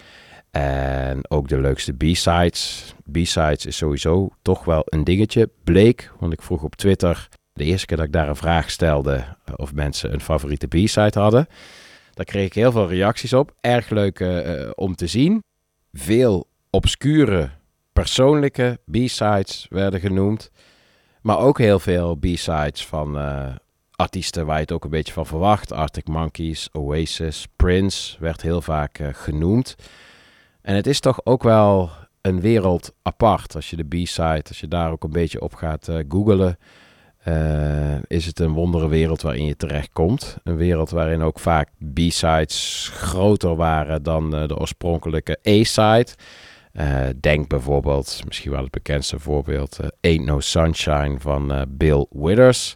En 0.52 1.30
ook 1.30 1.48
de 1.48 1.60
leukste 1.60 1.94
B-sides. 1.94 2.94
B-sides 3.12 3.66
is 3.66 3.78
sowieso 3.78 4.30
toch 4.42 4.66
wel 4.66 4.82
een 4.86 5.04
dingetje. 5.04 5.50
Bleek, 5.64 6.12
want 6.20 6.34
ik 6.34 6.42
vroeg 6.42 6.64
op 6.64 6.76
Twitter, 6.76 7.30
de 7.54 7.64
eerste 7.64 7.86
keer 7.86 7.98
dat 7.98 8.06
ik 8.06 8.12
daar 8.12 8.30
een 8.30 8.36
vraag 8.36 8.72
stelde, 8.72 9.24
of 9.56 9.74
mensen 9.74 10.14
een 10.14 10.22
favoriete 10.22 10.68
B-side 10.68 11.20
hadden. 11.20 11.48
Daar 12.14 12.26
kreeg 12.26 12.46
ik 12.46 12.54
heel 12.54 12.72
veel 12.72 12.88
reacties 12.90 13.34
op. 13.34 13.54
Erg 13.62 13.90
leuk 13.90 14.26
om 14.76 14.96
te 14.96 15.08
zien. 15.08 15.44
Veel 15.92 16.48
obscure 16.70 17.58
persoonlijke 18.00 18.80
B-sides 18.92 19.66
werden 19.70 20.00
genoemd. 20.00 20.52
Maar 21.22 21.40
ook 21.40 21.58
heel 21.58 21.80
veel 21.80 22.16
B-sides 22.16 22.86
van 22.86 23.18
eh, 23.18 23.48
artiesten 23.96 24.46
waar 24.46 24.56
je 24.56 24.62
het 24.62 24.72
ook 24.72 24.84
een 24.84 24.90
beetje 24.90 25.14
van 25.14 25.26
verwacht. 25.26 25.72
Arctic 25.72 26.08
Monkeys, 26.08 26.70
Oasis, 26.72 27.48
Prince 27.56 28.18
werd 28.20 28.42
heel 28.42 28.62
vaak 28.62 29.00
eh, 29.00 29.08
genoemd. 29.12 29.76
En 30.62 30.76
het 30.76 30.88
is 30.88 31.00
toch 31.00 31.26
ook 31.26 31.44
wel 31.44 31.90
een 32.22 32.42
wereld 32.42 32.94
apart. 33.02 33.56
Als 33.56 33.70
je 33.70 33.76
de 33.76 33.88
B-side, 33.88 34.44
als 34.48 34.60
je 34.60 34.68
daar 34.68 34.92
ook 34.92 35.04
een 35.04 35.12
beetje 35.12 35.42
op 35.42 35.56
gaat 35.56 35.88
eh 35.88 35.98
googelen, 36.10 36.58
is 38.08 38.26
het 38.26 38.40
een 38.40 38.54
wondere 38.54 38.88
wereld 38.88 39.22
waarin 39.22 39.46
je 39.46 39.56
terechtkomt. 39.56 40.38
Een 40.44 40.56
wereld 40.56 40.90
waarin 40.90 41.22
ook 41.22 41.40
vaak 41.40 41.70
B-sides 41.94 42.90
groter 42.94 43.56
waren 43.56 44.04
dan 44.04 44.30
de 44.30 44.58
oorspronkelijke 44.58 45.40
A-side. 45.48 46.08
Eh, 46.80 47.08
denk 47.20 47.48
bijvoorbeeld, 47.48 48.22
misschien 48.26 48.52
wel 48.52 48.62
het 48.62 48.72
bekendste 48.72 49.20
voorbeeld, 49.20 49.80
eh, 49.80 49.88
Ain't 50.02 50.26
No 50.26 50.40
Sunshine 50.40 51.20
van 51.20 51.52
eh, 51.52 51.62
Bill 51.68 52.06
Withers. 52.10 52.76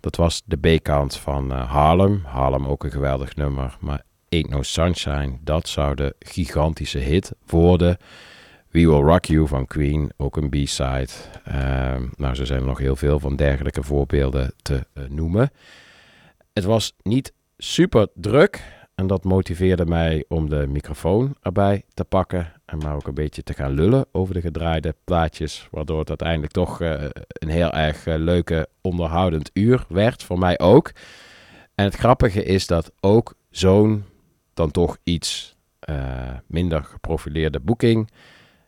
Dat 0.00 0.16
was 0.16 0.42
de 0.44 0.56
B-kant 0.56 1.16
van 1.16 1.50
Harlem. 1.50 2.22
Harlem 2.24 2.66
ook 2.66 2.84
een 2.84 2.90
geweldig 2.90 3.36
nummer, 3.36 3.76
maar 3.80 4.02
Ain't 4.28 4.48
No 4.48 4.62
Sunshine, 4.62 5.38
dat 5.40 5.68
zou 5.68 5.94
de 5.94 6.14
gigantische 6.18 6.98
hit 6.98 7.32
worden. 7.46 7.96
We 8.68 8.78
Will 8.78 9.00
Rock 9.00 9.24
You 9.24 9.46
van 9.46 9.66
Queen, 9.66 10.12
ook 10.16 10.36
een 10.36 10.48
B-side. 10.48 11.08
Ehm, 11.44 12.06
nou, 12.16 12.34
zo 12.34 12.44
zijn 12.44 12.60
er 12.60 12.66
nog 12.66 12.78
heel 12.78 12.96
veel 12.96 13.18
van 13.18 13.36
dergelijke 13.36 13.82
voorbeelden 13.82 14.52
te 14.62 14.86
noemen. 15.08 15.50
Het 16.52 16.64
was 16.64 16.92
niet 17.02 17.32
super 17.58 18.08
druk 18.14 18.62
en 19.00 19.06
dat 19.06 19.24
motiveerde 19.24 19.86
mij 19.86 20.24
om 20.28 20.48
de 20.48 20.66
microfoon 20.66 21.36
erbij 21.42 21.84
te 21.94 22.04
pakken 22.04 22.52
en 22.64 22.78
maar 22.78 22.94
ook 22.94 23.06
een 23.06 23.14
beetje 23.14 23.42
te 23.42 23.54
gaan 23.54 23.72
lullen 23.72 24.06
over 24.12 24.34
de 24.34 24.40
gedraaide 24.40 24.94
plaatjes, 25.04 25.68
waardoor 25.70 25.98
het 25.98 26.08
uiteindelijk 26.08 26.52
toch 26.52 26.80
eh, 26.80 27.04
een 27.32 27.48
heel 27.48 27.72
erg 27.72 28.06
eh, 28.06 28.14
leuke, 28.18 28.68
onderhoudend 28.80 29.50
uur 29.52 29.84
werd, 29.88 30.22
voor 30.22 30.38
mij 30.38 30.58
ook. 30.58 30.92
En 31.74 31.84
het 31.84 31.94
grappige 31.94 32.44
is 32.44 32.66
dat 32.66 32.92
ook 33.00 33.34
zo'n 33.50 34.04
dan 34.54 34.70
toch 34.70 34.96
iets 35.02 35.56
eh, 35.78 36.34
minder 36.46 36.84
geprofileerde 36.84 37.60
boeking 37.60 38.10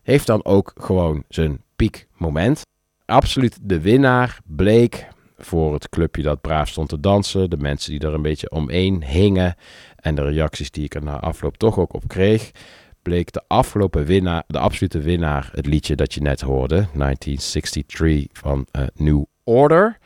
heeft 0.03 0.27
dan 0.27 0.45
ook 0.45 0.73
gewoon 0.75 1.25
zijn 1.29 1.63
piekmoment. 1.77 2.63
Absoluut 3.05 3.59
de 3.63 3.81
winnaar 3.81 4.41
bleek 4.45 5.09
voor 5.45 5.73
het 5.75 5.89
clubje 5.89 6.23
dat 6.23 6.41
braaf 6.41 6.69
stond 6.69 6.89
te 6.89 7.01
dansen, 7.01 7.51
de 7.51 7.57
mensen 7.57 7.91
die 7.91 8.01
er 8.09 8.15
een 8.15 8.23
beetje 8.23 8.51
omheen 8.51 9.05
hingen 9.05 9.55
en 9.97 10.15
de 10.15 10.23
reacties 10.23 10.71
die 10.71 10.85
ik 10.85 10.95
er 10.95 11.03
na 11.03 11.21
afloop 11.21 11.57
toch 11.57 11.79
ook 11.79 11.95
op 11.95 12.09
kreeg, 12.09 12.51
bleek 13.03 13.33
de 13.33 13.43
afgelopen 13.47 14.05
winnaar, 14.05 14.45
de 14.47 14.59
absolute 14.59 15.01
winnaar, 15.01 15.51
het 15.53 15.67
liedje 15.67 15.97
dat 15.97 16.15
je 16.15 16.21
net 16.21 16.41
hoorde, 16.41 16.87
1963 16.95 18.27
van 18.33 18.67
eh, 18.71 18.83
New 18.95 19.25
Order. 19.45 19.99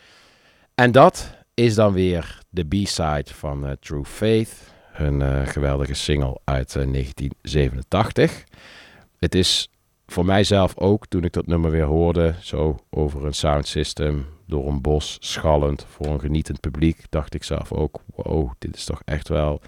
En 0.74 0.92
dat 0.92 1.34
is 1.54 1.74
dan 1.74 1.92
weer 1.92 2.38
de 2.50 2.64
B-side 2.64 3.34
van 3.34 3.66
eh, 3.66 3.72
True 3.80 4.04
Faith, 4.04 4.52
hun 4.92 5.22
eh, 5.22 5.46
geweldige 5.46 5.94
single 5.94 6.40
uit 6.44 6.76
eh, 6.76 6.92
1987. 6.92 8.44
Het 9.18 9.34
is 9.34 9.68
voor 10.06 10.24
mijzelf 10.24 10.76
ook, 10.76 11.06
toen 11.06 11.24
ik 11.24 11.32
dat 11.32 11.46
nummer 11.46 11.70
weer 11.70 11.84
hoorde, 11.84 12.34
zo 12.40 12.76
over 12.90 13.24
een 13.24 13.34
sound 13.34 13.66
system, 13.66 14.26
door 14.46 14.68
een 14.68 14.80
bos, 14.80 15.16
schallend, 15.20 15.86
voor 15.88 16.06
een 16.06 16.20
genietend 16.20 16.60
publiek, 16.60 17.04
dacht 17.10 17.34
ik 17.34 17.44
zelf 17.44 17.72
ook, 17.72 18.00
wow, 18.14 18.50
dit 18.58 18.76
is 18.76 18.84
toch 18.84 19.02
echt 19.04 19.28
wel 19.28 19.60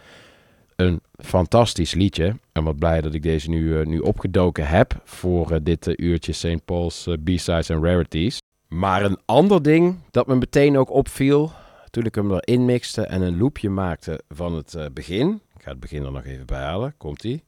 een 0.77 1.01
fantastisch 1.17 1.95
liedje. 1.95 2.37
En 2.53 2.65
wat 2.65 2.79
blij 2.79 3.01
dat 3.01 3.15
ik 3.15 3.23
deze 3.23 3.51
nu, 3.51 3.81
eh, 3.81 3.87
nu 3.87 3.99
opgedoken 3.99 4.69
heb 4.69 5.01
voor 5.05 5.51
eh, 5.51 5.59
dit 5.63 5.87
eh, 5.87 5.95
uurtje 5.97 6.33
St. 6.33 6.65
Paul's 6.65 7.09
B-Sides 7.25 7.69
en 7.69 7.85
Rarities. 7.85 8.39
Maar 8.69 9.05
een 9.05 9.19
ander 9.25 9.63
ding 9.63 9.97
dat 10.11 10.27
me 10.27 10.35
meteen 10.35 10.79
ook 10.79 10.91
opviel 10.91 11.53
toen 11.91 12.05
ik 12.05 12.15
hem 12.15 12.33
erin 12.33 12.65
mixte 12.65 13.03
en 13.03 13.23
een 13.23 13.39
loopje 13.39 13.71
maakte 13.71 14.21
van 14.29 14.55
het 14.55 14.95
begin. 14.95 15.41
Ik 15.57 15.63
ga 15.63 15.71
het 15.71 15.81
begin 15.81 16.05
er 16.05 16.13
nog 16.13 16.25
even 16.25 16.47
bij 16.47 16.63
halen. 16.63 16.95
Komt-ie. 16.97 17.43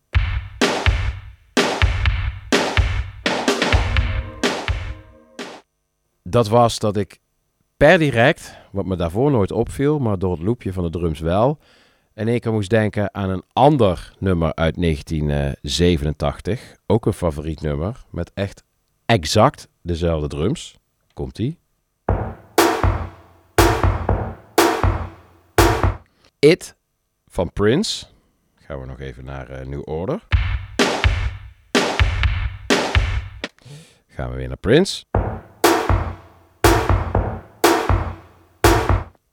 Dat 6.31 6.49
was 6.49 6.79
dat 6.79 6.97
ik 6.97 7.19
per 7.77 7.99
direct, 7.99 8.59
wat 8.73 8.87
me 8.87 8.97
daarvoor 8.97 9.31
nooit 9.31 9.53
opviel, 9.53 9.99
maar 9.99 10.19
door 10.19 10.33
het 10.33 10.43
loopje 10.43 10.73
van 10.73 10.85
de 10.85 10.91
drums 10.91 11.21
wel, 11.21 11.59
in 12.15 12.29
één 12.29 12.41
keer 12.41 12.53
moest 12.53 12.71
denken 12.71 13.15
aan 13.15 13.31
een 13.31 13.43
ander 13.53 14.15
nummer 14.19 14.55
uit 14.55 14.81
1987. 14.81 16.77
Ook 16.87 17.07
een 17.07 17.13
favoriet 17.13 17.61
nummer, 17.61 18.05
met 18.11 18.31
echt 18.35 18.65
exact 19.07 19.69
dezelfde 19.83 20.29
drums. 20.29 20.79
Komt-ie. 21.15 21.59
It 26.39 26.77
van 27.27 27.53
Prince. 27.53 28.07
Gaan 28.55 28.81
we 28.81 28.87
nog 28.87 29.01
even 29.01 29.25
naar 29.25 29.49
eh, 29.49 29.67
New 29.67 29.89
Order. 29.89 30.27
Gaan 34.07 34.31
we 34.31 34.37
weer 34.37 34.49
naar 34.49 34.57
Prince. 34.57 35.05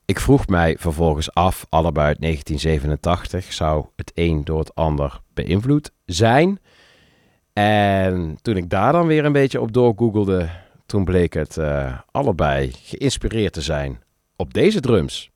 Ik 0.07 0.19
vroeg 0.19 0.47
mij 0.47 0.75
vervolgens 0.79 1.33
af, 1.33 1.65
allebei 1.69 2.07
uit 2.07 2.21
1987, 2.21 3.53
zou 3.53 3.85
het 3.95 4.11
een 4.15 4.43
door 4.43 4.59
het 4.59 4.75
ander 4.75 5.21
beïnvloed 5.33 5.91
zijn? 6.05 6.59
En 7.53 8.37
toen 8.41 8.57
ik 8.57 8.69
daar 8.69 8.91
dan 8.91 9.07
weer 9.07 9.25
een 9.25 9.31
beetje 9.31 9.61
op 9.61 9.73
doorgoogelde, 9.73 10.49
toen 10.85 11.03
bleek 11.03 11.33
het 11.33 11.57
eh, 11.57 11.99
allebei 12.11 12.71
geïnspireerd 12.83 13.53
te 13.53 13.61
zijn 13.61 14.03
op 14.35 14.53
deze 14.53 14.79
drums. 14.79 15.31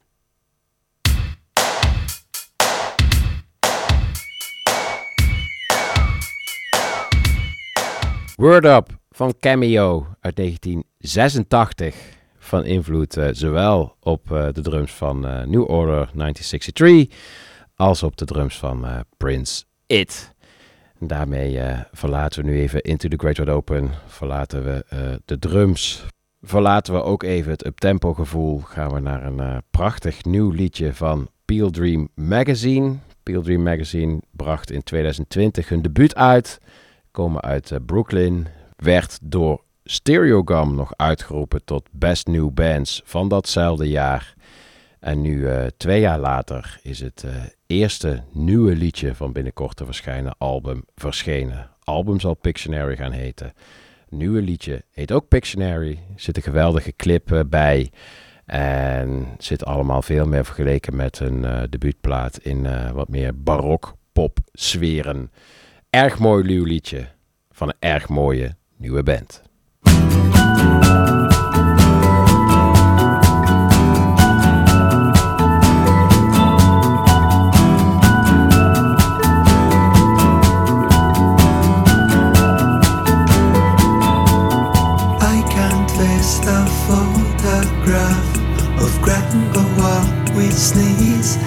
Word 8.36 8.66
Up 8.66 8.90
van 9.10 9.34
Cameo 9.40 10.08
uit 10.20 10.36
1986 10.36 12.20
van 12.52 12.66
invloed 12.66 13.18
eh, 13.18 13.28
zowel 13.32 13.96
op 14.00 14.32
eh, 14.32 14.48
de 14.54 14.62
drums 14.62 14.92
van 14.92 15.28
eh, 15.28 15.44
New 15.44 15.70
Order 15.70 16.10
1963 16.14 17.18
als 17.76 18.04
op 18.04 18.18
de 18.18 18.26
drums 18.26 18.58
van 18.58 18.86
Prince 19.18 19.64
It. 19.86 20.34
En 21.00 21.08
daarmee 21.08 21.60
verlaten 21.92 22.44
we 22.44 22.50
nu 22.50 22.60
even 22.60 22.82
Into 22.82 23.08
the 23.08 23.18
Great 23.18 23.38
Wide 23.38 23.52
Open, 23.52 23.92
verlaten 24.08 24.64
we 24.64 24.86
de 25.26 25.40
drums, 25.40 26.06
verlaten 26.42 26.94
we 26.94 27.04
ook 27.04 27.24
even 27.24 27.52
het 27.52 27.66
uptempo 27.66 28.14
gevoel, 28.14 28.60
gaan 28.60 28.94
we 28.94 29.00
naar 29.00 29.26
een 29.26 29.64
prachtig 29.70 30.24
nieuw 30.24 30.50
liedje 30.50 30.94
van 30.94 31.30
Peel 31.46 31.70
Dream 31.70 32.10
Magazine. 32.16 32.96
Peel 33.24 33.42
Dream 33.42 33.64
Magazine 33.64 34.20
bracht 34.32 34.72
in 34.72 34.84
2020 34.84 35.70
hun 35.70 35.82
debuut 35.82 36.16
uit, 36.16 36.60
komen 37.12 37.42
uit 37.42 37.72
Brooklyn, 37.86 38.48
werd 38.76 39.20
door 39.22 39.64
Stereogum 39.84 40.76
nog 40.76 40.94
uitgeroepen 40.96 41.64
tot 41.64 41.90
Best 41.92 42.28
New 42.28 42.50
Bands 42.50 43.02
van 43.06 43.28
datzelfde 43.28 43.90
jaar. 43.90 44.34
En 45.00 45.22
nu, 45.22 45.48
eh, 45.48 45.66
twee 45.78 46.00
jaar 46.00 46.20
later, 46.20 46.80
is 46.84 47.00
het 47.00 47.24
eh, 47.24 47.36
eerste 47.68 48.24
nieuwe 48.32 48.76
liedje 48.76 49.16
van 49.16 49.32
binnenkort 49.32 49.76
te 49.78 49.86
verschijnen 49.86 50.36
album 50.38 50.86
verschenen. 50.96 51.70
Album 51.84 52.20
zal 52.20 52.34
Pictionary 52.34 52.96
gaan 52.96 53.12
heten. 53.12 53.54
Nieuwe 54.10 54.42
liedje 54.42 54.84
heet 54.92 55.12
ook 55.12 55.28
Pictionary. 55.28 56.00
Zit 56.16 56.38
een 56.38 56.44
geweldige 56.44 56.96
clip 56.96 57.32
eh, 57.32 57.40
bij. 57.48 57.92
En 58.46 59.28
zit 59.38 59.66
allemaal 59.66 60.02
veel 60.02 60.28
meer 60.28 60.46
vergeleken 60.46 60.96
met 60.96 61.20
een 61.20 61.68
debuutplaat 61.70 62.38
in 62.38 62.94
wat 62.94 63.10
meer 63.10 63.44
barok 63.44 63.96
pop 64.12 64.40
sferen. 64.54 65.32
Erg 65.90 66.20
mooi 66.20 66.44
nieuw 66.44 66.64
liedje 66.64 67.08
van 67.52 67.68
een 67.68 67.76
erg 67.80 68.10
mooie 68.10 68.56
nieuwe 68.78 69.04
band. 69.04 69.51
I 85.34 85.42
can't 85.50 85.90
face 85.92 86.40
the 86.40 86.66
photograph 86.88 88.30
of 88.82 89.02
Grandpa 89.02 89.62
while 89.80 90.36
we 90.36 90.50
sneeze. 90.50 91.38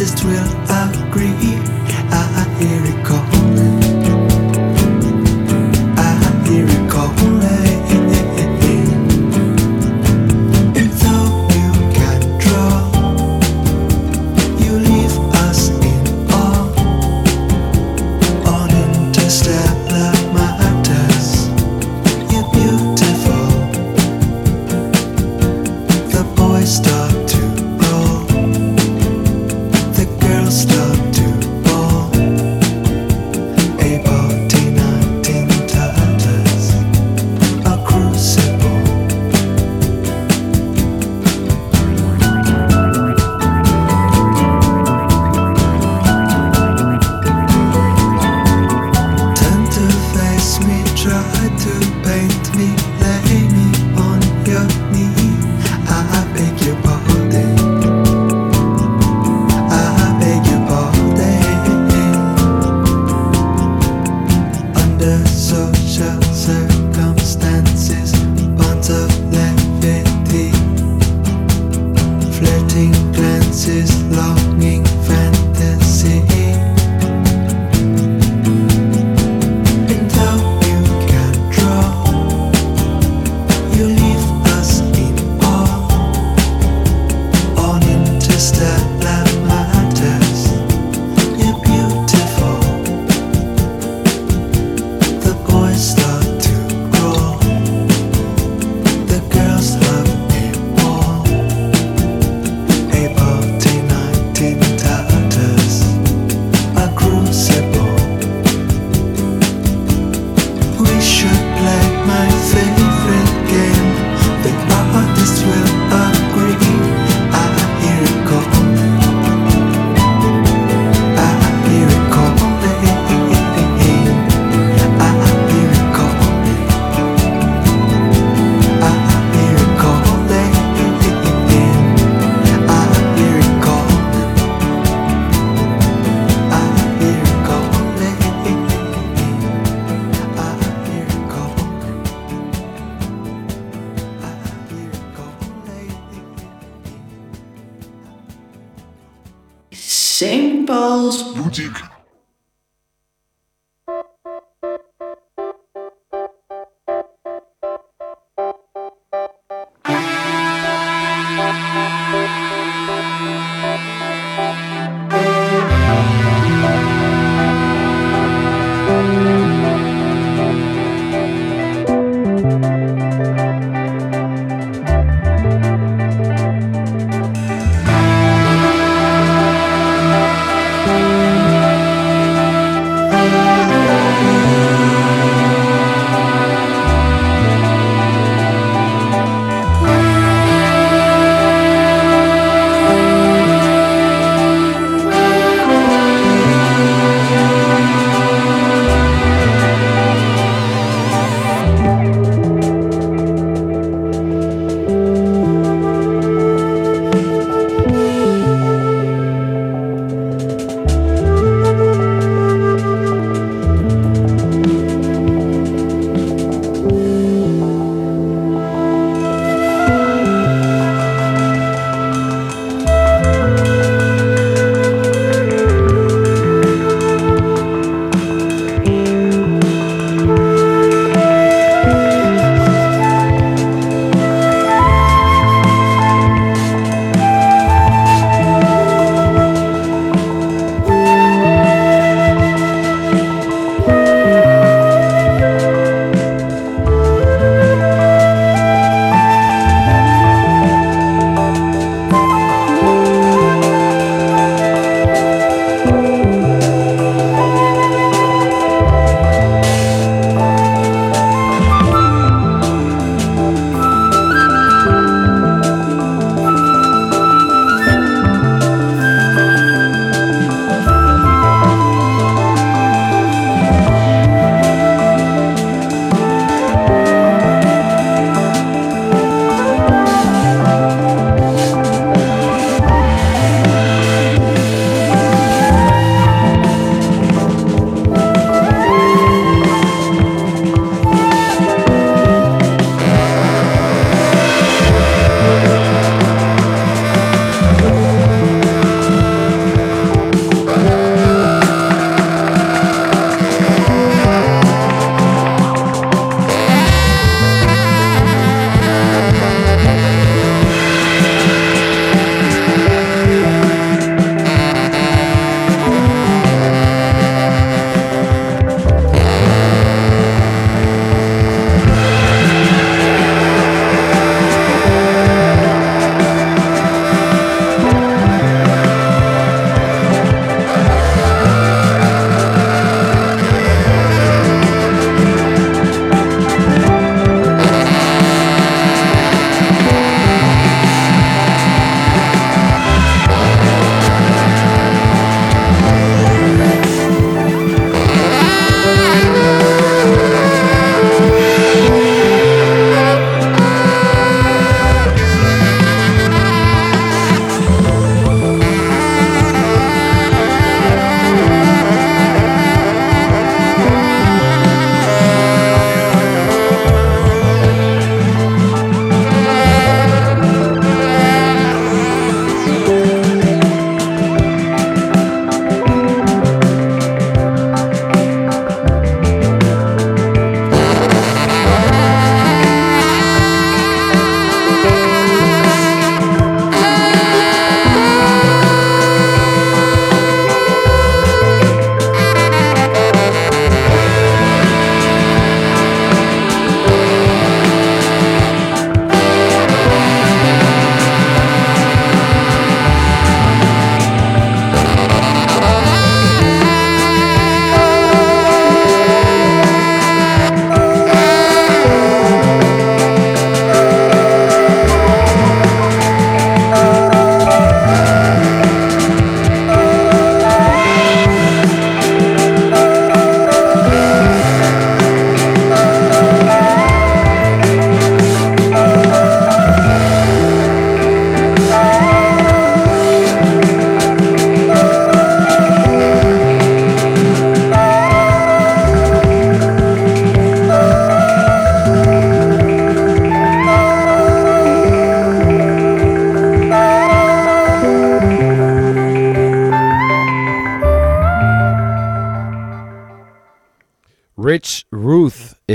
Artist 0.00 0.24
will 0.24 0.46
agree. 1.08 1.59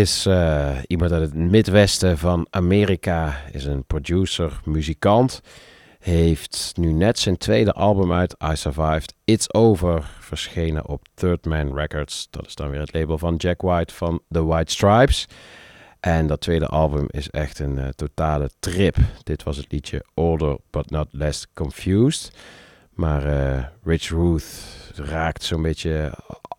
Is 0.05 0.25
eh, 0.25 0.77
iemand 0.87 1.11
uit 1.11 1.21
het 1.21 1.33
Midwesten 1.33 2.17
van 2.17 2.47
Amerika. 2.49 3.41
Is 3.51 3.65
een 3.65 3.85
producer, 3.85 4.59
muzikant. 4.65 5.41
Heeft 5.99 6.73
nu 6.75 6.91
net 6.91 7.19
zijn 7.19 7.37
tweede 7.37 7.71
album 7.71 8.13
uit, 8.13 8.35
I 8.51 8.55
Survived, 8.55 9.13
It's 9.23 9.53
Over, 9.53 10.09
verschenen 10.19 10.87
op 10.87 11.01
Third 11.13 11.45
Man 11.45 11.77
Records. 11.77 12.27
Dat 12.29 12.45
is 12.45 12.55
dan 12.55 12.69
weer 12.69 12.79
het 12.79 12.93
label 12.93 13.17
van 13.17 13.35
Jack 13.35 13.61
White 13.61 13.93
van 13.93 14.21
The 14.29 14.45
White 14.45 14.71
Stripes. 14.71 15.27
En 15.99 16.27
dat 16.27 16.41
tweede 16.41 16.67
album 16.67 17.05
is 17.09 17.29
echt 17.29 17.59
een 17.59 17.77
eh, 17.77 17.87
totale 17.87 18.49
trip. 18.59 18.97
Dit 19.23 19.43
was 19.43 19.57
het 19.57 19.71
liedje 19.71 20.05
Older 20.13 20.57
But 20.69 20.89
Not 20.89 21.07
Less 21.11 21.47
Confused. 21.53 22.31
Maar 22.91 23.25
eh, 23.25 23.63
Rich 23.83 24.09
Ruth 24.09 24.45
raakt 24.95 25.43
zo'n 25.43 25.61
beetje 25.61 26.13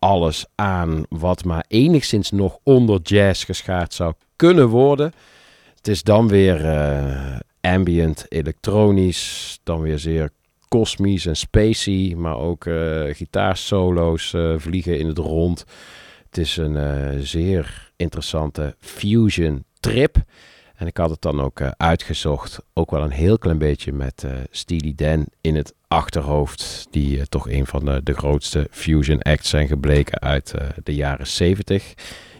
alles 0.07 0.45
aan 0.55 1.05
wat 1.09 1.43
maar 1.43 1.65
enigszins 1.67 2.31
nog 2.31 2.57
onder 2.63 2.99
jazz 3.01 3.45
geschaard 3.45 3.93
zou 3.93 4.13
kunnen 4.35 4.67
worden. 4.67 5.13
Het 5.75 5.87
is 5.87 6.03
dan 6.03 6.27
weer 6.27 6.65
eh, 6.65 7.37
ambient, 7.61 8.25
elektronisch, 8.29 9.59
dan 9.63 9.81
weer 9.81 9.99
zeer 9.99 10.29
kosmisch 10.67 11.25
en 11.25 11.35
spacey, 11.35 12.13
maar 12.17 12.37
ook 12.37 12.65
eh 12.65 13.03
gitaarsolo's 13.11 14.33
eh, 14.33 14.53
vliegen 14.57 14.99
in 14.99 15.07
het 15.07 15.17
rond. 15.17 15.65
Het 16.25 16.37
is 16.37 16.57
een 16.57 16.77
zeer 17.25 17.91
interessante 17.95 18.75
fusion 18.79 19.63
trip. 19.79 20.15
En 20.75 20.87
ik 20.87 20.97
had 20.97 21.09
het 21.09 21.21
dan 21.21 21.41
ook 21.41 21.61
uitgezocht, 21.61 22.59
ook 22.73 22.91
wel 22.91 23.03
een 23.03 23.11
heel 23.11 23.37
klein 23.37 23.57
beetje 23.57 23.91
met 23.91 24.25
Steely 24.51 24.93
Dan 24.95 25.25
in 25.41 25.55
het 25.55 25.73
achterhoofd, 25.87 26.87
die 26.89 27.19
eh, 27.19 27.25
toch 27.25 27.49
een 27.49 27.65
van 27.65 27.85
de, 27.85 28.03
de 28.03 28.13
grootste 28.13 28.67
fusion 28.71 29.21
acts 29.21 29.49
zijn 29.49 29.67
gebleken 29.67 30.19
uit 30.19 30.53
eh, 30.53 30.67
de 30.83 30.95
jaren 30.95 31.27
70. 31.27 31.93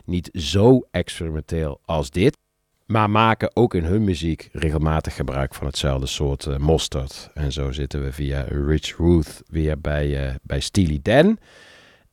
Niet 0.05 0.29
zo 0.33 0.87
experimenteel 0.91 1.79
als 1.85 2.09
dit, 2.09 2.37
maar 2.85 3.09
maken 3.09 3.55
ook 3.55 3.73
in 3.73 3.83
hun 3.83 4.03
muziek 4.03 4.49
regelmatig 4.51 5.15
gebruik 5.15 5.55
van 5.55 5.67
hetzelfde 5.67 6.07
soort 6.07 6.45
eh, 6.45 6.57
mosterd. 6.57 7.29
En 7.33 7.51
zo 7.51 7.71
zitten 7.71 8.03
we 8.03 8.11
via 8.11 8.45
Rich 8.49 8.97
Ruth 8.97 9.41
weer 9.47 9.81
bij, 9.81 10.27
eh, 10.27 10.35
bij 10.43 10.59
Steely 10.59 10.99
Dan. 11.01 11.37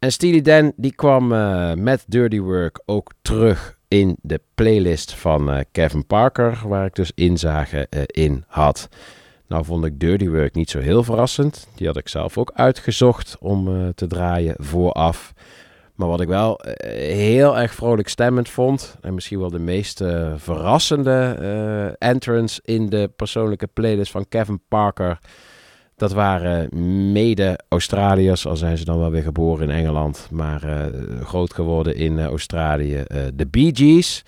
En 0.05 0.13
Steely 0.13 0.41
Dan 0.41 0.73
die 0.77 0.95
kwam 0.95 1.33
eh, 1.33 1.73
met 1.73 2.05
Dirty 2.07 2.41
Work 2.41 2.81
ook 2.85 3.13
terug 3.23 3.79
in 3.89 4.17
de 4.23 4.41
playlist 4.55 5.15
van 5.15 5.51
eh, 5.51 5.61
Kevin 5.73 6.07
Parker, 6.07 6.59
waar 6.65 6.87
ik 6.87 6.95
dus 6.95 7.13
inzage 7.15 7.87
eh, 7.91 8.03
in 8.07 8.45
had. 8.47 8.89
Nou 9.47 9.65
vond 9.65 9.85
ik 9.85 10.01
Dirty 10.01 10.29
Work 10.29 10.55
niet 10.55 10.71
zo 10.71 10.79
heel 10.79 11.03
verrassend. 11.03 11.69
Die 11.75 11.87
had 11.87 11.97
ik 11.97 12.09
zelf 12.09 12.39
ook 12.39 12.53
uitgezocht 12.55 13.37
om 13.41 13.69
eh, 13.69 13.89
te 13.95 14.07
draaien 14.07 14.55
vooraf. 14.59 15.33
Maar 15.95 16.09
wat 16.09 16.21
ik 16.21 16.29
wel 16.29 16.61
eh, 16.61 17.15
heel 17.17 17.59
erg 17.59 17.75
vrolijk 17.75 18.09
stemmend 18.09 18.49
vond, 18.49 18.97
en 19.01 19.15
misschien 19.15 19.39
wel 19.39 19.51
de 19.51 19.59
meest 19.59 20.01
eh, 20.01 20.33
verrassende 20.37 21.97
entrance 21.99 22.61
in 22.65 22.89
de 22.89 23.11
persoonlijke 23.17 23.67
playlist 23.67 24.11
van 24.11 24.29
Kevin 24.29 24.61
Parker, 24.69 25.19
dat 25.97 26.13
waren 26.13 26.69
mede 27.13 27.59
Australiërs, 27.69 28.47
al 28.47 28.57
zijn 28.57 28.79
ze 28.79 28.85
dan 28.85 28.99
wel 28.99 29.11
weer 29.11 29.23
geboren 29.23 29.71
in 29.71 29.77
Engeland, 29.77 30.29
maar 30.31 30.91
groot 31.23 31.55
geworden 31.55 31.97
in 31.97 32.21
Australië, 32.21 33.03
de 33.35 33.47
Bee 33.47 33.71
Gees. 33.75 34.25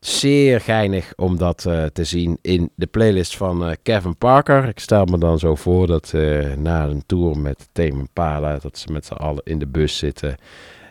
Zeer 0.00 0.60
geinig 0.60 1.12
om 1.16 1.38
dat 1.38 1.66
eh, 1.66 1.84
te 1.84 2.04
zien 2.04 2.38
in 2.42 2.70
de 2.74 2.86
playlist 2.86 3.36
van 3.36 3.64
eh, 3.66 3.76
Kevin 3.82 4.16
Parker. 4.16 4.68
Ik 4.68 4.78
stel 4.78 5.04
me 5.04 5.18
dan 5.18 5.38
zo 5.38 5.54
voor 5.54 5.86
dat 5.86 6.12
eh, 6.14 6.54
na 6.56 6.84
een 6.84 7.02
tour 7.06 7.38
met 7.38 7.68
Tame 7.72 7.88
Impala, 7.88 8.58
dat 8.58 8.78
ze 8.78 8.92
met 8.92 9.06
z'n 9.06 9.12
allen 9.12 9.44
in 9.44 9.58
de 9.58 9.66
bus 9.66 9.98
zitten 9.98 10.36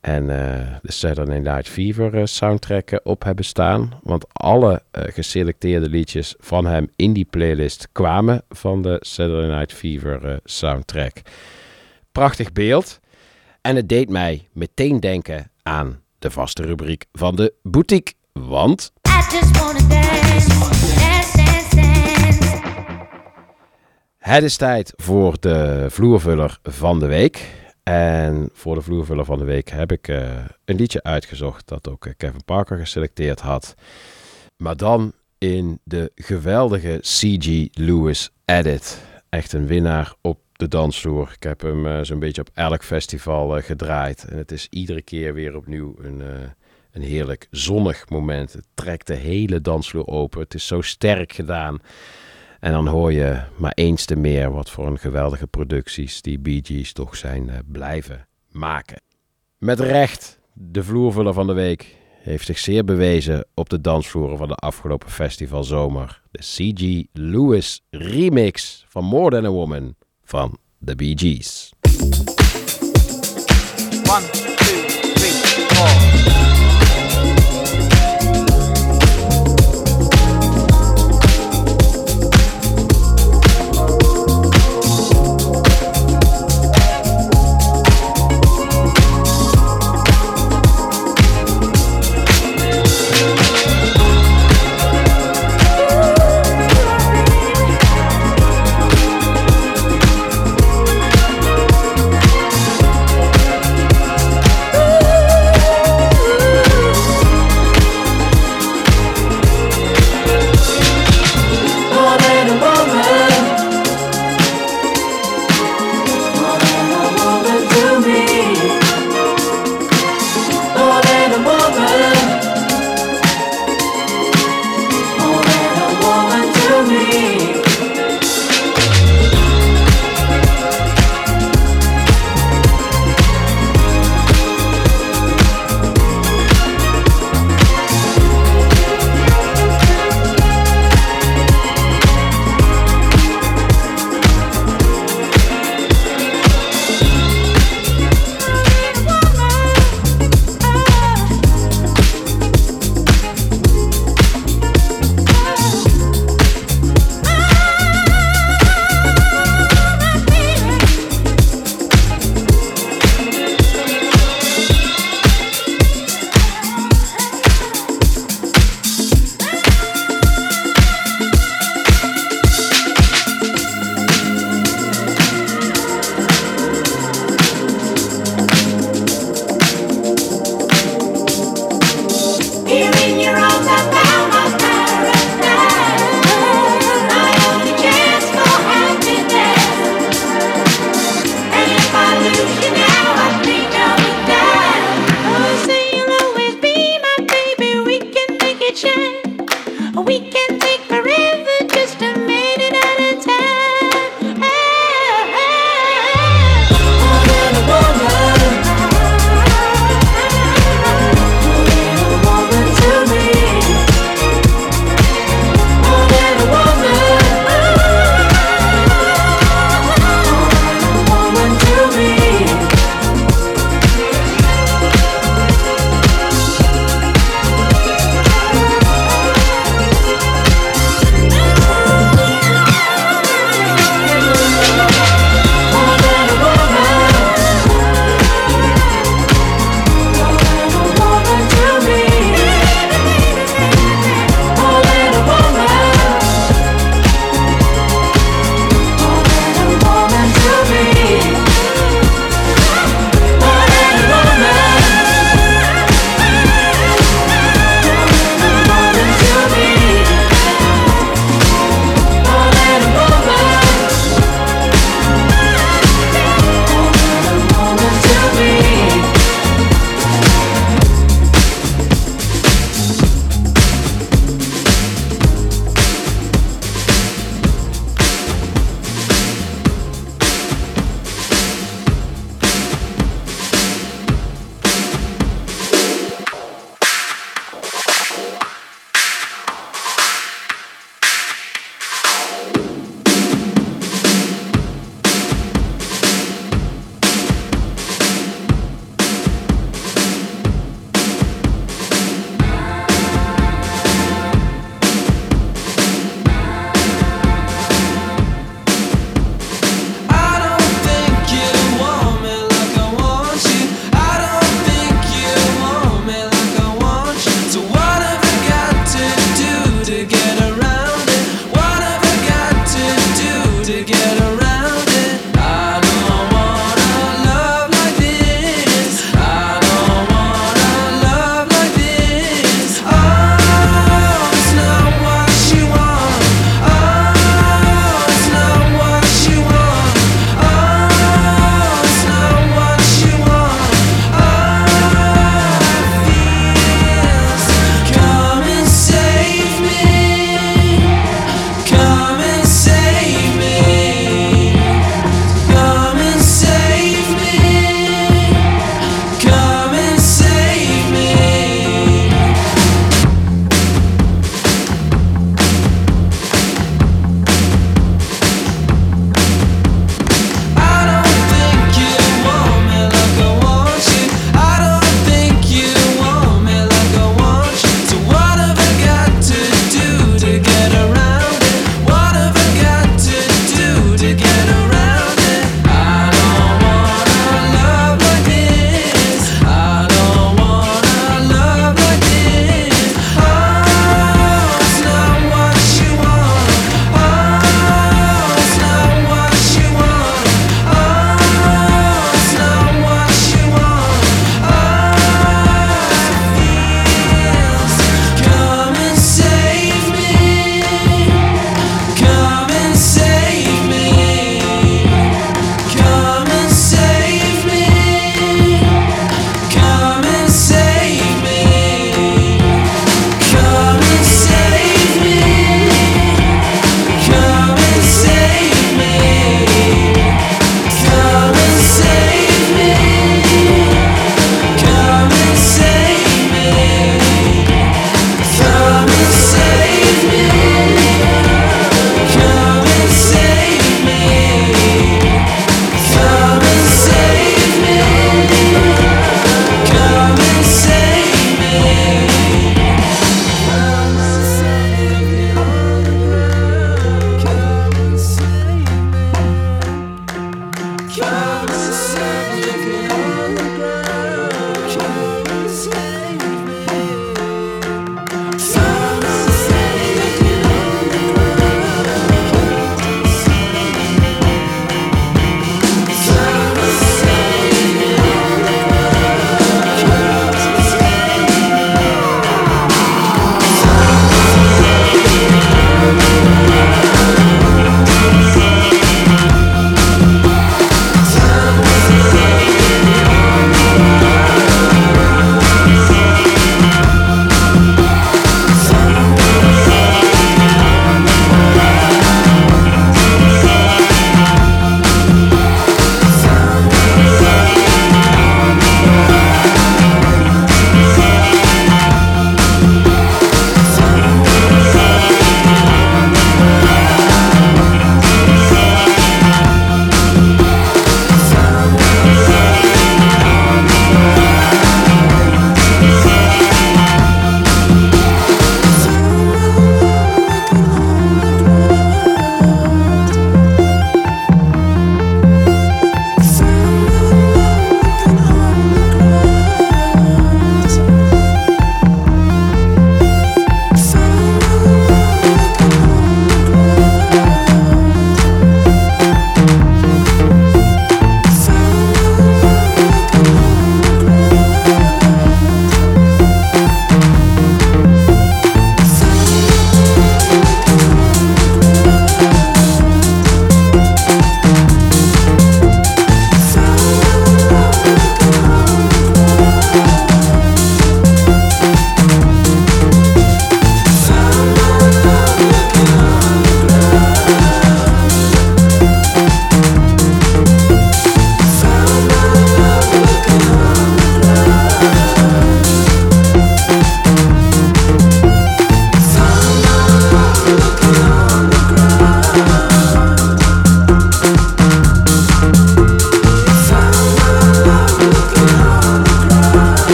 en 0.00 0.26
de 0.82 0.92
Saturday 0.92 1.38
Night 1.38 1.68
Fever 1.68 2.28
soundtrack 2.28 3.00
op 3.02 3.24
hebben 3.24 3.44
staan. 3.44 3.90
Want 4.02 4.24
alle 4.32 4.82
geselecteerde 4.92 5.88
liedjes 5.88 6.34
van 6.38 6.66
hem 6.66 6.90
in 6.96 7.12
die 7.12 7.26
playlist 7.30 7.88
kwamen 7.92 8.42
van 8.48 8.82
de 8.82 8.96
Saturday 9.00 9.56
Night 9.56 9.72
Fever 9.72 10.40
soundtrack. 10.44 11.20
Prachtig 12.12 12.52
beeld. 12.52 13.00
En 13.60 13.76
het 13.76 13.88
deed 13.88 14.08
mij 14.08 14.48
meteen 14.52 15.00
denken 15.00 15.50
aan 15.62 16.00
de 16.18 16.30
vaste 16.30 16.62
rubriek 16.62 17.04
van 17.12 17.36
de 17.36 17.54
boutique. 17.62 18.18
Want. 18.32 18.92
Het 24.18 24.42
is 24.42 24.56
tijd 24.56 24.92
voor 24.96 25.36
de 25.40 25.86
vloervuller 25.90 26.58
van 26.62 26.98
de 26.98 27.06
week. 27.06 27.58
En 27.82 28.50
voor 28.52 28.74
de 28.74 28.82
vloervuller 28.82 29.24
van 29.24 29.38
de 29.38 29.44
week 29.44 29.68
heb 29.68 29.92
ik 29.92 30.08
eh, 30.08 30.28
een 30.64 30.76
liedje 30.76 31.02
uitgezocht 31.02 31.68
dat 31.68 31.88
ook 31.88 32.06
eh, 32.06 32.12
Kevin 32.16 32.44
Parker 32.44 32.78
geselecteerd 32.78 33.40
had. 33.40 33.74
Maar 34.56 34.76
dan 34.76 35.12
in 35.38 35.80
de 35.84 36.12
geweldige 36.14 36.98
C.G. 36.98 37.68
Lewis 37.70 38.30
edit. 38.44 39.02
Echt 39.28 39.52
een 39.52 39.66
winnaar 39.66 40.14
op 40.20 40.38
de 40.60 40.68
dansvloer. 40.68 41.32
Ik 41.34 41.42
heb 41.42 41.60
hem 41.60 41.86
eh, 41.86 41.98
zo'n 42.02 42.18
beetje 42.18 42.40
op 42.40 42.50
elk 42.54 42.84
festival 42.84 43.62
gedraaid. 43.62 44.24
En 44.24 44.36
het 44.36 44.52
is 44.52 44.66
iedere 44.70 45.02
keer 45.02 45.34
weer 45.34 45.56
opnieuw 45.56 45.94
een, 45.98 46.20
eh, 46.20 46.28
een 46.92 47.02
heerlijk 47.02 47.46
zonnig 47.50 48.08
moment. 48.08 48.52
Het 48.52 48.66
trekt 48.74 49.06
de 49.06 49.14
hele 49.14 49.60
dansvloer 49.60 50.06
open. 50.06 50.40
Het 50.40 50.54
is 50.54 50.66
zo 50.66 50.80
sterk 50.80 51.32
gedaan. 51.32 51.78
En 52.60 52.72
dan 52.72 52.86
hoor 52.86 53.12
je 53.12 53.40
maar 53.56 53.72
eens 53.74 54.04
te 54.04 54.16
meer 54.16 54.52
wat 54.52 54.70
voor 54.70 54.86
een 54.86 54.98
geweldige 54.98 55.46
producties 55.46 56.22
die 56.22 56.38
Bee 56.38 56.60
Gees 56.62 56.92
toch 56.92 57.16
zijn 57.16 57.50
eh, 57.50 57.58
blijven 57.66 58.26
maken. 58.48 59.00
Met 59.58 59.80
recht, 59.80 60.40
de 60.52 60.84
vloervuller 60.84 61.32
van 61.32 61.46
de 61.46 61.52
week 61.52 61.96
heeft 62.22 62.46
zich 62.46 62.58
zeer 62.58 62.84
bewezen 62.84 63.46
op 63.54 63.68
de 63.68 63.80
dansvloeren 63.80 64.38
van 64.38 64.48
de 64.48 64.54
afgelopen 64.54 65.10
festivalzomer. 65.10 66.22
De 66.30 66.38
C.G. 66.38 67.06
Lewis 67.12 67.82
remix 67.90 68.84
van 68.88 69.04
More 69.04 69.30
Than 69.30 69.44
a 69.44 69.50
Woman 69.50 69.94
van 70.24 70.58
de 70.78 70.94
Bee 70.94 71.18
Gees. 71.18 71.72
One. 74.10 76.19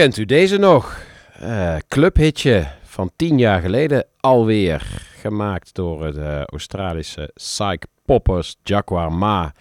Kent 0.00 0.16
u 0.16 0.24
deze 0.24 0.56
nog? 0.56 1.02
Eh, 1.38 1.76
clubhitje 1.88 2.66
van 2.82 3.10
tien 3.16 3.38
jaar 3.38 3.60
geleden 3.60 4.06
alweer. 4.20 5.06
Gemaakt 5.18 5.74
door 5.74 6.04
het 6.04 6.16
eh, 6.16 6.42
Australische 6.44 7.30
Psych 7.34 7.78
Poppers 8.04 8.56
Jaguar 8.62 9.12
Ma. 9.12 9.52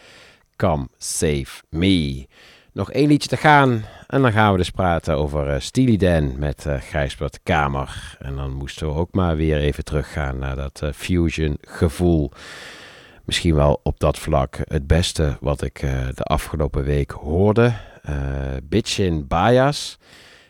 Come 0.56 0.88
Save 0.98 1.64
Me. 1.70 2.28
Nog 2.74 2.92
één 2.92 3.08
liedje 3.08 3.30
te 3.30 3.38
gaan 3.38 3.86
en 4.08 4.22
dan 4.22 4.32
gaan 4.32 4.52
we 4.52 4.58
dus 4.58 4.70
praten 4.70 5.18
over 5.18 5.50
eh 5.50 5.60
Steely 5.60 5.98
Dan 5.98 6.40
met 6.40 6.66
eh 6.66 6.76
Gijsbert 6.80 7.40
Kamer. 7.44 8.18
En 8.20 8.36
dan 8.36 8.54
moesten 8.54 8.88
we 8.88 8.94
ook 8.94 9.14
maar 9.14 9.36
weer 9.36 9.58
even 9.58 9.84
teruggaan 9.84 10.38
naar 10.38 10.56
dat 10.56 10.82
fusion 10.94 11.58
gevoel. 11.62 12.32
Misschien 13.26 13.56
wel 13.56 13.80
op 13.84 14.00
dat 14.00 14.20
vlak 14.20 14.58
het 14.64 14.88
beste 14.88 15.38
wat 15.40 15.62
ik 15.62 15.80
de 16.16 16.24
afgelopen 16.24 16.84
week 16.84 17.12
hoorde. 17.12 17.74
Eh 18.02 18.16
Bitchin 18.64 19.28
Bias 19.28 19.98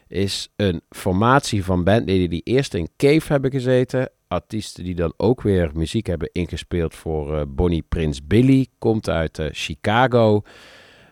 is 0.09 0.49
een 0.55 0.81
formatie 0.89 1.63
van 1.63 1.83
bandleden 1.83 2.29
die 2.29 2.41
eerst 2.43 2.73
in 2.73 2.89
Cave 2.97 3.31
hebben 3.31 3.51
gezeten. 3.51 4.09
Artiesten 4.27 4.83
die 4.83 4.95
dan 4.95 5.13
ook 5.17 5.41
weer 5.41 5.71
muziek 5.73 6.07
hebben 6.07 6.29
ingespeeld 6.31 6.95
voor 6.95 7.37
eh, 7.37 7.41
Bonnie 7.47 7.83
Prince 7.89 8.21
Billy. 8.23 8.67
Komt 8.79 9.09
uit 9.09 9.39
eh, 9.39 9.47
Chicago. 9.51 10.41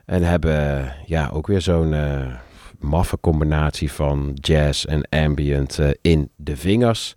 En 0.05 0.23
hebben 0.23 0.93
ja, 1.05 1.29
ook 1.33 1.47
weer 1.47 1.61
zo'n 1.61 1.93
eh, 1.93 2.35
maffe 2.79 3.19
combinatie 3.19 3.91
van 3.91 4.31
jazz 4.33 4.85
en 4.85 5.09
ambient 5.09 5.79
in 6.01 6.29
de 6.35 6.57
vingers. 6.57 7.13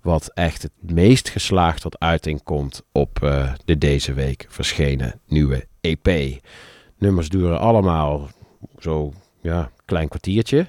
Wat 0.00 0.30
echt 0.34 0.62
het 0.62 0.72
meest 0.92 1.28
geslaagd 1.28 1.80
tot 1.80 1.98
uiting 1.98 2.42
komt 2.42 2.82
op 2.92 3.18
de 3.64 3.78
deze 3.78 4.12
week 4.12 4.46
verschenen 4.48 5.20
nieuwe 5.26 5.66
EP. 5.80 6.38
Nummers 6.98 7.28
duren 7.28 7.58
allemaal 7.58 8.28
zo 8.78 9.12
ja, 9.40 9.70
klein 9.84 10.08
kwartiertje. 10.08 10.66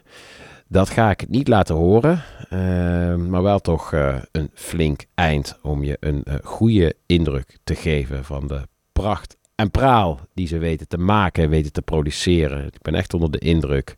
Dat 0.72 0.90
ga 0.90 1.10
ik 1.10 1.28
niet 1.28 1.48
laten 1.48 1.76
horen, 1.76 2.24
eh, 2.50 3.16
maar 3.16 3.44
wel 3.44 3.60
toch 3.60 3.94
eh, 3.94 4.16
een 4.32 4.50
flink 4.54 5.06
eind 5.16 5.60
om 5.62 5.84
je 5.84 5.98
een 6.00 6.24
eh, 6.24 6.36
goede 6.44 6.96
indruk 7.06 7.58
te 7.64 7.76
geven 7.76 8.26
van 8.26 8.48
de 8.48 8.62
pracht 8.92 9.38
en 9.60 9.72
praal 9.72 10.20
die 10.34 10.48
ze 10.48 10.58
weten 10.58 10.88
te 10.88 10.98
maken 10.98 11.44
en 11.44 11.50
weten 11.50 11.72
te 11.72 11.82
produceren. 11.82 12.66
Ik 12.66 12.82
ben 12.82 12.96
echt 12.96 13.14
onder 13.14 13.32
de 13.32 13.40
indruk 13.40 13.94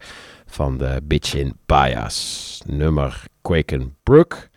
van 0.46 0.78
de 0.78 1.02
Bitchin 1.04 1.58
Bias. 1.66 2.62
Nummer 2.66 3.24
Quaken 3.42 3.96
Brook. 4.04 4.50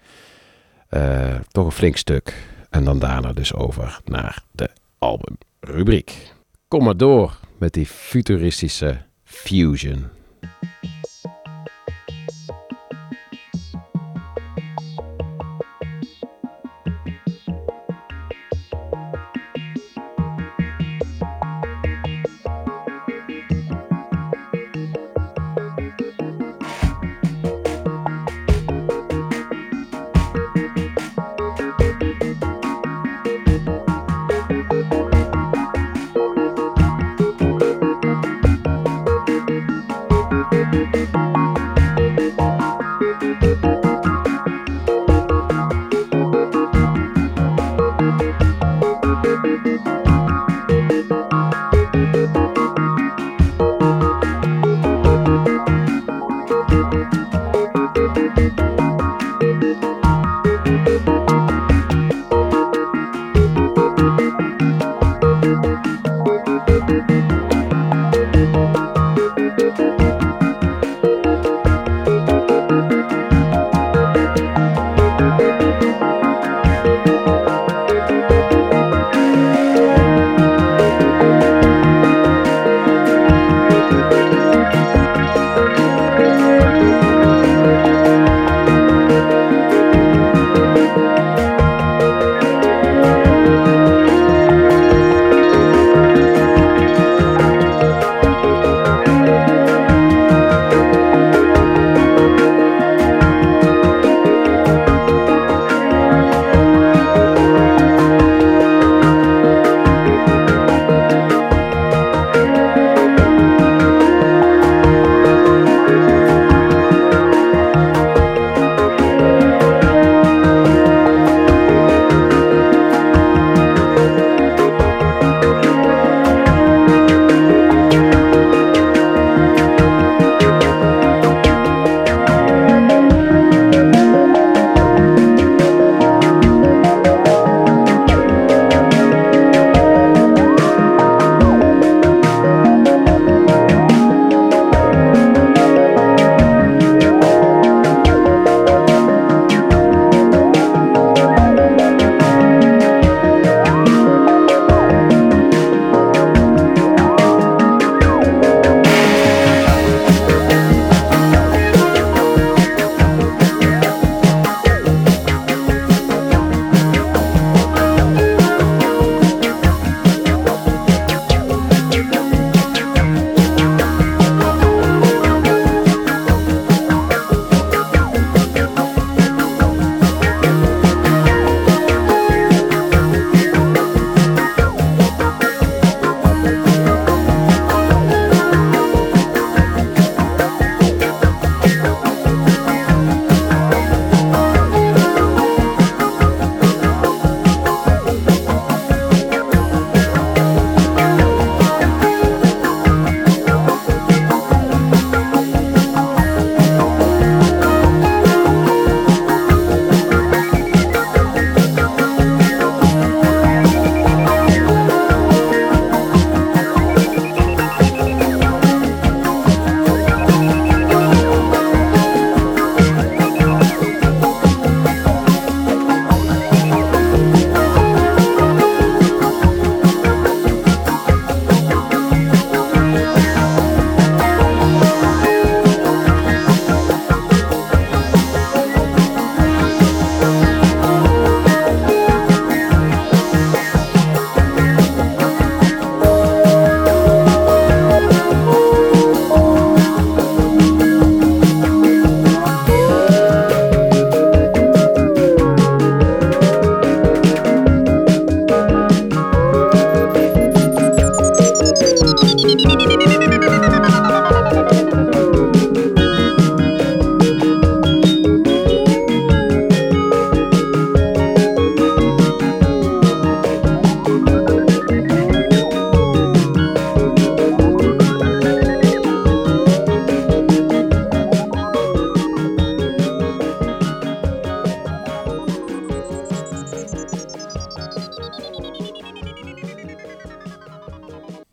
Eh, 0.89 1.35
toch 1.49 1.65
een 1.65 1.73
flink 1.73 1.97
stuk. 1.97 2.47
En 2.71 2.85
dan 2.85 2.99
daarna 2.99 3.33
dus 3.33 3.55
over 3.55 4.01
naar 4.05 4.43
de 4.53 4.71
albumrubriek. 4.99 6.33
Kom 6.69 6.85
maar 6.85 6.97
door 6.97 7.39
met 7.59 7.73
die 7.73 7.87
futuristische 7.87 8.99
fusion. 9.25 10.05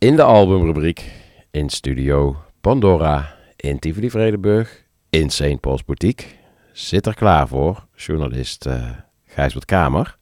In 0.01 0.15
de 0.15 0.23
albumrubriek 0.23 1.11
in 1.51 1.69
studio 1.69 2.35
Pandora 2.61 3.33
in 3.55 3.79
Tivoli 3.79 4.09
Vredenburg 4.09 4.83
in 5.09 5.29
St. 5.29 5.59
Paul's 5.59 5.85
Boutique 5.85 6.25
zit 6.71 7.05
er 7.05 7.15
klaar 7.15 7.47
voor 7.47 7.85
journalist 7.95 8.65
eh 8.65 8.89
Gijsbert 9.25 9.65
Kamer. 9.65 10.17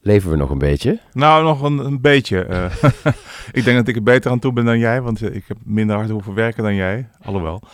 Leven 0.00 0.30
we 0.30 0.36
nog 0.36 0.50
een 0.50 0.58
beetje? 0.58 1.00
Nou, 1.12 1.44
nog 1.44 1.62
een, 1.62 1.78
een 1.78 2.00
beetje. 2.00 2.44
eh. 2.44 2.72
ik 3.58 3.64
denk 3.64 3.76
dat 3.76 3.88
ik 3.88 3.96
er 3.96 4.02
beter 4.02 4.30
aan 4.30 4.38
toe 4.38 4.52
ben 4.52 4.64
dan 4.64 4.78
jij, 4.78 5.02
want 5.02 5.22
eh, 5.22 5.34
ik 5.34 5.44
heb 5.48 5.56
minder 5.64 5.96
hard 5.96 6.10
hoeven 6.10 6.34
werken 6.34 6.62
dan 6.62 6.74
jij. 6.74 7.08
Alhoewel. 7.22 7.62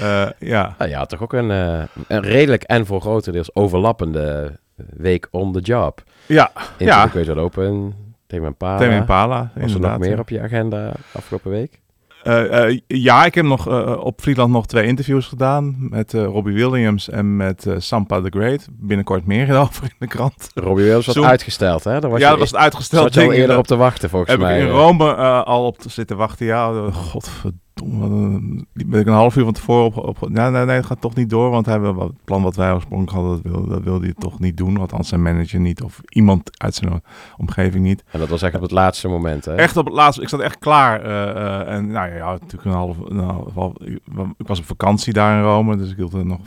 Eh, 0.00 0.28
ja. 0.38 0.74
Nou, 0.78 0.90
je 0.90 0.96
had 0.96 1.08
toch 1.08 1.22
ook 1.22 1.32
een, 1.32 1.50
een 1.50 2.20
redelijk 2.22 2.62
en 2.62 2.86
voor 2.86 3.00
grotendeels 3.00 3.54
overlappende 3.54 4.58
week 4.96 5.28
on 5.30 5.52
the 5.52 5.60
job. 5.60 6.02
Ja, 6.26 6.52
In 6.78 6.86
ja. 6.86 7.04
de 7.04 7.10
Great 7.10 7.26
Wide 7.26 7.40
Open, 7.40 7.94
Tame 8.34 8.46
Impala. 8.46 8.78
Tame 8.78 8.96
Impala, 8.96 9.50
Was 9.54 9.74
er 9.74 9.80
nog 9.80 9.98
meer 9.98 10.10
ja. 10.10 10.18
op 10.18 10.28
je 10.28 10.40
agenda 10.40 10.92
afgelopen 11.12 11.50
week? 11.50 11.82
Eh, 12.24 12.64
eh, 12.64 12.80
ja, 12.86 13.24
ik 13.24 13.34
heb 13.34 13.44
nog 13.44 13.68
eh, 13.68 13.96
op 14.00 14.20
Friesland 14.20 14.52
nog 14.52 14.66
twee 14.66 14.86
interviews 14.86 15.26
gedaan 15.26 15.76
met 15.78 16.12
Robbie 16.12 16.54
Williams 16.54 17.08
en 17.08 17.36
met 17.36 17.66
Sampa 17.76 18.20
the 18.20 18.38
Great. 18.38 18.66
Binnenkort 18.70 19.26
meer 19.26 19.56
over 19.60 19.84
in 19.84 19.94
de 19.98 20.06
krant. 20.06 20.50
Robbie 20.54 20.84
Williams 20.84 21.06
was 21.06 21.14
Zoom. 21.14 21.26
uitgesteld, 21.26 21.84
hè? 21.84 22.00
Daar 22.00 22.10
was 22.10 22.20
ja, 22.20 22.30
dat 22.30 22.38
was 22.38 22.50
het 22.50 22.60
uitgesteld. 22.60 23.12
zat 23.12 23.22
je 23.22 23.28
al 23.28 23.32
eerder 23.32 23.58
op 23.58 23.66
te 23.66 23.76
wachten, 23.76 24.10
volgens 24.10 24.30
heb 24.30 24.40
mij, 24.40 24.60
ik 24.60 24.66
in. 24.66 24.70
Rome 24.70 25.14
al 25.44 25.66
op 25.66 25.78
te 25.78 25.88
zitten 25.88 26.16
wachten. 26.16 26.46
Ja, 26.46 26.70
eh, 26.70 26.94
godverdomme. 26.94 27.62
Een- 27.74 28.66
ben 28.72 29.00
ik 29.00 29.06
een 29.06 29.12
half 29.12 29.36
uur 29.36 29.44
van 29.44 29.52
tevoren 29.52 29.84
op... 29.84 30.22
op 30.22 30.28
ja, 30.32 30.50
nee, 30.50 30.64
nee, 30.64 30.76
het 30.76 30.86
gaat 30.86 31.00
toch 31.00 31.14
niet 31.14 31.30
door. 31.30 31.50
Want 31.50 31.66
hij 31.66 31.80
wil, 31.80 31.98
het 32.00 32.24
plan 32.24 32.42
wat 32.42 32.56
wij 32.56 32.72
oorspronkelijk 32.72 33.16
hadden, 33.16 33.42
dat 33.42 33.52
wilde, 33.52 33.68
dat 33.68 33.82
wilde 33.82 34.04
hij 34.04 34.14
toch 34.18 34.38
niet 34.38 34.56
doen. 34.56 34.76
Althans 34.76 35.08
zijn 35.08 35.22
manager 35.22 35.60
niet. 35.60 35.82
Of 35.82 36.00
iemand 36.08 36.60
uit 36.62 36.74
zijn 36.74 37.02
omgeving 37.36 37.84
niet. 37.84 38.04
En 38.10 38.18
dat 38.18 38.28
was 38.28 38.42
echt 38.42 38.54
op 38.54 38.62
het 38.62 38.70
laatste 38.70 39.08
moment, 39.08 39.44
hè? 39.44 39.54
Echt 39.54 39.76
op 39.76 39.84
het 39.84 39.94
laatste. 39.94 40.22
Ik 40.22 40.28
zat 40.28 40.40
echt 40.40 40.58
klaar. 40.58 41.02
eh, 41.02 41.30
eh, 41.30 41.74
en 41.74 41.86
nou 41.86 42.08
ja, 42.08 42.14
ja, 42.14 42.30
natuurlijk 42.32 42.64
een 42.64 42.70
half, 42.70 42.96
een 42.98 43.52
half, 43.54 43.72
ik, 43.78 43.98
ik 44.38 44.46
was 44.46 44.58
op 44.58 44.64
vakantie 44.64 45.12
daar 45.12 45.36
in 45.38 45.42
Rome, 45.44 45.76
dus 45.76 45.90
ik 45.90 45.96
hield 45.96 46.12
er 46.12 46.26
nog 46.26 46.40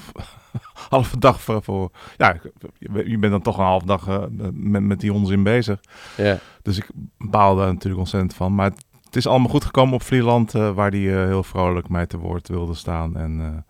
halve 0.90 1.20
dag 1.20 1.42
voor. 1.42 1.64
voor 1.64 1.92
ja, 2.18 2.36
je, 3.06 3.18
bent 3.18 3.32
dan 3.32 3.42
toch 3.42 3.58
een 3.58 3.64
half 3.64 3.84
dag 3.84 4.08
eh, 4.08 4.24
met, 4.54 4.82
met 4.84 5.00
die 5.00 5.14
onzin 5.14 5.44
bezig. 5.44 5.80
Ja. 6.18 6.38
Dus 6.62 6.78
ik 6.78 6.90
baalde 7.18 7.62
daar 7.62 7.72
natuurlijk 7.74 8.00
ontzettend 8.02 8.34
van. 8.34 8.56
Maar 8.56 8.66
het 8.70 8.86
is 9.18 9.28
allemaal 9.28 9.50
goed 9.50 9.66
gekomen 9.66 9.94
op 9.94 10.02
Vlieland, 10.02 10.56
eh, 10.56 10.72
waar 10.72 10.92
die 10.92 11.10
eh, 11.10 11.26
heel 11.26 11.44
vrolijk 11.44 11.90
mij 11.90 12.06
te 12.06 12.18
woord 12.18 12.48
wilde 12.48 12.74
staan. 12.74 13.18
En 13.18 13.66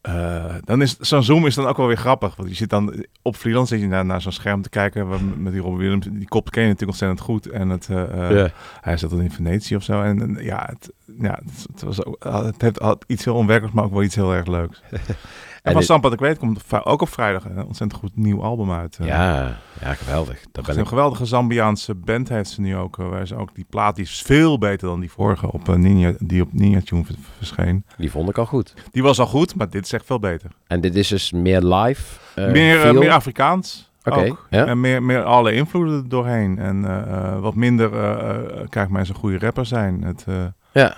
eh, 0.00 0.54
dan 0.64 0.82
is 0.82 0.96
zo'n 0.98 1.22
Zoom 1.22 1.46
is 1.46 1.54
dan 1.54 1.66
ook 1.66 1.76
wel 1.76 1.86
weer 1.86 1.96
grappig. 1.96 2.36
Want 2.36 2.48
je 2.48 2.54
zit 2.54 2.70
dan 2.70 3.04
op 3.22 3.36
Vlieland 3.36 3.68
zit 3.68 3.80
je 3.80 3.86
naar, 3.86 4.04
naar 4.04 4.20
zo'n 4.20 4.32
scherm 4.32 4.62
te 4.62 4.68
kijken 4.68 5.08
waar- 5.08 5.24
met 5.36 5.52
die 5.52 5.62
Robin 5.62 5.78
Williams. 5.78 6.06
Die 6.10 6.28
kop 6.28 6.50
ken 6.50 6.62
je 6.62 6.68
natuurlijk 6.68 6.98
ontzettend 6.98 7.20
goed. 7.20 7.46
En 7.46 7.68
het, 7.68 7.88
hij 8.80 8.96
zat 8.96 9.10
dan 9.10 9.20
in 9.22 9.30
Venetië 9.30 9.76
of 9.76 9.82
zo. 9.82 10.02
En, 10.02 10.20
en 10.20 10.44
ja, 10.44 10.66
het, 10.70 10.92
ja 11.18 11.40
het, 11.44 11.66
het 11.72 11.82
was 11.82 12.04
ook, 12.04 12.24
het 12.24 12.62
heeft 12.62 12.78
had 12.78 13.04
iets 13.06 13.24
heel 13.24 13.34
onwerkelijks, 13.34 13.76
maar 13.76 13.84
ook 13.84 13.92
wel 13.92 14.02
iets 14.02 14.14
heel 14.14 14.34
erg 14.34 14.46
leuks. 14.46 14.82
en 15.66 15.72
van 15.72 15.82
Sampa 15.82 16.08
de 16.08 16.16
Kweet 16.16 16.38
komt 16.38 16.84
ook 16.84 17.00
op 17.02 17.08
vrijdag 17.08 17.44
een 17.44 17.64
ontzettend 17.64 18.00
goed 18.00 18.16
nieuw 18.16 18.42
album 18.42 18.72
uit. 18.72 18.98
eh. 18.98 19.06
Ja, 19.06 19.58
ja, 19.80 19.94
geweldig. 19.94 20.40
Daar 20.52 20.64
ben 20.64 20.74
een 20.76 20.82
ik... 20.82 20.88
geweldige 20.88 21.24
Zambiaanse 21.24 21.94
band 21.94 22.28
heeft 22.28 22.50
ze 22.50 22.60
nu 22.60 22.76
ook. 22.76 22.98
eh, 22.98 23.08
Waar 23.08 23.26
ze 23.26 23.36
ook 23.36 23.54
die 23.54 23.66
plaat 23.70 23.96
die 23.96 24.04
is 24.04 24.22
veel 24.22 24.58
beter 24.58 24.88
dan 24.88 25.00
die 25.00 25.10
vorige 25.10 25.52
op 25.52 25.68
eh, 25.68 25.74
Ninja, 25.74 26.12
die 26.18 26.42
op 26.42 26.52
Ninja 26.52 26.80
Tune 26.84 27.04
verscheen. 27.36 27.84
Die 27.96 28.10
vond 28.10 28.28
ik 28.28 28.38
al 28.38 28.46
goed. 28.46 28.74
Die 28.90 29.02
was 29.02 29.20
al 29.20 29.26
goed, 29.26 29.54
maar 29.54 29.70
dit 29.70 29.84
is 29.84 29.92
echt 29.92 30.06
veel 30.06 30.18
beter. 30.18 30.50
En 30.66 30.80
dit 30.80 30.94
is 30.94 31.08
dus 31.08 31.32
meer 31.32 31.60
live? 31.62 32.18
meer, 32.34 32.94
meer 32.94 33.10
Afrikaans. 33.10 33.90
Oké, 34.04 34.34
ja. 34.50 34.66
En 34.66 34.80
meer, 34.80 35.02
meer 35.02 35.22
alle 35.22 35.52
invloeden 35.52 36.08
doorheen. 36.08 36.58
En 36.58 37.40
wat 37.40 37.54
minder, 37.54 37.90
kijk, 38.68 38.88
mensen 38.90 39.14
een 39.14 39.20
goede 39.20 39.38
rapper 39.38 39.66
zijn. 39.66 40.02
Het, 40.02 40.24
Ja. 40.72 40.96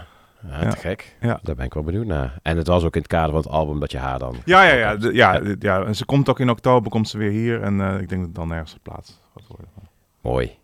Ja, 0.50 0.62
Ja. 0.62 0.70
te 0.70 0.76
gek. 0.76 1.16
Ja. 1.20 1.38
Daar 1.42 1.54
ben 1.54 1.64
ik 1.64 1.74
wel 1.74 1.82
benieuwd 1.82 2.06
naar. 2.06 2.34
En 2.42 2.56
het 2.56 2.66
was 2.66 2.84
ook 2.84 2.94
in 2.94 3.00
het 3.00 3.10
kader 3.10 3.30
van 3.30 3.40
het 3.40 3.48
album 3.50 3.80
dat 3.80 3.90
je 3.92 3.98
haar 3.98 4.18
dan... 4.18 4.36
Ja, 4.44 4.62
ja, 4.62 4.74
ja, 4.74 4.96
ja, 5.12 5.40
d- 5.40 5.62
ja. 5.62 5.82
En 5.84 5.94
ze 5.96 6.04
komt 6.04 6.28
ook 6.28 6.40
in 6.40 6.50
oktober, 6.50 6.90
komt 6.90 7.08
ze 7.08 7.18
weer 7.18 7.30
hier. 7.30 7.62
En 7.62 7.80
eh, 7.80 8.00
ik 8.00 8.08
denk 8.08 8.10
dat 8.10 8.20
het 8.20 8.34
dan 8.34 8.52
ergens 8.52 8.74
op 8.74 8.82
plaats 8.82 9.20
gaat 9.34 9.46
worden. 9.48 9.66
Mooi. 10.20 10.56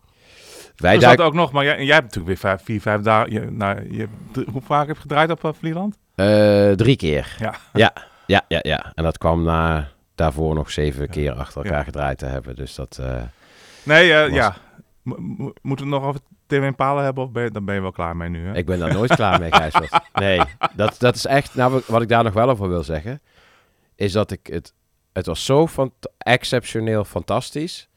Wij 0.75 0.93
er 0.93 0.99
duik- 0.99 1.19
ook 1.19 1.33
nog, 1.33 1.51
maar 1.51 1.63
jij, 1.63 1.75
jij 1.83 1.93
hebt 1.93 2.01
natuurlijk 2.15 2.27
weer 2.27 2.51
vijf, 2.51 2.63
vier, 2.63 2.81
vijf 2.81 3.01
dagen. 3.01 3.31
Je, 3.31 3.51
nou, 3.51 3.95
je, 3.95 4.07
hoe 4.51 4.61
vaak 4.61 4.87
heb 4.87 4.95
je 4.95 5.01
gedraaid 5.01 5.31
op 5.31 5.43
uh, 5.43 5.51
Vlieland? 5.53 5.97
Eh, 6.15 6.71
drie 6.71 6.95
keer. 6.95 7.35
Ja. 7.39 7.55
ja. 7.73 7.93
Ja, 8.27 8.41
ja, 8.47 8.59
ja. 8.61 8.91
En 8.95 9.03
dat 9.03 9.17
kwam 9.17 9.43
na 9.43 9.87
daarvoor 10.15 10.55
nog 10.55 10.71
zeven 10.71 11.09
keer 11.09 11.31
achter 11.33 11.61
elkaar 11.63 11.77
Ja. 11.77 11.83
gedraaid 11.83 12.17
te 12.17 12.25
hebben. 12.25 12.55
Dus 12.55 12.75
dat... 12.75 13.01
Nee, 13.83 14.13
was- 14.13 14.31
ja. 14.31 14.55
Mo- 15.05 15.15
mo- 15.19 15.53
Moeten 15.61 15.85
we 15.87 15.91
het 15.93 16.01
nog 16.01 16.09
over 16.09 16.21
TV 16.47 16.63
Impala 16.63 17.03
hebben? 17.03 17.23
Of 17.23 17.31
ben 17.31 17.43
je, 17.43 17.51
dan 17.51 17.65
ben 17.65 17.75
je 17.75 17.81
wel 17.81 17.91
klaar 17.91 18.17
mee 18.17 18.29
nu, 18.29 18.45
hè? 18.45 18.55
Ik 18.55 18.65
ben 18.65 18.79
daar 18.79 18.93
nooit 18.93 19.15
klaar 19.15 19.39
mee, 19.39 19.53
Gijsbert. 19.53 19.99
Nee, 20.13 20.41
dat, 20.75 20.95
dat 20.99 21.15
is 21.15 21.25
echt... 21.25 21.55
Nou, 21.55 21.81
wat 21.87 22.01
ik 22.01 22.07
daar 22.07 22.23
nog 22.23 22.33
wel 22.33 22.49
over 22.49 22.69
wil 22.69 22.83
zeggen... 22.83 23.21
is 23.95 24.11
dat 24.11 24.31
ik 24.31 24.47
het... 24.47 24.73
Het 25.13 25.25
was 25.25 25.45
zo 25.45 25.67
exceptioneel 26.17 27.03
fantastisch... 27.03 27.89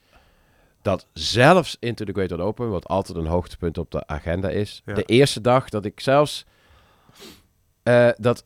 dat 0.83 1.07
zelfs 1.13 1.77
Into 1.81 2.05
the 2.05 2.13
Great 2.13 2.33
Open... 2.33 2.71
wat 2.71 2.87
altijd 2.89 3.19
een 3.19 3.27
hoogtepunt 3.27 3.79
op 3.79 3.91
de 3.91 4.07
agenda 4.07 4.49
is... 4.49 4.83
Ja. 4.85 4.95
de 4.95 5.03
eerste 5.05 5.41
dag 5.41 5.69
dat 5.69 5.85
ik 5.85 6.01
zelfs... 6.01 6.47
eh, 7.83 8.09
dat 8.17 8.45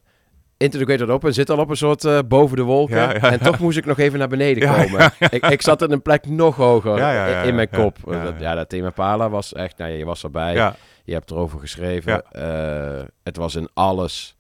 Into 0.63 0.79
the 0.79 0.85
Great 0.85 1.09
Open 1.09 1.35
zit 1.35 1.51
al 1.51 1.59
op 1.59 1.71
een 1.71 1.77
soort 1.77 2.05
eh, 2.05 2.19
boven 2.29 2.57
de 2.57 2.63
wolken... 2.63 2.97
Ja, 2.97 3.13
ja, 3.15 3.21
en 3.31 3.41
toch 3.41 3.59
moest 3.59 3.79
ik 3.79 3.85
nog 3.87 3.99
even 3.99 4.19
naar 4.19 4.29
beneden 4.29 4.69
komen. 4.75 5.13
Ik, 5.31 5.47
ik 5.47 5.63
zat 5.63 5.83
in 5.83 5.93
een 5.93 6.03
plek 6.03 6.27
nog 6.27 6.57
hoger 6.57 6.99
in- 7.43 7.49
in 7.49 7.55
mijn 7.55 7.69
kop. 7.71 7.97
Dat- 8.25 8.41
ja. 8.41 8.55
dat 8.55 8.69
thema 8.69 8.91
Pala 8.91 9.31
was 9.31 9.53
echt... 9.53 9.79
Nou, 9.79 9.91
je 9.91 10.05
was 10.05 10.23
erbij. 10.25 10.55
Ja. 10.55 10.77
Je 11.05 11.13
hebt 11.13 11.31
erover 11.31 11.61
geschreven. 11.61 12.13
Eh, 12.33 13.05
het 13.23 13.37
was 13.37 13.55
in 13.55 13.69
alles... 13.75 14.37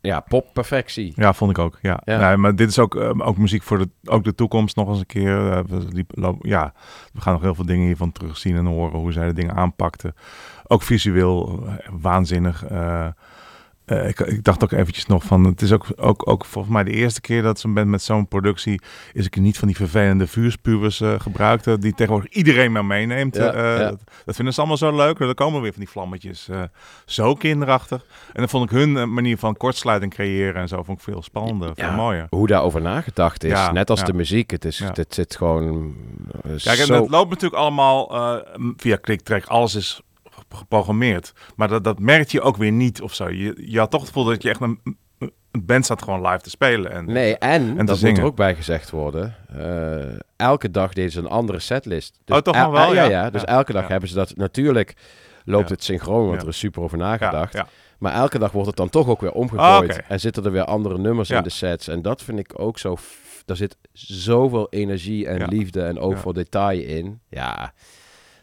Ja, 0.00 0.20
popperfectie. 0.20 1.12
Ja, 1.16 1.32
vond 1.32 1.50
ik 1.50 1.58
ook. 1.58 1.78
Ja. 1.82 2.00
Ja. 2.04 2.28
Nee, 2.28 2.36
maar 2.36 2.56
dit 2.56 2.68
is 2.68 2.78
ook, 2.78 2.96
eh, 2.96 3.10
ook 3.16 3.36
muziek 3.38 3.62
voor 3.62 3.78
de, 3.78 3.88
ook 4.04 4.24
de 4.24 4.34
toekomst 4.34 4.76
nog 4.76 4.88
eens 4.88 4.98
een 4.98 5.06
keer. 5.06 5.50
Eh, 5.52 5.58
we, 5.68 5.84
liep- 5.92 6.10
loop- 6.14 6.44
ja, 6.44 6.72
we 7.12 7.20
gaan 7.20 7.32
nog 7.32 7.42
heel 7.42 7.54
veel 7.54 7.66
dingen 7.66 7.86
hiervan 7.86 8.12
terugzien 8.12 8.56
en 8.56 8.66
horen 8.66 8.98
hoe 8.98 9.12
zij 9.12 9.26
de 9.26 9.32
dingen 9.32 9.54
aanpakten. 9.54 10.14
Ook 10.66 10.82
visueel 10.82 11.64
waanzinnig. 11.90 12.64
Eh, 13.86 14.08
ik, 14.08 14.20
ik 14.20 14.44
dacht 14.44 14.64
ook 14.64 14.72
eventjes 14.72 15.06
nog 15.06 15.24
van, 15.24 15.44
het 15.44 15.62
is 15.62 15.72
ook, 15.72 15.86
ook, 15.96 16.28
ook 16.28 16.44
volgens 16.44 16.74
mij 16.74 16.84
de 16.84 16.90
eerste 16.90 17.20
keer 17.20 17.42
dat 17.42 17.60
zo'n 17.60 17.74
band 17.74 17.86
met 17.88 18.02
zo'n 18.02 18.28
productie 18.28 18.80
is 19.12 19.26
ik 19.26 19.36
niet 19.36 19.58
van 19.58 19.68
die 19.68 19.76
vervelende 19.76 20.26
vuurspuwers 20.26 21.00
eh 21.00 21.14
gebruikte, 21.18 21.78
die 21.78 21.94
tegenwoordig 21.94 22.32
iedereen 22.32 22.72
maar 22.72 22.84
meeneemt. 22.84 23.36
Ja, 23.36 23.52
Eh, 23.52 23.78
ja. 23.78 23.88
Dat, 23.88 24.00
dat 24.24 24.34
vinden 24.34 24.54
ze 24.54 24.60
allemaal 24.60 24.78
zo 24.78 24.96
leuk. 24.96 25.20
Er 25.20 25.34
komen 25.34 25.60
weer 25.62 25.72
van 25.72 25.80
die 25.80 25.90
vlammetjes. 25.90 26.48
zo 27.04 27.34
kinderachtig. 27.34 28.04
En 28.26 28.40
dan 28.40 28.48
vond 28.48 28.64
ik 28.64 28.76
hun 28.76 29.12
manier 29.12 29.38
van 29.38 29.56
kortsluiting 29.56 30.12
creëren 30.12 30.60
en 30.60 30.68
zo 30.68 30.82
vond 30.82 30.98
ik 30.98 31.04
veel 31.04 31.22
spannender, 31.22 31.70
veel 31.74 31.84
Ja, 31.84 31.94
mooier. 31.96 32.26
Hoe 32.30 32.46
daarover 32.46 32.80
nagedacht 32.80 33.44
is. 33.44 33.68
Net 33.72 33.90
als 33.90 34.04
de 34.04 34.12
muziek. 34.12 34.50
Het, 34.50 34.64
is, 34.64 34.78
het 34.78 35.14
zit 35.14 35.36
gewoon 35.36 35.94
Kijk, 36.42 36.76
zo... 36.78 36.94
het 36.94 37.10
loopt 37.10 37.30
natuurlijk 37.30 37.60
allemaal 37.62 38.12
via 38.76 38.96
kliktrek. 38.96 39.46
Alles 39.46 39.74
is 39.74 40.00
geprogrammeerd. 40.48 41.32
Maar 41.56 41.68
dat, 41.68 41.84
dat 41.84 41.98
merk 41.98 42.28
je 42.30 42.40
ook 42.40 42.56
weer 42.56 42.72
niet 42.72 43.02
of 43.02 43.14
zo. 43.14 43.28
Je, 43.28 43.62
je 43.66 43.78
had 43.78 43.90
toch 43.90 44.00
het 44.00 44.08
gevoel 44.08 44.24
dat 44.24 44.42
je 44.42 44.48
echt 44.48 44.60
een, 44.60 44.80
een 45.18 45.64
band 45.64 45.84
staat 45.84 46.02
gewoon 46.02 46.26
live 46.26 46.40
te 46.42 46.50
spelen. 46.50 46.90
En, 46.92 47.04
Nee, 47.04 47.38
en, 47.38 47.76
te 47.76 47.84
dat 47.84 48.00
moet 48.00 48.18
er 48.18 48.24
ook 48.24 48.36
bij 48.36 48.54
gezegd 48.54 48.90
worden. 48.90 49.34
eh, 49.48 50.18
elke 50.36 50.70
dag 50.70 50.92
deden 50.92 51.10
ze 51.12 51.18
een 51.18 51.26
andere 51.28 51.58
setlist. 51.58 52.18
Oh, 52.26 52.38
toch 52.38 52.54
el- 52.54 52.70
wel, 52.70 52.94
ja, 52.94 53.02
ja? 53.04 53.10
ja. 53.10 53.30
Dus 53.30 53.40
Ja, 53.40 53.46
elke 53.46 53.72
dag 53.72 53.82
ja. 53.82 53.88
hebben 53.90 54.08
ze 54.08 54.14
dat... 54.14 54.36
Natuurlijk 54.36 54.94
loopt 55.44 55.68
het 55.68 55.84
synchroon, 55.84 56.28
want 56.28 56.42
er 56.42 56.48
is 56.48 56.58
super 56.58 56.82
over 56.82 56.98
nagedacht. 56.98 57.62
Maar 57.98 58.12
elke 58.12 58.38
dag 58.38 58.52
wordt 58.52 58.66
het 58.66 58.76
dan 58.76 58.88
toch 58.88 59.08
ook 59.08 59.20
weer 59.20 59.32
omgegooid. 59.32 59.90
Ah. 59.92 59.98
En 60.08 60.20
zitten 60.20 60.44
er 60.44 60.52
weer 60.52 60.64
andere 60.64 60.98
nummers 60.98 61.30
in 61.30 61.42
de 61.42 61.50
sets. 61.50 61.88
En 61.88 62.02
dat 62.02 62.22
vind 62.22 62.38
ik 62.38 62.58
ook 62.60 62.78
zo... 62.78 62.96
Daar 63.44 63.56
zit 63.56 63.76
zoveel 63.92 64.66
energie 64.70 65.26
en 65.28 65.48
liefde 65.48 65.82
en 65.82 66.08
Ja. 66.08 66.16
voor 66.16 66.34
detail 66.34 66.80
in. 66.80 67.20
Ja, 67.28 67.72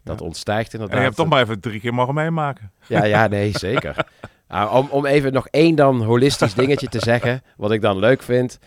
dat 0.04 0.22
ontstijgt 0.22 0.74
inderdaad. 0.74 0.96
En 0.96 1.02
je 1.02 1.08
hebt 1.08 1.20
toch 1.20 1.30
maar 1.30 1.42
even 1.42 1.60
drie 1.60 1.80
keer 1.80 1.94
mogen 1.94 2.14
meemaken. 2.14 2.72
Ja, 2.88 3.04
ja, 3.04 3.28
nee, 3.28 3.52
zeker. 3.68 4.08
Ah, 4.48 4.76
om, 4.76 4.88
om 4.90 5.06
even 5.06 5.34
nog 5.34 5.48
één 5.48 5.76
dan 5.76 6.02
holistisch 6.04 6.54
dingetje 6.54 6.88
te 6.88 7.00
zeggen, 7.00 7.42
wat 7.58 7.72
ik 7.72 7.82
dan 7.82 8.00
leuk 8.00 8.22
vind. 8.22 8.60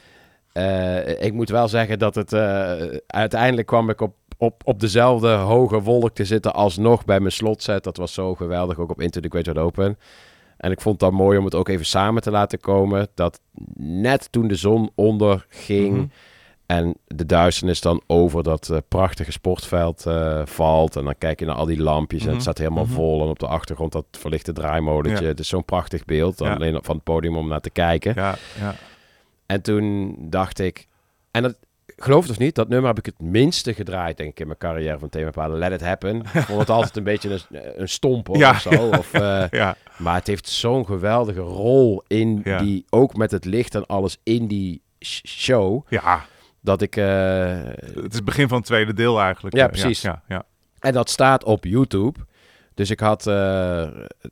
Eh, 0.53 1.23
ik 1.23 1.33
moet 1.33 1.49
wel 1.49 1.69
zeggen 1.69 1.99
dat 1.99 2.15
het 2.15 2.33
eh, 2.33 2.73
uiteindelijk 3.07 3.67
kwam 3.67 3.91
ik 3.91 4.01
op, 4.01 4.15
op, 4.39 4.63
op 4.65 4.81
dezelfde 4.81 5.29
hoge 5.29 5.81
wolk 5.81 6.15
te 6.15 6.25
zitten 6.25 6.55
alsnog 6.55 7.05
bij 7.05 7.21
mijn 7.21 7.33
slotset. 7.33 7.85
Dat 7.85 7.97
was 7.97 8.13
zo 8.15 8.35
geweldig, 8.35 8.79
ook 8.79 8.91
op 8.91 9.01
Into 9.01 9.21
the 9.21 9.29
Great 9.29 9.59
Open. 9.59 9.99
En 10.57 10.71
ik 10.71 10.81
vond 10.81 11.01
het 11.01 11.11
dan 11.11 11.19
mooi 11.19 11.39
om 11.39 11.45
het 11.45 11.55
ook 11.55 11.69
even 11.69 11.87
samen 11.87 12.23
te 12.23 12.31
laten 12.31 12.61
komen. 12.61 13.09
Dat 13.15 13.41
net 13.79 14.33
toen 14.33 14.49
de 14.49 14.55
zon 14.55 14.91
onderging 14.95 15.97
Mhm. 15.97 16.07
En 16.67 16.97
de 17.07 17.27
duisternis 17.27 17.81
dan 17.81 18.03
over 18.07 18.43
dat 18.43 18.69
eh, 18.69 18.79
prachtige 18.89 19.33
sportveld 19.33 20.07
eh, 20.07 20.43
valt. 20.45 20.97
En 20.97 21.05
dan 21.05 21.15
kijk 21.19 21.39
je 21.41 21.47
naar 21.47 21.55
al 21.55 21.65
die 21.67 21.83
lampjes 21.83 22.21
en 22.21 22.27
Mhm. 22.27 22.35
het 22.35 22.43
staat 22.43 22.59
helemaal 22.59 22.85
Mhm. 22.85 22.93
vol. 22.95 23.23
En 23.23 23.29
op 23.29 23.39
de 23.39 23.47
achtergrond 23.47 23.93
dat 23.93 24.05
verlichte 24.11 24.53
draaimolentje. 24.53 25.23
Ja. 25.25 25.29
Het 25.31 25.41
is 25.41 25.49
zo'n 25.49 25.65
prachtig 25.65 26.05
beeld. 26.05 26.39
Dan 26.39 26.49
Ja. 26.49 26.55
alleen 26.55 26.79
van 26.83 26.95
het 26.95 27.05
podium 27.05 27.37
om 27.37 27.49
naar 27.49 27.61
te 27.61 27.71
kijken. 27.71 28.13
Ja, 28.17 28.35
ja. 28.61 28.75
En 29.47 29.63
toen 29.63 30.17
dacht 30.21 30.59
ik... 30.59 30.87
En 31.31 31.43
dat, 31.43 31.57
geloof 31.97 32.23
het 32.23 32.31
of 32.31 32.39
niet, 32.39 32.55
dat 32.55 32.69
nummer 32.69 32.89
heb 32.89 32.99
ik 32.99 33.07
het 33.07 33.21
minste 33.21 33.75
gedraaid, 33.75 34.17
denk 34.17 34.31
ik, 34.31 34.41
in 34.41 34.47
mijn 34.47 34.59
carrière 34.59 34.99
van 34.99 35.09
themapalen. 35.09 35.59
Let 35.59 35.73
It 35.73 35.81
Happen. 35.81 36.17
Ik 36.35 36.41
vond 36.43 36.61
het 36.61 36.71
altijd 36.71 36.97
een 36.97 37.05
beetje 37.13 37.31
een, 37.51 37.81
een 37.81 37.89
stomper 37.89 38.37
Ja, 38.37 38.51
of 38.51 38.61
zo. 38.61 38.71
ja. 38.71 38.99
Of, 38.99 39.13
eh, 39.13 39.45
Ja. 39.61 39.77
Maar 39.99 40.15
het 40.15 40.27
heeft 40.27 40.49
zo'n 40.49 40.87
geweldige 40.87 41.41
rol 41.41 42.03
in 42.07 42.43
die, 42.59 42.85
ook 42.91 43.17
met 43.17 43.31
het 43.31 43.45
licht 43.45 43.75
en 43.75 43.87
alles 43.87 44.19
in 44.23 44.47
die 44.47 44.83
sh- 45.01 45.21
show, 45.27 45.83
Ja, 45.89 46.25
dat 46.67 46.83
ik... 46.83 46.97
eh, 46.97 47.05
het 47.95 48.09
is 48.11 48.15
het 48.17 48.25
begin 48.25 48.49
van 48.49 48.57
het 48.57 48.67
tweede 48.67 48.93
deel 48.95 49.21
eigenlijk. 49.21 49.57
Ja, 49.57 49.65
Eh, 49.65 49.69
precies. 49.71 50.03
Ja, 50.03 50.23
ja, 50.29 50.43
En 50.79 50.93
dat 50.93 51.11
staat 51.11 51.45
op 51.45 51.65
YouTube. 51.65 52.21
Dus 52.75 52.91
ik 52.91 53.01
had 53.01 53.27
eh, 53.27 53.35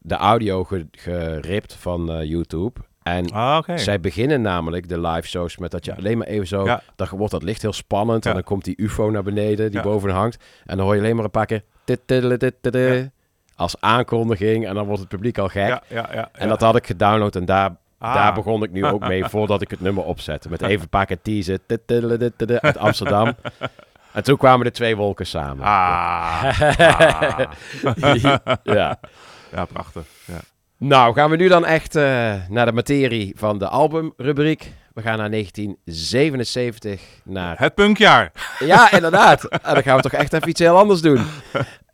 de 0.00 0.14
audio 0.14 0.64
ge- 0.64 0.86
geript 0.90 1.74
van 1.74 2.26
YouTube. 2.26 2.80
En 3.02 3.30
Ah, 3.32 3.62
zij 3.74 4.00
beginnen 4.00 4.40
namelijk 4.42 4.88
de 4.88 5.00
live 5.00 5.28
shows 5.28 5.56
met 5.56 5.70
dat 5.70 5.84
je 5.84 5.96
alleen 5.96 6.18
maar 6.18 6.26
even 6.26 6.46
zo... 6.46 6.64
Ja. 6.64 6.82
Dan 6.96 7.08
wordt 7.10 7.32
dat 7.32 7.42
licht 7.42 7.62
heel 7.62 7.72
spannend. 7.72 8.24
Ja. 8.24 8.30
En 8.30 8.36
dan 8.36 8.44
komt 8.44 8.64
die 8.64 8.74
ufo 8.82 9.10
naar 9.10 9.22
beneden 9.22 9.66
die 9.70 9.78
Ja. 9.80 9.82
boven 9.84 10.10
hangt. 10.10 10.44
En 10.64 10.76
dan 10.76 10.84
hoor 10.86 10.94
je 10.94 11.00
alleen 11.00 11.16
maar 11.16 11.24
een 11.24 11.30
paar 11.30 11.46
keer... 11.46 11.62
Ja. 12.62 13.08
Als 13.56 13.80
aankondiging. 13.80 14.66
En 14.66 14.74
dan 14.74 14.84
wordt 14.84 15.00
het 15.00 15.08
publiek 15.08 15.38
al 15.38 15.48
gek. 15.48 15.66
Ja, 15.68 15.82
ja, 15.88 16.08
ja, 16.12 16.28
En 16.32 16.42
ja. 16.42 16.46
dat 16.48 16.60
had 16.60 16.76
ik 16.76 16.86
gedownload. 16.86 17.36
En 17.36 17.44
daar, 17.44 17.76
Ah. 18.04 18.14
daar 18.14 18.34
begon 18.34 18.62
ik 18.62 18.70
nu 18.70 18.86
ook 18.86 19.06
mee 19.08 19.24
voordat 19.34 19.62
ik 19.62 19.70
het 19.70 19.80
nummer 19.80 20.04
opzette. 20.04 20.48
Met 20.48 20.62
even 20.62 20.82
een 20.82 20.88
paar 20.88 21.06
keer 21.06 21.22
teasen. 21.22 21.60
uit 22.60 22.76
Amsterdam. 22.76 23.34
En 24.12 24.22
toen 24.22 24.36
kwamen 24.36 24.66
de 24.66 24.72
twee 24.72 24.96
wolken 24.96 25.26
samen. 25.26 25.64
Ah. 25.64 26.58
ja. 28.62 28.98
Ja, 29.52 29.64
prachtig. 29.64 30.04
Ja. 30.24 30.40
Nou, 30.84 31.14
gaan 31.14 31.30
we 31.30 31.36
nu 31.36 31.48
dan 31.48 31.64
echt 31.66 31.96
eh, 31.96 32.34
naar 32.48 32.66
de 32.66 32.72
materie 32.72 33.32
van 33.36 33.58
de 33.58 33.68
albumrubriek. 33.68 34.72
We 34.94 35.02
gaan 35.02 35.18
naar 35.18 35.30
1977, 35.30 37.02
naar... 37.22 37.58
Het 37.58 37.74
punkjaar. 37.74 38.32
Ja, 38.58 38.92
inderdaad. 38.92 39.44
En 39.44 39.74
dan 39.74 39.82
gaan 39.82 39.96
we 39.96 40.02
toch 40.02 40.12
echt 40.12 40.32
even 40.32 40.48
iets 40.48 40.60
heel 40.60 40.78
anders 40.78 41.00
doen. 41.00 41.20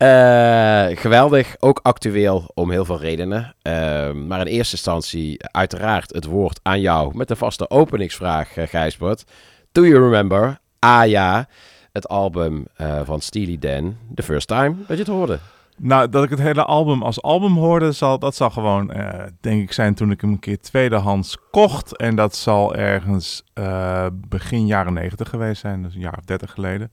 Eh, 0.01 0.87
geweldig, 0.97 1.57
ook 1.59 1.81
actueel 1.83 2.51
om 2.55 2.71
heel 2.71 2.85
veel 2.85 3.01
redenen. 3.01 3.55
Eh, 3.63 4.13
maar 4.13 4.41
in 4.41 4.47
eerste 4.47 4.75
instantie 4.75 5.45
uiteraard 5.47 6.15
het 6.15 6.25
woord 6.25 6.61
aan 6.63 6.81
jou 6.81 7.17
met 7.17 7.29
de 7.29 7.37
vaste 7.37 7.71
openingsvraag, 7.71 8.57
uh, 8.57 8.67
Gijsbert. 8.67 9.25
Do 9.73 9.87
you 9.87 10.03
remember? 10.03 10.59
Ah 10.79 11.07
ja, 11.07 11.49
het 11.93 12.09
album 12.09 12.67
eh, 12.77 13.01
van 13.05 13.21
Steely 13.21 13.59
Dan, 13.59 13.97
The 14.15 14.23
First 14.23 14.49
Time 14.49 14.75
dat 14.79 14.97
je 14.97 15.03
het 15.03 15.13
hoorde. 15.13 15.39
Nou, 15.83 16.09
dat 16.09 16.25
ik 16.25 16.31
het 16.31 16.39
hele 16.39 16.65
album 16.65 17.03
als 17.03 17.23
album 17.23 17.57
hoorde, 17.57 17.93
zal, 17.93 18.19
dat 18.19 18.35
zal 18.35 18.51
gewoon, 18.51 18.91
eh, 18.93 19.27
denk 19.41 19.63
ik, 19.63 19.73
zijn 19.73 19.95
toen 19.95 20.11
ik 20.11 20.21
hem 20.21 20.31
een 20.31 20.39
keer 20.39 20.61
tweedehands 20.61 21.37
kocht. 21.51 21.97
En 21.97 22.17
dat 22.17 22.37
zal 22.37 22.75
ergens 22.75 23.45
eh, 23.55 24.07
begin 24.15 24.67
jaren 24.67 24.93
negentig 24.93 25.29
geweest 25.29 25.61
zijn, 25.61 25.83
dus 25.83 25.95
een 25.95 26.01
jaar 26.01 26.19
of 26.19 26.25
dertig 26.25 26.51
geleden. 26.51 26.93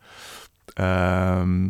Ehm 0.74 1.70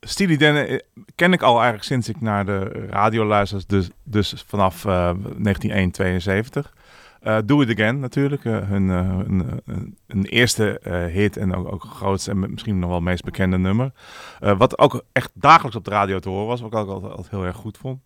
Steely 0.00 0.36
Dan 0.36 0.54
eh, 0.54 0.78
ken 1.14 1.32
ik 1.32 1.42
al 1.42 1.54
eigenlijk 1.54 1.84
sinds 1.84 2.08
ik 2.08 2.20
naar 2.20 2.46
de 2.46 2.86
radio 2.90 3.24
luister, 3.24 3.62
dus, 3.66 3.88
dus 4.04 4.44
vanaf 4.46 4.84
eh 4.84 4.92
1972. 4.92 6.74
Eh, 7.20 7.38
Do 7.44 7.60
It 7.60 7.70
Again 7.70 7.98
natuurlijk, 8.00 8.44
eh, 8.44 8.68
hun, 8.68 8.88
hun 10.06 10.24
eerste 10.24 10.80
hit 11.12 11.36
en 11.36 11.54
ook, 11.54 11.72
ook 11.72 11.82
grootste 11.84 12.30
en 12.30 12.38
misschien 12.50 12.78
nog 12.78 12.90
wel 12.90 13.00
meest 13.00 13.24
bekende 13.24 13.58
nummer. 13.58 13.92
Wat 14.38 14.78
ook 14.78 15.04
echt 15.12 15.30
dagelijks 15.34 15.76
op 15.76 15.84
de 15.84 15.90
radio 15.90 16.18
te 16.18 16.28
horen 16.28 16.46
was, 16.46 16.60
wat 16.60 16.72
ik 16.72 16.78
ook 16.78 16.88
altijd, 17.02 17.30
heel 17.30 17.44
erg 17.44 17.56
goed 17.56 17.78
vond. 17.78 18.00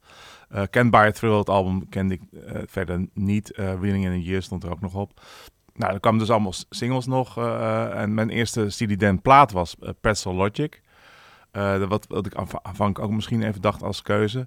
Can't 0.70 0.90
Buy 0.90 1.00
a 1.00 1.10
Thrill, 1.10 1.38
het 1.38 1.48
album, 1.48 1.88
kende 1.88 2.14
ik 2.14 2.20
verder 2.66 3.06
niet. 3.12 3.52
Wheeling 3.56 4.04
in 4.04 4.10
a 4.10 4.14
Year 4.14 4.42
stond 4.42 4.62
er 4.62 4.70
ook 4.70 4.80
nog 4.80 4.94
op. 4.94 5.20
Nou, 5.74 5.92
er 5.92 6.00
kwamen 6.00 6.18
dus 6.18 6.30
allemaal 6.30 6.52
singles 6.70 7.06
nog. 7.06 7.38
en 7.92 8.14
mijn 8.14 8.30
eerste 8.30 8.96
Dan 8.96 9.22
plaat 9.22 9.52
was 9.52 9.76
uh, 9.82 9.88
Pretzel 10.00 10.34
Logic. 10.34 10.82
De- 11.52 11.86
wat, 11.88 12.06
wat 12.08 12.26
ik 12.26 12.34
aanva- 12.34 12.60
aanvankelijk 12.62 13.10
ook 13.10 13.16
misschien 13.16 13.42
even 13.42 13.60
dacht 13.60 13.82
als 13.82 14.02
keuze. 14.02 14.46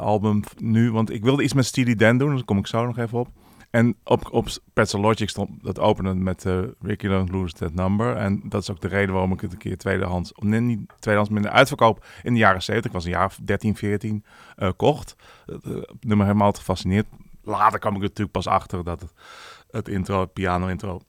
album 0.00 0.42
nu, 0.58 0.92
want 0.92 1.10
ik 1.10 1.22
wilde 1.22 1.42
iets 1.42 1.54
met 1.54 1.66
Steely 1.66 1.94
Dan 1.94 2.18
doen. 2.18 2.34
Daar 2.34 2.44
kom 2.44 2.58
ik 2.58 2.66
zo 2.66 2.86
nog 2.86 2.98
even 2.98 3.18
op. 3.18 3.28
En 3.72 3.96
op, 4.04 4.32
op 4.32 4.48
Pretzel 4.72 5.00
Logic 5.00 5.28
stond 5.28 5.50
dat 5.62 5.78
opende 5.78 6.14
met 6.14 6.46
eh 6.46 6.60
Ricky 6.80 7.08
Don't 7.08 7.30
Lose 7.30 7.54
That 7.54 7.74
Number. 7.74 8.16
En 8.16 8.42
dat 8.44 8.62
is 8.62 8.70
ook 8.70 8.80
de 8.80 8.88
reden 8.88 9.12
waarom 9.12 9.32
ik 9.32 9.40
het 9.40 9.52
een 9.52 9.58
keer 9.58 9.76
tweedehands, 9.76 10.32
nee, 10.36 10.60
niet 10.60 10.92
tweedehands, 10.98 11.30
maar 11.30 11.42
in 11.42 11.48
de 11.48 11.54
uitverkoop 11.54 12.06
in 12.22 12.32
de 12.32 12.38
jaren 12.38 12.62
70, 12.62 12.90
ik 12.90 12.96
was 12.96 13.04
een 13.04 13.10
jaar 13.10 13.26
of 13.26 13.38
13, 13.44 13.76
14, 13.76 14.24
eh, 14.56 14.70
kocht. 14.76 15.16
Het 15.46 15.64
eh, 15.64 15.82
nummer 16.00 16.26
helemaal 16.26 16.52
gefascineerd. 16.52 17.06
Later 17.42 17.78
kwam 17.78 17.94
ik 17.94 18.00
natuurlijk 18.00 18.30
pas 18.30 18.46
achter 18.46 18.84
dat 18.84 19.00
het, 19.00 19.12
het 19.70 19.88
intro, 19.88 20.20
het 20.20 20.32
piano 20.32 20.66
intro 20.66 21.00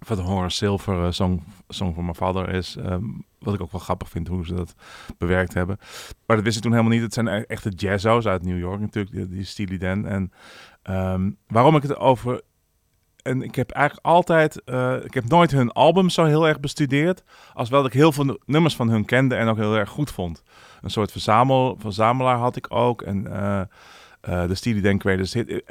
van 0.00 0.16
de 0.16 0.22
Horace 0.22 0.56
Silver 0.56 1.04
eh, 1.04 1.10
song, 1.10 1.42
song 1.68 1.94
for 1.94 2.04
My 2.04 2.14
Father 2.14 2.48
is. 2.48 2.76
ehm, 2.76 3.04
wat 3.38 3.54
ik 3.54 3.60
ook 3.60 3.72
wel 3.72 3.80
grappig 3.80 4.08
vind 4.08 4.28
hoe 4.28 4.46
ze 4.46 4.54
dat 4.54 4.74
bewerkt 5.18 5.54
hebben. 5.54 5.78
Maar 6.26 6.36
dat 6.36 6.44
wist 6.44 6.56
ik 6.56 6.62
toen 6.62 6.72
helemaal 6.72 6.92
niet. 6.92 7.02
Het 7.02 7.14
zijn 7.14 7.26
e- 7.26 7.44
echte 7.46 7.70
jazzo's 7.70 8.26
uit 8.26 8.42
New 8.42 8.58
York 8.58 8.80
natuurlijk, 8.80 9.30
die, 9.30 9.66
die 9.66 9.78
Dan. 9.78 10.06
En 10.06 10.32
ehm, 10.88 11.30
waarom 11.46 11.76
ik 11.76 11.82
het 11.82 11.96
over... 11.96 12.40
En 13.22 13.42
ik 13.42 13.54
heb 13.54 13.70
eigenlijk 13.70 14.06
altijd... 14.06 14.64
eh, 14.64 14.94
ik 15.04 15.14
heb 15.14 15.28
nooit 15.28 15.50
hun 15.50 15.72
albums 15.72 16.14
zo 16.14 16.24
heel 16.24 16.48
erg 16.48 16.60
bestudeerd. 16.60 17.24
Als 17.54 17.68
wel 17.68 17.82
dat 17.82 17.92
ik 17.92 17.98
heel 17.98 18.12
veel 18.12 18.24
nu- 18.24 18.38
nummers 18.44 18.76
van 18.76 18.88
hun 18.88 19.04
kende 19.04 19.34
en 19.34 19.48
ook 19.48 19.56
heel 19.56 19.76
erg 19.76 19.88
goed 19.88 20.10
vond. 20.10 20.42
Een 20.80 20.90
soort 20.90 21.12
verzamel, 21.12 21.76
verzamelaar 21.78 22.36
had 22.36 22.56
ik 22.56 22.66
ook. 22.74 23.02
En 23.02 23.26
eh, 23.26 23.60
eh, 24.20 24.48
de 24.48 24.54
Steely 24.54 24.80
Dan. 24.80 25.26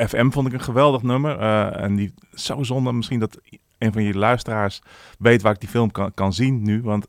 FM 0.08 0.30
vond 0.30 0.48
ik 0.48 0.54
een 0.54 0.62
geweldig 0.62 1.02
nummer. 1.02 1.40
en 1.72 1.96
die 1.96 2.14
zo 2.34 2.64
zonde 2.64 2.92
misschien 2.92 3.20
dat 3.20 3.40
een 3.78 3.94
van 3.94 4.04
je 4.04 4.18
luisteraars 4.18 4.82
weet 5.20 5.42
waar 5.42 5.54
ik 5.54 5.60
die 5.60 5.70
film 5.70 5.92
kan, 5.92 6.14
kan 6.14 6.34
zien 6.34 6.62
nu. 6.64 6.82
Want 6.82 7.08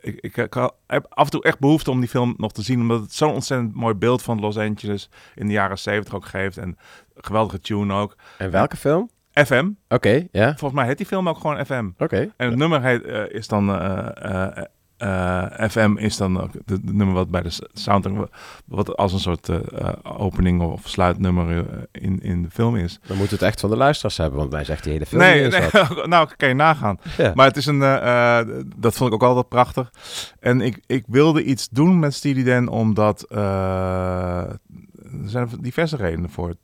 ik, 0.00 0.14
ik, 0.20 0.36
ik 0.36 0.54
heb 0.86 1.06
af 1.08 1.24
en 1.24 1.30
toe 1.30 1.42
echt 1.42 1.58
behoefte 1.58 1.90
om 1.90 2.00
die 2.00 2.08
film 2.08 2.34
nog 2.36 2.52
te 2.52 2.62
zien. 2.62 2.80
Omdat 2.80 3.00
het 3.00 3.12
zo'n 3.14 3.32
ontzettend 3.32 3.74
mooi 3.74 3.94
beeld 3.94 4.22
van 4.22 4.40
Los 4.40 4.58
Angeles 4.58 5.10
in 5.34 5.46
de 5.46 5.52
jaren 5.52 5.78
70 5.78 6.14
ook 6.14 6.26
geeft. 6.26 6.56
En 6.56 6.76
geweldige 7.20 7.60
tune 7.60 7.94
ook. 7.94 8.16
En 8.38 8.50
welke 8.50 8.76
film? 8.76 9.10
FM. 9.46 9.70
Oké, 9.88 10.26
ja. 10.32 10.48
Volgens 10.48 10.72
mij 10.72 10.86
heet 10.86 10.96
die 10.96 11.06
film 11.06 11.28
ook 11.28 11.38
gewoon 11.38 11.66
FM. 11.66 11.88
Oké. 11.98 12.32
En 12.36 12.48
het 12.48 12.56
nummer 12.56 12.82
heet, 12.82 13.02
eh, 13.02 13.22
is 13.28 13.48
dan... 13.48 13.70
eh, 13.70 14.64
eh, 14.96 15.68
FM 15.70 15.96
is 15.96 16.16
dan 16.16 16.40
ook 16.40 16.52
de 16.64 16.78
nummer 16.82 17.14
wat 17.14 17.30
bij 17.30 17.42
de 17.42 17.50
soundtrack... 17.72 18.28
wat 18.66 18.96
als 18.96 19.12
een 19.12 19.18
soort 19.18 19.50
opening 20.02 20.62
of 20.62 20.88
sluitnummer 20.88 21.64
in, 21.92 22.22
in 22.22 22.42
de 22.42 22.50
film 22.50 22.76
is. 22.76 22.98
Dan 23.06 23.16
moeten 23.16 23.38
we 23.38 23.44
het 23.44 23.52
echt 23.52 23.60
van 23.60 23.70
de 23.70 23.76
luisteraars 23.76 24.16
hebben, 24.16 24.38
want 24.38 24.50
mij 24.50 24.64
zegt 24.64 24.82
die 24.82 24.92
hele 24.92 25.06
film 25.06 25.22
Nee, 25.22 25.48
nee 25.48 25.68
nou 26.06 26.28
kan 26.36 26.48
je 26.48 26.54
nagaan. 26.54 26.98
Ja. 27.16 27.32
Maar 27.34 27.46
het 27.46 27.56
is 27.56 27.66
een, 27.66 27.78
dat 28.76 28.94
vond 28.94 29.12
ik 29.12 29.14
ook 29.14 29.28
altijd 29.28 29.48
prachtig. 29.48 29.90
En 30.40 30.60
ik, 30.60 30.80
ik 30.86 31.04
wilde 31.06 31.42
iets 31.44 31.68
doen 31.68 31.98
met 31.98 32.14
Steely 32.14 32.44
Dan, 32.44 32.68
omdat 32.68 33.30
er 33.30 34.58
zijn 35.24 35.48
diverse 35.60 35.96
redenen 35.96 36.30
voor. 36.30 36.54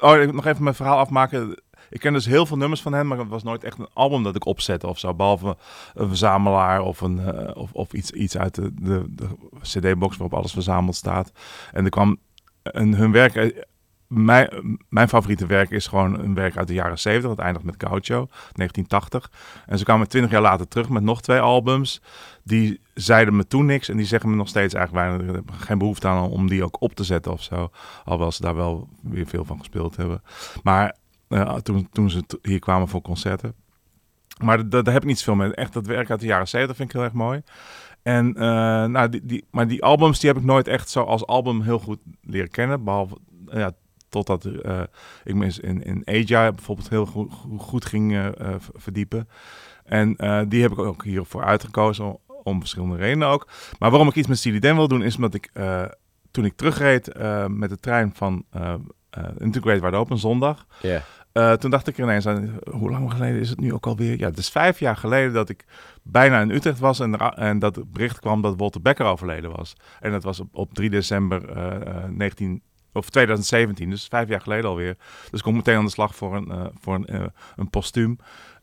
Oh, 0.00 0.20
ik 0.20 0.32
nog 0.32 0.46
even 0.46 0.62
mijn 0.62 0.74
verhaal 0.74 0.98
afmaken. 0.98 1.62
Ik 1.90 2.00
ken 2.00 2.12
dus 2.12 2.26
heel 2.26 2.46
veel 2.46 2.56
nummers 2.56 2.82
van 2.82 2.92
hen, 2.92 3.06
maar 3.06 3.18
het 3.18 3.28
was 3.28 3.42
nooit 3.42 3.64
echt 3.64 3.78
een 3.78 3.88
album 3.92 4.22
dat 4.22 4.36
ik 4.36 4.46
opzette 4.46 4.86
of 4.86 4.98
zo. 4.98 5.14
Behalve 5.14 5.56
een 5.94 6.08
verzamelaar 6.08 6.80
of, 6.82 7.00
een, 7.00 7.18
eh, 7.18 7.56
of, 7.56 7.72
of 7.72 7.92
iets, 7.92 8.10
iets 8.10 8.36
uit 8.38 8.54
de, 8.54 8.74
de, 8.74 9.04
de 9.08 9.28
CD-box 9.62 10.16
waarop 10.16 10.38
alles 10.38 10.52
verzameld 10.52 10.96
staat. 10.96 11.32
En 11.72 11.84
er 11.84 11.90
kwam 11.90 12.16
een, 12.62 12.94
hun 12.94 13.12
werk. 13.12 13.34
eh, 13.34 13.62
Mijn, 14.06 14.78
mijn 14.88 15.08
favoriete 15.08 15.46
werk 15.46 15.70
is 15.70 15.86
gewoon 15.86 16.18
een 16.18 16.34
werk 16.34 16.56
uit 16.56 16.66
de 16.68 16.74
jaren 16.74 16.98
70. 16.98 17.30
Het 17.30 17.38
eindigt 17.40 17.64
met 17.64 17.74
Gaucho, 17.78 18.26
1980. 18.52 19.30
En 19.66 19.78
ze 19.78 19.84
kwamen 19.84 20.08
twintig 20.08 20.30
jaar 20.30 20.40
later 20.42 20.68
terug 20.68 20.88
met 20.88 21.02
nog 21.02 21.22
twee 21.22 21.40
albums. 21.40 22.02
Die 22.44 22.80
zeiden 22.94 23.36
me 23.36 23.46
toen 23.46 23.66
niks 23.66 23.88
en 23.88 23.96
die 23.96 24.06
zeggen 24.06 24.30
me 24.30 24.36
nog 24.36 24.48
steeds 24.48 24.74
eigenlijk 24.74 25.06
weinig. 25.06 25.28
Ik 25.28 25.34
heb 25.46 25.56
geen 25.60 25.78
behoefte 25.78 26.08
aan 26.08 26.28
om 26.30 26.48
die 26.48 26.64
ook 26.64 26.80
op 26.80 26.94
te 26.94 27.04
zetten 27.04 27.32
of 27.32 27.42
zo. 27.42 27.70
Alhoewel 28.04 28.32
ze 28.32 28.42
daar 28.42 28.54
wel 28.56 28.88
weer 29.02 29.26
veel 29.26 29.44
van 29.44 29.58
gespeeld 29.58 29.96
hebben. 29.96 30.22
Maar 30.62 30.96
eh, 31.28 31.54
toen, 31.54 31.88
toen 31.92 32.10
ze 32.10 32.24
hier 32.42 32.58
kwamen 32.58 32.88
voor 32.88 33.02
concerten. 33.02 33.54
Maar 34.42 34.68
da- 34.68 34.82
daar 34.82 34.92
heb 34.92 35.02
ik 35.02 35.08
niet 35.08 35.18
zoveel 35.18 35.34
mee. 35.34 35.54
Echt 35.54 35.72
dat 35.72 35.86
werk 35.86 36.10
uit 36.10 36.20
de 36.20 36.26
jaren 36.26 36.48
70 36.48 36.76
vind 36.76 36.88
ik 36.88 36.94
heel 36.94 37.04
erg 37.04 37.12
mooi. 37.12 37.42
En, 38.02 38.34
eh, 38.34 38.42
nou, 38.84 39.08
die, 39.08 39.20
die, 39.26 39.44
maar 39.50 39.68
die 39.68 39.82
albums 39.82 40.20
die 40.20 40.28
heb 40.30 40.38
ik 40.38 40.44
nooit 40.44 40.68
echt 40.68 40.88
zo 40.90 41.02
als 41.02 41.26
album 41.26 41.60
heel 41.62 41.78
goed 41.78 41.98
leren 42.22 42.50
kennen. 42.50 42.84
Behalve 42.84 43.16
eh, 43.48 43.58
ja, 43.58 43.72
totdat 44.08 44.44
eh, 44.44 44.80
ik 45.24 45.34
me 45.34 45.54
in, 45.60 45.82
in 45.84 46.02
Aja 46.04 46.52
bijvoorbeeld 46.52 46.88
heel 46.88 47.06
goed, 47.06 47.32
goed 47.58 47.84
ging 47.84 48.32
verdiepen. 48.74 49.28
En 49.84 50.14
die 50.48 50.62
heb 50.62 50.72
ik 50.72 50.78
ook 50.78 51.04
hiervoor 51.04 51.44
uitgekozen 51.44 52.18
om, 52.42 52.60
verschillende 52.60 52.96
redenen 52.96 53.28
ook. 53.28 53.48
Maar 53.78 53.90
waarom 53.90 54.08
ik 54.08 54.14
iets 54.14 54.28
met 54.28 54.38
Steely 54.38 54.58
Dan 54.58 54.76
wil 54.76 54.88
doen 54.88 55.02
is 55.02 55.16
omdat 55.16 55.34
ik 55.34 55.50
eh, 55.52 55.84
toen 56.30 56.44
ik 56.44 56.56
terugreed 56.56 57.08
eh, 57.08 57.46
met 57.46 57.70
de 57.70 57.78
trein 57.78 58.10
van 58.14 58.44
uh, 58.56 58.74
Integrate 59.38 59.80
Wide 59.80 59.96
Open 59.96 60.18
zondag... 60.18 60.66
Ja. 60.80 61.02
Uh, 61.32 61.52
toen 61.52 61.70
dacht 61.70 61.86
ik 61.88 61.96
er 61.98 62.02
ineens 62.02 62.26
aan, 62.26 62.58
hoe 62.70 62.90
lang 62.90 63.12
geleden 63.12 63.40
is 63.40 63.50
het 63.50 63.60
nu 63.60 63.72
ook 63.72 63.86
alweer? 63.86 64.18
Ja, 64.18 64.28
het 64.28 64.38
is 64.38 64.48
vijf 64.48 64.78
jaar 64.78 64.96
geleden 64.96 65.32
dat 65.32 65.48
ik 65.48 65.64
bijna 66.02 66.40
in 66.40 66.50
Utrecht 66.50 66.78
was 66.78 67.00
en, 67.00 67.16
en 67.18 67.58
dat 67.58 67.76
het 67.76 67.92
bericht 67.92 68.18
kwam 68.18 68.42
dat 68.42 68.56
Walter 68.56 68.82
Becker 68.82 69.06
overleden 69.06 69.56
was. 69.56 69.74
En 70.00 70.10
dat 70.10 70.22
was 70.22 70.40
op, 70.40 70.48
op 70.52 70.74
3 70.74 70.90
december 70.90 71.56
uh, 71.56 72.04
19, 72.08 72.62
of 72.92 73.10
2017, 73.10 73.90
dus 73.90 74.06
vijf 74.06 74.28
jaar 74.28 74.40
geleden 74.40 74.70
alweer. 74.70 74.96
Dus 75.30 75.38
ik 75.38 75.44
kom 75.44 75.54
meteen 75.54 75.76
aan 75.76 75.84
de 75.84 75.90
slag 75.90 76.14
voor 76.14 76.36
een, 76.36 76.48
uh, 76.48 76.64
voor 76.80 76.94
een, 76.94 77.06
uh, 77.10 77.20
een 77.56 77.70
postuum. 77.70 78.16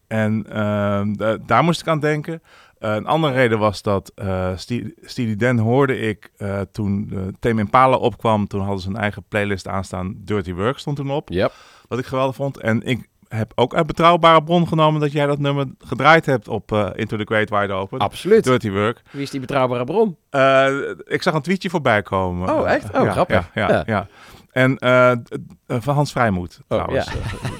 En 0.07 0.45
ehm, 0.49 1.13
da- 1.13 1.37
daar 1.45 1.63
moest 1.63 1.81
ik 1.81 1.87
aan 1.87 1.99
denken. 1.99 2.41
Eh, 2.79 2.93
een 2.93 3.05
andere 3.05 3.33
reden 3.33 3.59
was 3.59 3.81
dat 3.81 4.11
eh 4.15 4.49
Ste- 4.55 4.93
Steely 5.01 5.35
Dan 5.35 5.57
hoorde 5.57 5.99
ik 5.99 6.31
eh, 6.37 6.59
toen 6.71 7.09
uh, 7.13 7.19
Tame 7.39 7.59
Impala 7.59 7.95
opkwam. 7.95 8.47
Toen 8.47 8.61
hadden 8.61 8.79
ze 8.79 8.89
een 8.89 8.95
eigen 8.97 9.23
playlist 9.27 9.67
aanstaan. 9.67 10.13
Dirty 10.17 10.53
Work 10.53 10.77
stond 10.77 10.95
toen 10.97 11.11
op. 11.11 11.29
Yep. 11.29 11.51
Wat 11.87 11.99
ik 11.99 12.05
geweldig 12.05 12.35
vond. 12.35 12.57
En 12.57 12.81
ik 12.83 13.07
heb 13.27 13.51
ook 13.55 13.75
uit 13.75 13.87
betrouwbare 13.87 14.43
bron 14.43 14.67
genomen 14.67 15.01
dat 15.01 15.11
jij 15.11 15.25
dat 15.25 15.39
nummer 15.39 15.65
gedraaid 15.79 16.25
hebt 16.25 16.47
op 16.47 16.71
eh, 16.71 16.89
Into 16.95 17.17
the 17.17 17.23
Great 17.25 17.49
Wide 17.49 17.73
Open. 17.73 17.99
Absoluut. 17.99 18.43
Dirty 18.43 18.71
Work. 18.71 19.01
Wie 19.11 19.21
is 19.21 19.29
die 19.29 19.39
betrouwbare 19.39 19.83
bron? 19.83 20.17
Eh, 20.29 20.67
ik 21.05 21.21
zag 21.21 21.33
een 21.33 21.41
tweetje 21.41 21.69
voorbij 21.69 22.01
komen. 22.01 22.53
Oh, 22.59 22.69
echt? 22.71 22.93
Oh, 22.97 23.03
ja, 23.05 23.11
grappig. 23.11 23.49
Ja, 23.53 23.67
ja, 23.67 23.73
Ja. 23.75 23.83
ja. 23.85 24.07
En 24.51 24.77
eh, 24.77 25.11
eh, 25.11 25.17
van 25.67 25.95
Hans 25.95 26.11
Vrijmoed, 26.11 26.59
trouwens. 26.67 27.05
ja. 27.05 27.11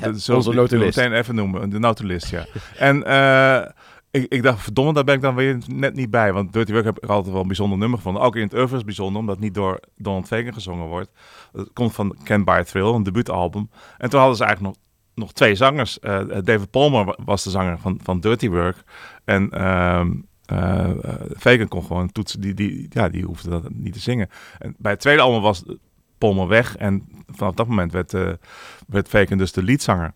Eh, 0.08 0.14
zullen 0.14 0.38
Onze 0.40 0.50
we 0.50 0.56
notulist. 0.56 0.98
meteen 0.98 1.14
even 1.14 1.36
noemen. 1.36 1.70
De 1.70 1.80
notulist, 1.80 2.30
ja. 2.30 2.46
en 2.78 3.04
eh, 3.04 3.70
ik, 4.12 4.26
ik 4.34 4.44
dacht, 4.44 4.62
verdomme, 4.62 4.94
daar 4.94 5.04
ben 5.04 5.16
ik 5.16 5.22
dan 5.22 5.36
weer 5.36 5.58
net 5.68 5.96
niet 5.96 6.10
bij. 6.10 6.34
Want 6.34 6.54
Dirty 6.54 6.72
Work 6.72 6.86
heb 6.86 7.00
ik 7.04 7.10
altijd 7.10 7.32
wel 7.34 7.42
een 7.42 7.48
bijzonder 7.48 7.78
nummer 7.78 7.98
gevonden. 7.98 8.22
Ook 8.24 8.36
in 8.36 8.42
het 8.44 8.54
oeuvre 8.54 8.78
is 8.78 8.84
bijzonder, 8.84 9.20
omdat 9.22 9.40
niet 9.40 9.54
door 9.54 9.80
Donald 9.96 10.28
Fagen 10.28 10.54
gezongen 10.54 10.88
wordt. 10.88 11.12
Het 11.52 11.74
komt 11.74 11.94
van 11.94 12.18
Ken 12.24 12.44
by 12.44 12.62
Thrill, 12.62 12.94
een 12.94 13.04
debuutalbum. 13.04 13.70
En 13.98 14.10
toen 14.10 14.20
hadden 14.20 14.38
ze 14.38 14.44
eigenlijk 14.44 14.76
nog, 14.76 14.86
nog 15.16 15.34
twee 15.34 15.56
zangers. 15.56 16.00
Eh, 16.00 16.20
David 16.44 16.70
Palmer 16.70 17.06
wa- 17.06 17.18
was 17.26 17.44
de 17.44 17.50
zanger 17.50 17.80
van, 17.80 18.00
van 18.04 18.20
Dirty 18.20 18.50
Work. 18.50 18.84
En... 19.26 19.50
ehm 19.50 20.12
Fagan 21.38 21.68
kon 21.68 21.84
gewoon 21.84 22.12
toetsen, 22.12 22.42
die, 22.42 22.54
die, 22.54 22.86
ja, 22.90 23.10
die 23.10 23.24
hoefde 23.26 23.50
dat 23.50 23.70
niet 23.70 23.94
te 23.94 24.00
zingen. 24.00 24.30
En 24.60 24.76
bij 24.78 24.92
het 24.92 25.02
tweede 25.02 25.22
album 25.22 25.42
was 25.42 25.64
Palmer 26.18 26.48
weg 26.48 26.76
en 26.78 27.08
vanaf 27.28 27.54
dat 27.54 27.68
moment 27.68 27.92
werd, 27.92 28.12
werd 28.88 29.08
Fagan 29.08 29.38
dus 29.38 29.52
de 29.52 29.64
leadzanger. 29.64 30.14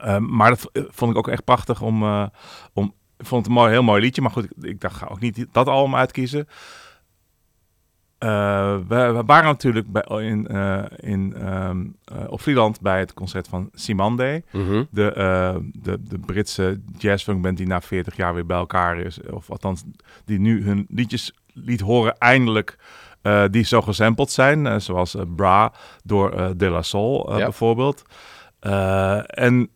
Eh, 0.00 0.18
maar 0.18 0.48
dat 0.48 0.70
vond 0.72 1.10
ik 1.10 1.16
ook 1.16 1.28
echt 1.28 1.44
prachtig 1.44 1.80
om, 1.80 2.02
om 2.72 2.94
vond 3.26 3.46
het 3.46 3.54
een 3.54 3.60
mooi, 3.60 3.72
heel 3.72 3.82
mooi 3.82 4.02
liedje, 4.02 4.22
maar 4.22 4.30
goed, 4.30 4.44
ik, 4.44 4.50
ik 4.60 4.80
dacht, 4.80 4.96
ga 4.96 5.06
ook 5.06 5.20
niet 5.20 5.46
dat 5.52 5.66
album 5.66 5.96
uitkiezen. 5.96 6.48
Eh, 8.22 8.76
we, 8.88 9.12
we 9.12 9.22
waren 9.26 9.44
natuurlijk 9.44 9.92
bij, 9.92 10.02
in, 10.26 10.46
eh, 10.46 10.82
in, 10.96 11.34
eh, 11.36 11.70
op 12.28 12.40
Vlieland 12.40 12.80
bij 12.80 12.98
het 12.98 13.14
concert 13.14 13.48
van 13.48 13.70
Simande. 13.74 14.42
Mhm. 14.50 14.84
De, 14.90 15.12
de, 15.72 16.02
de 16.02 16.18
Britse 16.18 16.80
jazzfunkband 16.98 17.56
die 17.56 17.66
na 17.66 17.80
40 17.80 18.16
jaar 18.16 18.34
weer 18.34 18.46
bij 18.46 18.56
elkaar 18.56 18.98
is. 18.98 19.20
Of 19.30 19.50
althans, 19.50 19.84
die 20.24 20.38
nu 20.38 20.64
hun 20.64 20.86
liedjes 20.88 21.32
liet 21.52 21.80
horen 21.80 22.18
eindelijk. 22.18 22.76
die 23.50 23.64
zo 23.64 23.82
gesampled 23.82 24.30
zijn. 24.30 24.80
zoals 24.80 25.16
Bra 25.36 25.72
door 26.04 26.56
De 26.56 26.68
La 26.68 26.82
Soul 26.82 27.38
Ja. 27.38 27.44
bijvoorbeeld. 27.44 28.02
En 29.26 29.70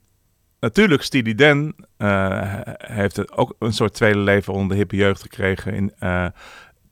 natuurlijk, 0.66 1.02
Steely 1.02 1.34
Dan 1.34 1.74
eh, 1.97 2.52
heeft 2.76 3.32
ook 3.36 3.55
een 3.59 3.72
soort 3.72 3.94
tweede 3.94 4.18
leven 4.18 4.52
onder 4.52 4.68
de 4.70 4.76
hippe 4.76 4.97
jeugd 4.97 5.22
gekregen. 5.22 5.74
In, 5.74 5.93
eh, 5.98 6.26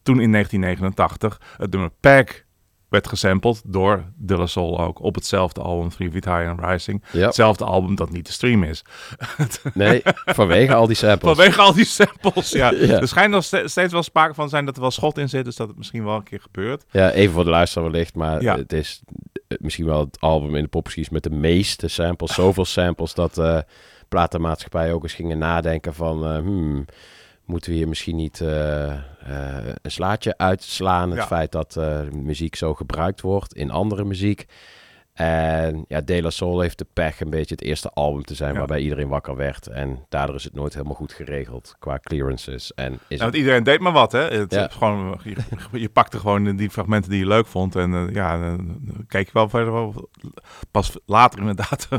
toen 0.02 0.20
in 0.20 0.30
1989 0.30 1.40
het 1.56 1.70
nummer 1.70 1.90
Pack 2.00 2.44
werd 2.88 3.08
gesampled 3.08 3.62
door 3.66 4.04
De 4.16 4.36
La 4.36 4.46
Soul 4.46 4.80
ook. 4.80 5.02
Op 5.02 5.14
hetzelfde 5.14 5.60
album, 5.60 5.88
Three 5.88 6.10
Feet 6.10 6.24
High 6.24 6.48
and 6.48 6.60
Rising. 6.64 7.02
Ja. 7.12 7.26
Hetzelfde 7.26 7.64
album 7.64 7.94
dat 7.94 8.10
niet 8.10 8.24
te 8.24 8.32
streamen 8.32 8.68
is. 8.68 8.82
Nee, 9.74 10.02
vanwege 10.24 10.74
al 10.74 10.86
die 10.86 10.96
samples. 10.96 11.36
Vanwege 11.36 11.60
al 11.60 11.72
die 11.74 11.84
samples, 11.84 12.50
ja. 12.50 12.70
Ja. 12.86 13.00
Er 13.00 13.08
schijnt 13.08 13.30
nog 13.30 13.44
ste- 13.44 13.68
steeds 13.68 13.92
wel 13.92 14.02
sprake 14.02 14.34
van 14.34 14.48
zijn 14.48 14.64
dat 14.64 14.74
er 14.74 14.80
wel 14.80 14.90
schot 14.90 15.18
in 15.18 15.28
zit. 15.28 15.44
Dus 15.44 15.56
dat 15.56 15.68
het 15.68 15.76
misschien 15.76 16.04
wel 16.04 16.16
een 16.16 16.22
keer 16.22 16.40
gebeurt. 16.40 16.84
Ja, 16.90 17.10
even 17.10 17.34
voor 17.34 17.44
de 17.44 17.50
luisteraar 17.50 17.90
wellicht, 17.90 18.14
maar 18.14 18.42
Ja. 18.42 18.56
het 18.56 18.72
is 18.72 19.02
misschien 19.60 19.86
wel 19.86 20.00
het 20.00 20.20
album 20.20 20.54
in 20.56 20.62
de 20.62 20.68
popgeschiedenis 20.68 21.22
met 21.22 21.32
de 21.32 21.38
meeste 21.38 21.88
samples. 21.88 22.34
Zoveel 22.42 22.64
samples 22.64 23.14
dat 23.14 23.38
eh 23.38 23.58
platenmaatschappijen 24.08 24.94
ook 24.94 25.02
eens 25.02 25.14
gingen 25.14 25.38
nadenken 25.38 25.94
van... 25.94 26.24
eh, 26.26 26.36
hmm, 26.38 26.84
moeten 27.44 27.70
we 27.70 27.76
hier 27.76 27.88
misschien 27.88 28.16
niet 28.16 28.40
eh, 28.40 28.90
eh, 28.92 28.98
een 29.82 29.90
slaatje 29.90 30.38
uitslaan? 30.38 31.10
Het 31.10 31.18
Ja. 31.18 31.26
feit 31.26 31.52
dat 31.52 31.76
eh, 31.76 32.00
muziek 32.12 32.54
zo 32.56 32.74
gebruikt 32.74 33.20
wordt 33.20 33.54
in 33.54 33.70
andere 33.70 34.04
muziek. 34.04 34.46
En 35.14 35.84
ja, 35.88 36.00
De 36.00 36.22
La 36.22 36.30
Soul 36.30 36.60
heeft 36.60 36.78
de 36.78 36.86
pech 36.92 37.20
een 37.20 37.30
beetje 37.30 37.54
het 37.54 37.64
eerste 37.64 37.90
album 37.90 38.24
te 38.24 38.34
zijn 38.34 38.52
Ja. 38.52 38.58
waarbij 38.58 38.80
iedereen 38.80 39.08
wakker 39.08 39.36
werd. 39.36 39.66
En 39.66 40.04
daardoor 40.08 40.34
is 40.34 40.44
het 40.44 40.54
nooit 40.54 40.72
helemaal 40.72 40.94
goed 40.94 41.12
geregeld 41.12 41.74
qua 41.78 41.98
clearances. 41.98 42.74
En 42.74 42.98
is 43.08 43.20
want 43.20 43.34
iedereen 43.34 43.62
deed 43.62 43.80
maar 43.80 43.92
wat, 43.92 44.12
hè. 44.12 44.20
Het, 44.20 44.52
Ja. 44.54 44.68
gewoon, 44.70 45.18
je, 45.24 45.36
je 45.72 45.88
pakte 45.88 46.18
gewoon 46.18 46.56
die 46.56 46.70
fragmenten 46.70 47.10
die 47.10 47.18
je 47.18 47.26
leuk 47.26 47.46
vond. 47.46 47.76
En 47.76 47.94
eh, 47.94 48.14
ja, 48.14 48.38
dan 48.38 48.80
keek 49.08 49.26
je 49.26 49.32
wel 49.32 49.48
verder. 49.48 49.92
Pas 50.70 50.98
later 51.06 51.38
inderdaad 51.40 51.88
eh, 51.90 51.98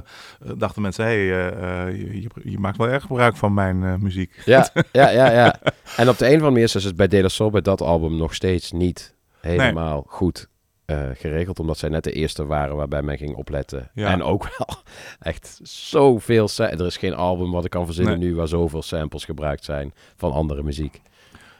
dachten 0.57 0.81
mensen... 0.81 1.05
hé, 1.05 1.27
hey, 1.27 1.51
eh, 1.51 1.97
je, 1.97 2.21
je, 2.21 2.29
je 2.43 2.59
maakt 2.59 2.77
wel 2.77 2.87
erg 2.89 3.01
gebruik 3.03 3.35
van 3.37 3.53
mijn 3.53 4.03
muziek. 4.03 4.41
Ja, 4.45 4.69
ja, 4.91 5.09
ja, 5.09 5.31
ja. 5.31 5.55
En 5.97 6.09
op 6.09 6.17
de 6.17 6.25
een 6.25 6.31
of 6.31 6.37
andere 6.37 6.51
manier 6.51 6.75
is 6.75 6.83
het 6.83 6.95
bij 6.95 7.07
De 7.07 7.21
La 7.21 7.27
Soul 7.27 7.49
bij 7.49 7.61
dat 7.61 7.81
album 7.81 8.17
nog 8.17 8.33
steeds 8.33 8.71
niet 8.71 9.15
helemaal 9.41 10.03
goed 10.07 10.49
eh, 10.85 11.09
geregeld. 11.13 11.59
Omdat 11.59 11.77
zij 11.77 11.89
net 11.89 12.03
de 12.03 12.11
eerste 12.11 12.45
waren 12.45 12.75
waarbij 12.75 13.01
men 13.01 13.17
ging 13.17 13.35
opletten. 13.35 13.89
Ja. 13.93 14.11
En 14.11 14.23
ook 14.23 14.43
wel 14.57 14.77
echt 15.19 15.59
zoveel... 15.63 16.49
Er 16.57 16.85
is 16.85 16.97
geen 16.97 17.13
album 17.15 17.51
wat 17.51 17.65
ik 17.65 17.69
kan 17.71 17.85
verzinnen 17.85 18.19
Nee. 18.19 18.29
nu 18.29 18.35
waar 18.35 18.47
zoveel 18.47 18.81
samples 18.81 19.25
gebruikt 19.25 19.63
zijn 19.63 19.93
van 20.15 20.31
andere 20.31 20.63
muziek. 20.63 21.01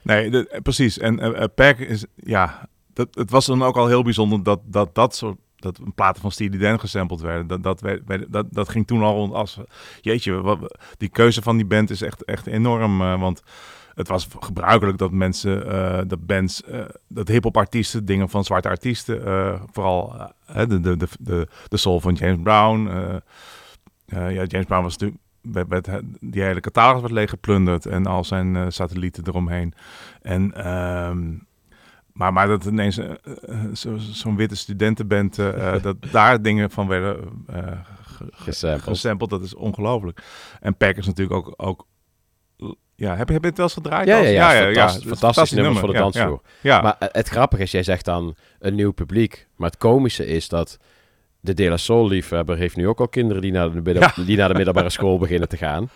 Nee, 0.04 0.30
de- 0.30 0.48
eh, 0.48 0.62
precies. 0.62 0.98
En 1.00 1.20
eh 1.20 1.42
eh, 1.44 1.50
Pack 1.56 1.78
is, 1.78 2.06
ja, 2.16 2.70
dat, 2.94 3.08
het 3.12 3.32
was 3.32 3.46
dan 3.46 3.64
ook 3.64 3.78
al 3.78 3.88
heel 3.88 4.04
bijzonder 4.04 4.44
dat 4.44 4.60
dat, 4.66 4.96
dat 4.96 5.16
soort, 5.16 5.38
dat 5.56 5.78
een 5.78 5.94
platen 5.94 6.22
van 6.22 6.32
Steely 6.32 6.58
Dan 6.58 6.80
gesampled 6.80 7.22
werden. 7.22 7.48
Dat, 7.48 7.64
dat, 7.64 7.82
werd- 7.82 8.32
dat, 8.32 8.46
dat 8.50 8.70
ging 8.70 8.88
toen 8.88 9.02
al 9.02 9.14
rond 9.16 9.34
als, 9.34 9.60
jeetje, 10.02 10.42
wat, 10.42 10.78
die 10.98 11.10
keuze 11.10 11.42
van 11.42 11.56
die 11.58 11.66
band 11.66 11.90
is 11.90 12.02
echt, 12.02 12.24
echt 12.24 12.48
enorm. 12.48 12.98
want 12.98 13.42
het 13.96 14.08
was 14.08 14.28
gebruikelijk 14.40 14.98
dat 14.98 15.12
mensen, 15.12 15.68
eh 15.72 16.02
dat 16.08 16.26
bands, 16.26 16.64
eh, 16.64 16.86
dat 17.08 17.28
hip-hop 17.28 17.58
artiesten, 17.58 18.06
dingen 18.06 18.30
van 18.30 18.44
zwarte 18.44 18.68
artiesten, 18.70 19.26
eh, 19.26 19.62
vooral 19.72 20.16
de, 20.68 20.80
de, 20.80 20.98
de, 20.98 21.08
de, 21.20 21.48
de 21.68 21.78
soul 21.78 22.00
van 22.00 22.14
James 22.14 22.42
Brown. 22.44 22.90
ja, 24.06 24.30
James 24.44 24.66
Brown 24.66 24.84
was 24.84 24.98
natuurlijk, 24.98 25.22
werd, 25.42 25.68
werd, 25.88 26.02
die 26.20 26.42
hele 26.42 26.60
catalogus 26.60 27.02
werd 27.02 27.14
leeggeplunderd 27.14 27.86
en 27.86 28.06
al 28.06 28.24
zijn 28.24 28.72
satellieten 28.72 29.24
eromheen. 29.28 29.74
En, 30.22 30.54
ehm, 30.54 31.34
maar, 32.14 32.34
maar 32.34 32.48
dat 32.48 32.66
ineens 32.66 33.00
zo- 33.74 33.98
zo'n 33.98 34.36
witte 34.36 34.56
studentenband, 34.56 35.40
eh, 35.40 35.74
dat 35.82 35.96
daar 36.12 36.42
dingen 36.42 36.72
van 36.72 36.88
werden 36.88 37.18
ge- 38.02 38.28
Gesampled. 38.32 38.84
gesampled, 38.84 39.30
dat 39.30 39.42
is 39.44 39.56
ongelooflijk. 39.56 40.24
En 40.60 40.78
Pack 40.78 40.96
is 40.96 41.06
natuurlijk 41.06 41.38
ook, 41.48 41.54
ook 41.58 41.86
ja, 42.96 43.16
heb 43.16 43.28
je, 43.28 43.34
heb 43.34 43.42
je 43.44 43.48
het 43.50 43.58
wel 43.58 43.66
eens 43.66 43.74
gedraaid? 43.76 44.08
Ja, 44.08 44.18
ja, 44.18 44.46
als- 44.46 44.54
ja. 44.54 44.68
ja, 44.68 44.74
fantastisch, 44.74 45.04
een 45.04 45.18
fantastisch 45.18 45.52
nummer 45.52 45.76
voor 45.80 45.88
de 45.88 45.94
ja, 45.94 46.00
dansvloer. 46.00 46.42
Ja, 46.62 46.76
ja. 46.76 46.82
Maar 46.82 46.96
het 47.00 47.28
grappige 47.28 47.62
is, 47.62 47.72
jij 47.72 47.84
zegt 47.84 48.06
dan 48.06 48.36
een 48.60 48.76
nieuw 48.76 48.92
publiek. 48.92 49.48
Maar 49.56 49.70
het 49.70 49.80
komische 49.80 50.26
is 50.26 50.50
dat 50.50 50.78
de 51.40 51.54
De 51.54 51.70
La 51.70 51.78
Soul 51.78 52.08
liefhebber 52.08 52.58
heeft 52.58 52.76
nu 52.76 52.88
ook 52.88 53.00
al 53.00 53.08
kinderen 53.08 53.42
die 53.42 53.52
naar 53.52 53.72
de, 53.84 54.12
die 54.26 54.38
naar 54.38 54.48
de 54.50 54.56
middelbare 54.56 54.90
school 54.90 55.18
beginnen 55.18 55.50
te 55.50 55.58
gaan. 55.58 55.90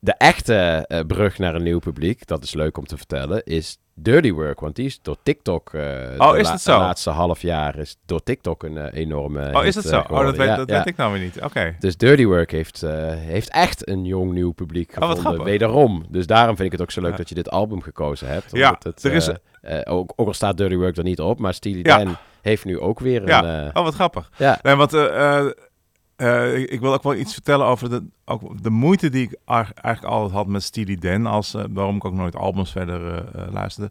De 0.00 0.12
echte 0.12 0.54
eh, 0.54 1.00
brug 1.06 1.38
naar 1.38 1.54
een 1.54 1.62
nieuw 1.62 1.78
publiek, 1.78 2.26
dat 2.26 2.42
is 2.44 2.54
leuk 2.54 2.78
om 2.78 2.86
te 2.86 2.96
vertellen, 2.96 3.44
is 3.44 3.78
Dirty 4.02 4.32
Work. 4.32 4.60
Want 4.60 4.76
die 4.76 4.86
is 4.86 5.02
door 5.02 5.16
TikTok, 5.22 5.74
eh 5.74 5.82
Oh, 6.18 6.32
de, 6.32 6.38
is 6.38 6.62
zo? 6.62 6.72
de 6.72 6.78
laatste 6.78 7.10
half 7.10 7.42
jaar, 7.42 7.78
is 7.78 7.96
door 8.06 8.22
TikTok 8.22 8.62
een 8.62 8.78
eh, 8.78 9.00
enorme 9.00 9.50
oh, 9.54 9.64
is 9.64 9.74
hit, 9.74 9.84
dat 9.84 9.92
eh, 9.92 10.06
zo? 10.08 10.14
Oh, 10.14 10.24
dat, 10.24 10.36
weet, 10.36 10.46
Ja, 10.46 10.56
dat 10.56 10.68
ja. 10.68 10.76
weet 10.76 10.86
ik 10.86 10.96
nou 10.96 11.12
weer 11.12 11.22
niet. 11.22 11.42
Oké. 11.42 11.76
Dus 11.78 11.96
Dirty 11.96 12.24
Work 12.26 12.50
heeft, 12.50 12.80
heeft 13.16 13.50
echt 13.50 13.88
een 13.88 14.04
jong 14.04 14.32
nieuw 14.32 14.50
publiek 14.52 14.94
Oh, 14.98 15.10
gevonden, 15.10 15.44
wederom. 15.44 16.04
Dus 16.08 16.26
daarom 16.26 16.54
vind 16.56 16.66
ik 16.66 16.72
het 16.72 16.80
ook 16.82 16.90
zo 16.90 17.00
leuk 17.00 17.10
Ja. 17.10 17.16
dat 17.16 17.28
je 17.28 17.34
dit 17.34 17.50
album 17.50 17.82
gekozen 17.82 18.28
hebt. 18.28 18.50
Ja, 18.52 18.76
het, 18.82 19.04
er 19.04 19.12
is- 19.12 19.30
ook, 19.84 20.12
ook 20.16 20.26
al 20.26 20.34
staat 20.34 20.56
Dirty 20.56 20.76
Work 20.76 20.96
er 20.96 21.02
niet 21.04 21.20
op, 21.20 21.38
maar 21.38 21.54
Steely 21.54 21.80
Ja. 21.82 21.98
Dan 21.98 22.16
heeft 22.42 22.64
nu 22.64 22.80
ook 22.80 23.00
weer 23.00 23.26
Ja, 23.26 23.44
een... 23.44 23.64
eh, 23.66 23.70
oh 23.74 23.82
wat 23.84 23.94
grappig. 23.94 24.30
ja. 24.36 24.58
Nee, 24.62 24.74
want 24.74 24.92
eh, 26.18 26.56
ik- 26.58 26.70
ik 26.70 26.80
wil 26.80 26.92
ook 26.92 27.02
wel 27.02 27.14
iets 27.14 27.32
vertellen 27.32 27.66
over 27.66 27.90
de, 27.90 28.04
ook 28.24 28.62
de 28.62 28.70
moeite 28.70 29.08
die 29.08 29.22
ik 29.22 29.38
eigenlijk 29.44 30.04
altijd 30.14 30.32
had 30.32 30.46
met 30.46 30.62
Steely 30.62 30.96
Dan, 30.96 31.26
als, 31.26 31.54
eh, 31.54 31.64
waarom 31.70 31.96
ik 31.96 32.04
ook 32.04 32.14
nooit 32.14 32.36
albums 32.36 32.70
verder 32.72 33.24
eh, 33.34 33.52
luisterde, 33.52 33.90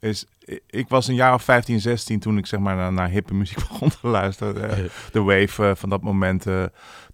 is 0.00 0.26
ik, 0.66 0.88
was 0.88 1.08
een 1.08 1.14
jaar 1.14 1.34
of 1.34 1.42
15, 1.42 1.80
16 1.80 2.20
toen 2.20 2.38
ik 2.38 2.46
zeg 2.46 2.60
maar 2.60 2.76
naar, 2.76 2.92
naar 2.92 3.08
hippe 3.08 3.34
muziek 3.34 3.56
begon 3.68 3.88
te 3.88 4.08
luisteren. 4.08 4.90
De 5.12 5.22
wave 5.22 5.76
van 5.76 5.88
dat 5.88 6.02
moment, 6.02 6.46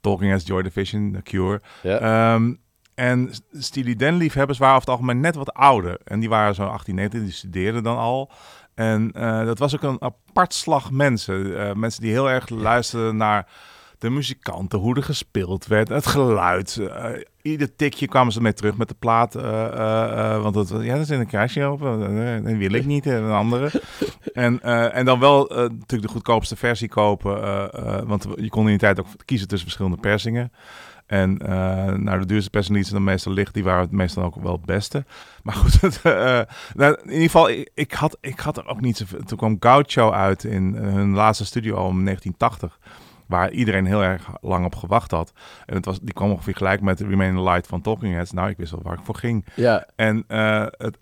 Talking 0.00 0.32
as 0.34 0.46
Joy 0.46 0.62
Division, 0.62 1.12
The 1.12 1.22
Cure. 1.22 1.60
Ja. 1.82 1.98
Ehm, 2.34 2.54
en 2.94 3.30
Steely 3.52 3.96
Dan 3.96 4.14
liefhebbers 4.14 4.58
waren 4.58 4.74
over 4.76 4.88
het 4.88 4.98
algemeen 4.98 5.20
net 5.20 5.34
wat 5.34 5.52
ouder. 5.54 5.98
En 6.04 6.20
die 6.20 6.28
waren 6.28 6.54
zo 6.54 6.66
18, 6.66 6.94
19, 6.94 7.22
die 7.24 7.32
studeerden 7.32 7.82
dan 7.82 7.96
al. 7.96 8.30
En 8.74 9.10
dat 9.44 9.58
was 9.58 9.74
ook 9.74 9.82
een 9.82 10.02
apart 10.02 10.54
slag 10.54 10.90
mensen. 10.90 11.78
Mensen 11.78 12.02
die 12.02 12.10
heel 12.10 12.30
erg 12.30 12.48
luisterden 12.48 13.16
naar 13.16 13.46
de 14.04 14.10
muzikanten, 14.10 14.78
hoe 14.78 14.96
er 14.96 15.02
gespeeld 15.02 15.66
werd, 15.66 15.88
het 15.88 16.06
geluid. 16.06 16.76
eh, 16.76 17.10
ieder 17.42 17.76
tikje 17.76 18.08
kwamen 18.08 18.32
ze 18.32 18.40
mee 18.42 18.52
terug 18.52 18.76
met 18.76 18.88
de 18.88 18.94
plaat. 18.98 19.34
eh, 19.34 19.64
eh, 20.34 20.42
want 20.42 20.54
het, 20.54 20.68
ja, 20.80 20.94
er 20.96 21.04
zit 21.04 21.18
een 21.18 21.26
kruisje 21.26 21.70
op. 21.70 21.82
eh, 21.82 21.98
dat 22.44 22.56
wil 22.56 22.72
ik 22.72 22.84
niet, 22.86 23.06
eh, 23.06 23.14
een 23.14 23.30
andere. 23.30 23.70
En, 24.32 24.60
en 24.92 25.04
dan 25.04 25.20
wel 25.20 25.46
natuurlijk 25.54 26.02
de 26.02 26.08
goedkoopste 26.08 26.56
versie 26.56 26.88
kopen. 26.88 27.40
want 28.06 28.26
je 28.36 28.48
kon 28.48 28.62
in 28.62 28.68
die 28.68 28.78
tijd 28.78 29.00
ook 29.00 29.06
kiezen 29.24 29.48
tussen 29.48 29.68
verschillende 29.68 30.00
persingen. 30.00 30.52
En 31.06 31.34
nou, 32.02 32.18
de 32.18 32.26
duurste 32.26 32.50
persing 32.50 32.76
die 32.76 32.84
ze 32.86 32.92
dan 32.92 33.04
meestal 33.04 33.32
ligt, 33.32 33.54
die 33.54 33.64
waren 33.64 33.82
het 33.82 33.90
meestal 33.90 34.22
ook 34.24 34.34
wel 34.42 34.52
het 34.52 34.64
beste. 34.64 35.04
Maar 35.42 35.54
goed, 35.54 35.80
het, 35.86 36.00
eh, 36.02 36.40
nou, 36.74 36.96
in 37.02 37.06
ieder 37.10 37.22
geval, 37.22 37.48
ik, 37.48 37.70
ik, 37.74 37.92
had, 37.92 38.16
ik 38.20 38.40
had 38.40 38.56
er 38.56 38.66
ook 38.66 38.80
niet 38.80 38.96
zoveel. 38.96 39.22
Toen 39.22 39.38
kwam 39.38 39.56
Gaucho 39.60 40.10
uit 40.10 40.44
in 40.44 40.74
hun 40.74 41.14
laatste 41.14 41.44
studioalbum 41.44 41.98
in 41.98 42.04
1980. 42.04 42.78
Waar 43.26 43.50
iedereen 43.50 43.86
heel 43.86 44.02
erg 44.02 44.28
lang 44.40 44.64
op 44.64 44.74
gewacht 44.74 45.10
had. 45.10 45.32
En 45.66 45.74
het 45.74 45.84
was, 45.84 46.00
die 46.00 46.14
kwam 46.14 46.30
ongeveer 46.30 46.56
gelijk 46.56 46.80
met 46.80 47.00
Remain 47.00 47.34
the 47.34 47.42
Light 47.42 47.66
van 47.66 47.80
Talking 47.80 48.14
Heads. 48.14 48.32
Nou, 48.32 48.48
ik 48.48 48.56
wist 48.56 48.70
wel 48.70 48.82
waar 48.82 48.98
ik 48.98 49.04
voor 49.04 49.16
ging. 49.16 49.44
Ja. 49.56 49.86
En 49.96 50.24
eh, 50.28 50.66
het, 50.70 50.96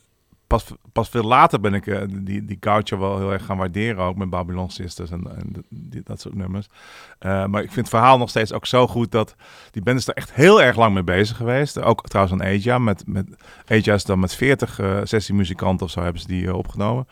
pas, 0.46 0.64
pas 0.92 1.08
veel 1.08 1.22
later 1.22 1.60
ben 1.60 1.74
ik 1.74 1.86
eh, 1.86 2.02
die, 2.08 2.44
die 2.44 2.58
wel 2.88 3.18
heel 3.18 3.32
erg 3.32 3.44
gaan 3.44 3.56
waarderen. 3.56 4.04
Ook 4.04 4.16
met 4.16 4.30
Babylon 4.30 4.70
Sisters 4.70 5.10
en, 5.10 5.36
en 5.36 5.64
die- 5.68 6.02
dat 6.04 6.20
soort 6.20 6.34
nummers. 6.34 6.66
Eh, 7.18 7.46
maar 7.46 7.62
ik 7.62 7.72
vind 7.72 7.86
het 7.86 7.88
verhaal 7.96 8.18
nog 8.18 8.28
steeds 8.28 8.52
ook 8.52 8.66
zo 8.66 8.86
goed 8.86 9.10
dat 9.12 9.34
die 9.70 9.82
band 9.82 9.98
is 9.98 10.08
er 10.08 10.14
echt 10.14 10.32
heel 10.32 10.62
erg 10.62 10.76
lang 10.76 10.94
mee 10.94 11.02
bezig 11.02 11.36
geweest. 11.36 11.80
Ook 11.80 12.08
trouwens 12.08 12.40
aan 12.40 12.48
Aja. 12.48 12.78
Met, 12.78 13.02
met, 13.06 13.26
Aja 13.66 13.94
is 13.94 14.04
dan 14.04 14.18
met 14.20 14.34
40 14.34 14.78
eh 14.78 15.00
16 15.04 15.36
muzikanten 15.36 15.86
of 15.86 15.92
zo 15.92 16.02
hebben 16.02 16.20
ze 16.20 16.26
die 16.28 16.54
opgenomen. 16.56 17.06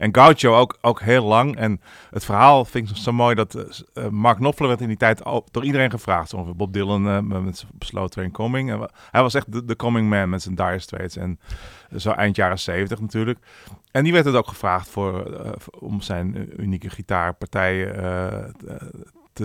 En 0.00 0.14
Gaucho 0.14 0.54
ook, 0.54 0.78
ook 0.80 1.00
heel 1.00 1.24
lang. 1.24 1.56
En 1.56 1.80
het 2.10 2.24
verhaal 2.24 2.64
vind 2.64 2.90
ik 2.90 2.96
zo 2.96 3.12
mooi 3.12 3.34
dat 3.34 3.54
eh, 3.54 3.64
eh, 4.04 4.10
Mark 4.10 4.36
Knopfler 4.36 4.68
werd 4.68 4.80
in 4.80 4.88
die 4.88 4.96
tijd 4.96 5.22
door 5.50 5.64
iedereen 5.64 5.90
gevraagd. 5.90 6.34
Ongeveer 6.34 6.56
Bob 6.56 6.72
Dylan 6.72 7.08
eh, 7.08 7.18
met 7.20 7.58
zijn 7.58 7.72
Slow 7.78 8.08
Train 8.08 8.30
Coming. 8.30 8.88
Hij 9.10 9.22
was 9.22 9.34
echt 9.34 9.52
de, 9.52 9.64
de 9.64 9.76
coming 9.76 10.08
man 10.08 10.28
met 10.28 10.42
zijn 10.42 10.54
Dire 10.54 10.78
Straits. 10.78 11.16
En 11.16 11.40
zo 11.96 12.10
eind 12.10 12.36
jaren 12.36 12.58
70 12.58 13.00
natuurlijk. 13.00 13.38
En 13.90 14.04
die 14.04 14.12
werd 14.12 14.24
het 14.24 14.34
ook 14.34 14.48
gevraagd 14.48 14.88
voor, 14.88 15.40
om 15.78 16.00
zijn 16.00 16.52
unieke 16.62 16.90
gitaarpartijen 16.90 18.54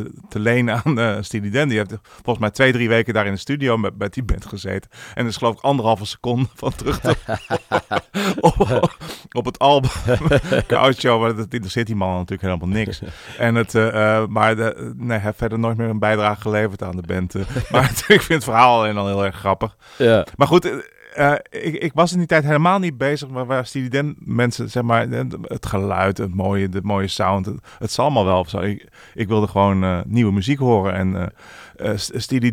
te, 0.03 0.11
te 0.29 0.39
lenen 0.39 0.81
aan 0.83 0.99
uh, 0.99 1.17
Steely 1.21 1.49
Dan. 1.49 1.67
Die 1.67 1.77
heeft 1.77 1.97
volgens 2.01 2.39
mij 2.39 2.51
twee, 2.51 2.71
drie 2.71 2.89
weken 2.89 3.13
daar 3.13 3.25
in 3.25 3.33
de 3.33 3.39
studio 3.39 3.77
met, 3.77 3.97
met 3.97 4.13
die 4.13 4.23
band 4.23 4.45
gezeten. 4.45 4.89
En 5.13 5.23
er 5.23 5.29
is 5.29 5.37
geloof 5.37 5.55
ik 5.55 5.61
anderhalve 5.61 6.05
seconde 6.05 6.47
van 6.55 6.75
terug 6.75 6.99
te 6.99 7.15
op, 8.39 8.89
op 9.31 9.45
het 9.45 9.59
album. 9.59 9.89
Gaucho, 10.67 11.19
maar 11.19 11.35
dat 11.35 11.53
interesseert 11.53 11.87
die 11.87 11.95
man 11.95 12.13
natuurlijk 12.13 12.41
helemaal 12.41 12.67
niks. 12.67 13.01
En 13.37 13.55
het, 13.55 13.75
eh, 13.75 14.17
eh, 14.17 14.27
maar 14.27 14.55
de, 14.55 14.93
nee, 14.97 15.19
heeft 15.19 15.37
verder 15.37 15.59
nooit 15.59 15.77
meer 15.77 15.89
een 15.89 15.99
bijdrage 15.99 16.41
geleverd 16.41 16.83
aan 16.83 16.95
de 16.95 17.07
band. 17.07 17.35
eh. 17.35 17.41
maar 17.71 17.89
ik 17.89 18.21
vind 18.21 18.27
het 18.27 18.43
verhaal 18.43 18.79
alleen 18.79 18.97
al 18.97 19.07
heel 19.07 19.25
erg 19.25 19.35
grappig. 19.35 19.77
Ja. 19.97 20.25
Maar 20.35 20.47
goed, 20.47 20.71
eh, 21.15 21.33
ik, 21.49 21.75
ik 21.75 21.93
was 21.93 22.11
in 22.11 22.17
die 22.17 22.27
tijd 22.27 22.43
helemaal 22.43 22.79
niet 22.79 22.97
bezig 22.97 23.29
waar, 23.29 23.45
waar 23.45 23.71
Dan 23.89 24.15
mensen, 24.19 24.69
zeg 24.69 24.83
maar, 24.83 25.09
het 25.41 25.65
geluid, 25.65 26.17
het 26.17 26.35
mooie, 26.35 26.69
de 26.69 26.81
mooie 26.81 27.07
sound, 27.07 27.45
het, 27.45 27.55
het 27.79 27.91
zal 27.91 28.05
allemaal 28.05 28.25
wel 28.25 28.39
of 28.39 28.49
zo. 28.49 28.59
Ik, 28.59 28.87
ik 29.13 29.27
wilde 29.27 29.47
gewoon 29.47 29.83
eh, 29.83 29.99
nieuwe 30.05 30.31
muziek 30.31 30.59
horen 30.59 30.93
en 30.93 31.11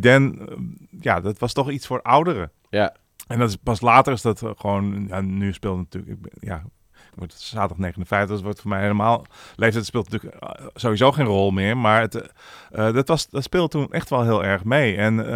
Dan, 0.00 0.38
eh, 0.38 0.56
ja, 1.00 1.20
dat 1.20 1.38
was 1.38 1.52
toch 1.52 1.70
iets 1.70 1.86
voor 1.86 2.02
ouderen. 2.02 2.50
Ja. 2.70 2.94
En 3.26 3.38
dat 3.38 3.48
is 3.48 3.56
pas 3.56 3.80
later 3.80 4.12
is 4.12 4.22
dat 4.22 4.42
gewoon, 4.56 5.06
ja, 5.08 5.20
nu 5.20 5.52
speelt 5.52 5.76
natuurlijk, 5.76 6.18
ik 6.24 6.32
ja, 6.40 6.62
ik 6.94 7.18
word 7.18 7.32
zaterdag 7.32 7.78
59, 7.78 8.34
dat 8.34 8.44
wordt 8.44 8.60
voor 8.60 8.70
mij 8.70 8.80
helemaal, 8.80 9.24
leeftijd 9.56 9.86
speelt 9.86 10.10
natuurlijk 10.10 10.44
sowieso 10.74 11.12
geen 11.12 11.26
rol 11.26 11.50
meer, 11.50 11.76
maar 11.76 12.00
het, 12.00 12.32
dat, 12.70 13.08
was, 13.08 13.28
dat 13.28 13.42
speelde 13.42 13.68
toen 13.68 13.92
echt 13.92 14.10
wel 14.10 14.22
heel 14.22 14.44
erg 14.44 14.64
mee. 14.64 14.96
En 14.96 15.26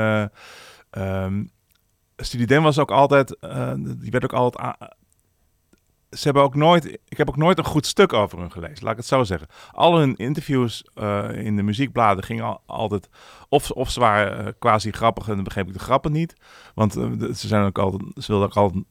ehm, 0.91 1.45
Dan 2.47 2.63
was 2.63 2.79
ook 2.79 2.91
altijd, 2.91 3.39
eh, 3.39 3.73
die 3.77 4.11
werd 4.11 4.25
ook 4.25 4.33
altijd, 4.33 4.77
ze 6.11 6.25
hebben 6.25 6.43
ook 6.43 6.55
nooit, 6.55 6.99
ik 7.09 7.17
heb 7.17 7.29
ook 7.29 7.37
nooit 7.37 7.59
een 7.59 7.65
goed 7.65 7.87
stuk 7.87 8.13
over 8.13 8.39
hun 8.39 8.53
gelezen, 8.53 8.83
laat 8.83 8.93
ik 8.93 8.99
het 8.99 9.07
zo 9.07 9.25
zeggen. 9.25 9.49
Al 9.71 9.99
hun 9.99 10.17
interviews 10.17 10.85
eh, 10.95 11.29
in 11.33 11.57
de 11.57 11.63
muziekbladen 11.63 12.25
gingen 12.25 12.45
al, 12.45 12.63
altijd, 12.67 13.09
of, 13.49 13.71
of 13.71 13.91
ze 13.91 14.01
waren 14.01 14.47
eh, 14.47 14.53
quasi 14.59 14.91
grappig 14.91 15.29
en 15.29 15.35
dan 15.35 15.45
begreep 15.45 15.67
ik 15.67 15.73
de 15.73 15.79
grappen 15.79 16.13
niet. 16.13 16.35
Want 16.75 16.93
ze 16.93 17.47
zijn 17.47 17.65
ook 17.65 17.79
altijd, 17.79 18.03
ze 18.15 18.27
wilden 18.27 18.49
ook 18.49 18.57
altijd, 18.57 18.85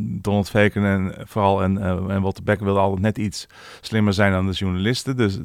Donald 0.00 0.50
Faken 0.50 0.84
en 0.84 1.16
eh, 1.16 1.24
vooral 1.26 1.62
en, 1.62 1.78
eh, 1.78 2.14
en 2.14 2.22
Walter 2.22 2.44
Becker 2.44 2.64
wilden 2.64 2.82
altijd 2.82 3.00
net 3.02 3.18
iets 3.18 3.46
slimmer 3.80 4.12
zijn 4.12 4.32
dan 4.32 4.46
de 4.46 4.52
journalisten. 4.52 5.16
Dus 5.16 5.38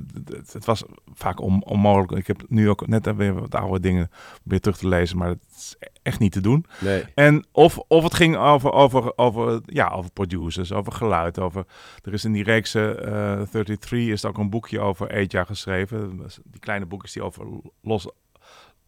het, 0.52 0.66
was 0.66 0.84
vaak 1.14 1.42
on- 1.42 1.64
onmogelijk. 1.66 2.12
Ik 2.12 2.28
heb 2.28 2.42
nu 2.48 2.70
ook 2.70 2.88
net 2.88 3.16
weer 3.16 3.34
wat 3.40 3.56
oude 3.56 3.80
dingen 3.80 4.10
weer 4.44 4.60
terug 4.60 4.78
te 4.78 4.88
lezen, 4.88 5.18
maar 5.18 5.30
het 5.30 5.44
is 5.56 5.76
echt 6.04 6.20
niet 6.20 6.32
te 6.32 6.42
doen. 6.42 6.66
Nee. 6.80 7.04
En 7.16 7.46
of, 7.52 7.78
of 7.78 8.04
het 8.04 8.14
ging 8.14 8.38
over, 8.38 8.72
over, 8.72 9.18
over, 9.18 9.62
ja, 9.66 9.88
over 9.88 10.12
producers, 10.12 10.72
over 10.72 10.92
geluid. 10.92 11.40
Over, 11.40 11.66
er 12.04 12.14
is 12.14 12.26
in 12.26 12.32
die 12.32 12.44
reeks 12.44 12.76
eh, 12.76 13.42
33 13.52 13.92
is 14.08 14.26
ook 14.26 14.38
een 14.38 14.50
boekje 14.50 14.80
over 14.80 15.12
Aja 15.12 15.44
geschreven. 15.44 16.22
Die 16.44 16.60
kleine 16.60 16.86
boekjes 16.86 17.14
die 17.14 17.24
over 17.24 17.46
los 17.82 18.10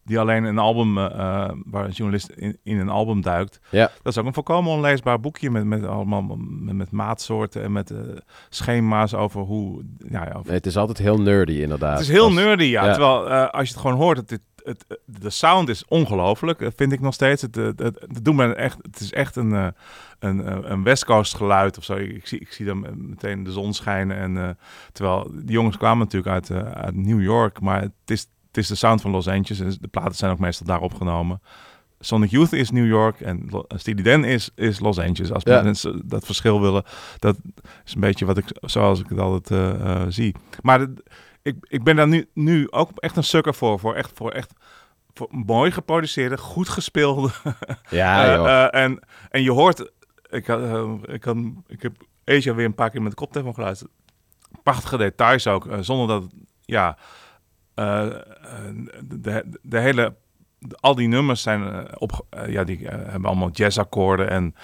die 0.04 0.18
alleen 0.18 0.44
een 0.44 0.58
album, 0.58 0.98
eh, 0.98 1.04
eh, 1.04 1.50
waar 1.64 1.84
een 1.84 1.90
journalist 1.90 2.28
in, 2.28 2.58
in 2.62 2.78
een 2.78 2.88
album 2.88 3.20
duikt. 3.20 3.60
Ja. 3.70 3.90
Dat 4.02 4.12
is 4.12 4.18
ook 4.18 4.26
een 4.26 4.34
volkomen 4.34 4.72
onleesbaar 4.72 5.20
boekje 5.20 5.50
met, 5.50 5.64
met 5.64 5.84
allemaal 5.86 6.22
met, 6.38 6.74
met 6.74 6.90
maatsoorten 6.90 7.62
en 7.62 7.72
met 7.72 7.90
eh, 7.90 7.98
schema's 8.48 9.14
over 9.14 9.40
hoe. 9.40 9.84
Ja, 10.08 10.24
ja, 10.24 10.32
over 10.32 10.46
Nee, 10.46 10.56
het 10.56 10.66
is 10.66 10.76
altijd 10.76 10.98
heel 10.98 11.20
nerdy, 11.20 11.52
inderdaad. 11.52 11.92
het 11.98 12.00
is 12.00 12.08
heel 12.08 12.24
Als- 12.24 12.34
nerdy, 12.34 12.64
ja. 12.64 12.90
Terwijl 12.90 13.28
als 13.28 13.68
je 13.68 13.72
het 13.74 13.82
gewoon 13.82 13.96
hoort, 13.96 14.16
het, 14.16 14.30
het, 14.30 14.40
het, 14.64 14.98
de 15.04 15.30
sound 15.30 15.68
is 15.68 15.84
ongelooflijk, 15.88 16.70
vind 16.76 16.92
ik 16.92 17.00
nog 17.00 17.14
steeds. 17.14 17.42
Het, 17.42 17.54
het, 17.54 17.78
het, 17.78 18.00
het 18.08 18.24
doet 18.24 18.34
me 18.34 18.54
echt, 18.54 18.78
het 18.82 19.00
is 19.00 19.12
echt 19.12 19.36
een, 19.36 19.52
een, 20.18 20.70
een 20.72 20.82
West 20.82 21.04
Coast 21.04 21.34
geluid 21.34 21.78
of 21.78 21.84
zo. 21.84 21.94
Ik, 21.94 22.10
ik 22.10 22.26
zie, 22.26 22.40
ik 22.40 22.52
zie 22.52 22.66
dan 22.66 22.86
meteen 23.08 23.42
de 23.42 23.52
zon 23.52 23.72
schijnen. 23.74 24.16
En, 24.16 24.58
terwijl 24.92 25.30
die 25.32 25.52
jongens 25.52 25.76
kwamen 25.76 25.98
natuurlijk 25.98 26.32
uit, 26.32 26.50
uit 26.74 26.96
New 26.96 27.22
York, 27.22 27.60
maar 27.60 27.80
het 27.80 27.92
is, 28.06 28.26
het 28.52 28.56
is 28.62 28.68
de 28.68 28.74
sound 28.74 29.00
van 29.00 29.10
Los 29.10 29.28
Angeles. 29.28 29.60
En 29.60 29.76
de 29.80 29.88
platen 29.88 30.14
zijn 30.14 30.32
ook 30.32 30.38
meestal 30.38 30.66
daar 30.66 30.80
opgenomen. 30.80 31.40
Sonic 32.00 32.30
Youth 32.30 32.52
is 32.52 32.70
New 32.70 32.86
York 32.86 33.20
en 33.20 33.46
Lo- 33.50 33.64
Steely 33.68 34.02
Dan 34.02 34.24
is, 34.24 34.50
is 34.54 34.80
Los 34.80 34.98
Angeles. 34.98 35.32
Als 35.32 35.42
Ja. 35.42 35.62
mensen 35.62 36.02
dat 36.08 36.24
verschil 36.24 36.60
willen, 36.60 36.84
dat 37.18 37.36
is 37.84 37.94
een 37.94 38.00
beetje 38.00 38.24
wat 38.24 38.38
ik, 38.38 38.44
zoals 38.60 39.00
ik 39.00 39.08
het 39.08 39.18
altijd 39.18 39.50
eh, 39.50 39.90
eh, 40.02 40.06
zie. 40.08 40.34
Maar 40.62 40.78
de- 40.78 41.02
ik, 41.42 41.56
ik 41.60 41.82
ben 41.84 41.96
daar 41.96 42.08
nu, 42.08 42.28
nu 42.34 42.70
ook 42.70 42.90
echt 42.94 43.16
een 43.16 43.24
sukker 43.24 43.54
voor. 43.54 43.78
Voor 43.78 43.94
echt, 43.94 44.10
voor 44.14 44.30
echt 44.30 44.52
voor 45.14 45.28
mooi 45.30 45.70
geproduceerde, 45.70 46.38
goed 46.38 46.68
gespeelde. 46.68 47.30
Ja, 47.90 48.24
Eh, 48.26 48.34
joh. 48.34 48.48
eh, 48.48 48.82
en, 48.82 48.98
en 49.30 49.42
je 49.42 49.50
hoort, 49.50 49.90
ik, 50.30 50.48
eh, 50.48 50.92
ik, 51.02 51.26
ik 51.66 51.82
heb 51.82 51.92
Asia 52.24 52.54
weer 52.54 52.64
een 52.66 52.74
paar 52.74 52.90
keer 52.90 53.02
met 53.02 53.10
de 53.10 53.16
koptelefoon 53.16 53.54
geluisterd. 53.54 53.90
Prachtige 54.62 54.96
details 54.96 55.46
ook, 55.46 55.66
eh, 55.66 55.78
zonder 55.80 56.06
dat, 56.20 56.30
ja, 56.64 56.96
eh, 57.74 58.06
eh, 58.06 58.14
de, 59.04 59.58
de 59.62 59.78
hele, 59.78 60.14
de- 60.58 60.76
al 60.80 60.94
die 60.94 61.08
nummers 61.08 61.42
zijn 61.42 61.62
eh, 61.72 61.84
op, 61.98 62.26
ja, 62.46 62.64
die 62.64 62.86
hebben 62.88 63.24
allemaal 63.24 63.50
jazzakkoorden 63.50 64.28
en 64.30 64.54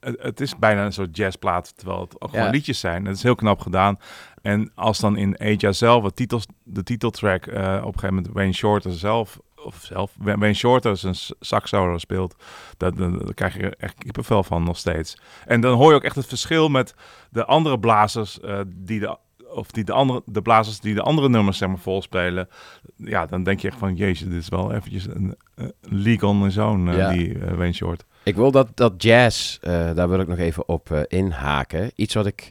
het, 0.00 0.16
het 0.22 0.40
is 0.40 0.58
bijna 0.58 0.84
een 0.84 0.92
soort 0.92 1.16
jazzplaat, 1.16 1.76
terwijl 1.76 2.00
het 2.00 2.20
ook 2.20 2.30
Ja. 2.32 2.38
gewoon 2.38 2.52
liedjes 2.52 2.80
zijn. 2.80 3.04
Het 3.04 3.16
is 3.16 3.22
heel 3.22 3.34
knap 3.34 3.60
gedaan. 3.60 3.98
En 4.42 4.70
als 4.74 4.98
dan 4.98 5.16
in 5.16 5.38
Aja 5.38 5.72
zelf, 5.72 6.04
het 6.04 6.16
titels, 6.16 6.46
de 6.64 6.82
titeltrack, 6.82 7.46
op 7.46 7.52
een 7.54 7.82
gegeven 7.82 8.14
moment 8.14 8.28
Wayne 8.32 8.52
Shorter 8.52 8.92
zelf, 8.92 9.38
of 9.64 9.76
zelf, 9.84 10.12
Wayne 10.18 10.54
Shorter 10.54 10.96
zijn 10.96 11.14
sax 11.40 11.68
solo 11.70 11.98
speelt, 11.98 12.34
dan, 12.76 13.22
krijg 13.34 13.56
je 13.56 13.76
echt 13.76 13.94
kippenvel 13.98 14.42
van 14.42 14.62
nog 14.64 14.76
steeds. 14.76 15.18
En 15.46 15.60
dan 15.60 15.76
hoor 15.76 15.90
je 15.90 15.96
ook 15.96 16.02
echt 16.04 16.16
het 16.16 16.26
verschil 16.26 16.68
met 16.68 16.94
de 17.30 17.44
andere 17.44 17.78
blazers 17.78 18.38
die 18.66 19.00
de 19.00 19.16
of 19.58 19.70
die 19.70 19.84
de 19.84 19.92
andere 19.92 20.22
de 20.24 20.42
blazers 20.42 20.80
die 20.80 20.94
de 20.94 21.02
andere 21.02 21.28
nummers 21.28 21.58
zeg 21.58 21.68
maar 21.68 21.78
volspelen. 21.78 22.48
Ja, 22.96 23.26
dan 23.26 23.42
denk 23.42 23.60
je 23.60 23.68
echt 23.68 23.78
van 23.78 23.94
jezus, 23.94 24.28
dit 24.28 24.42
is 24.42 24.48
wel 24.48 24.72
eventjes 24.72 25.06
een, 25.06 25.36
een 25.54 25.72
league 25.80 26.28
on 26.28 26.42
his 26.44 26.56
own, 26.58 26.88
eh, 26.88 26.96
Ja. 26.96 27.10
die 27.10 27.38
eh, 27.38 27.54
Wayne 27.54 27.72
Short. 27.72 28.04
Ik 28.22 28.36
wil 28.36 28.50
dat, 28.50 28.68
dat 28.74 29.02
jazz, 29.02 29.58
eh, 29.60 29.94
daar 29.94 30.08
wil 30.08 30.20
ik 30.20 30.28
nog 30.28 30.38
even 30.38 30.68
op 30.68 31.04
inhaken. 31.08 31.90
Iets 31.94 32.14
wat 32.14 32.26
ik 32.26 32.50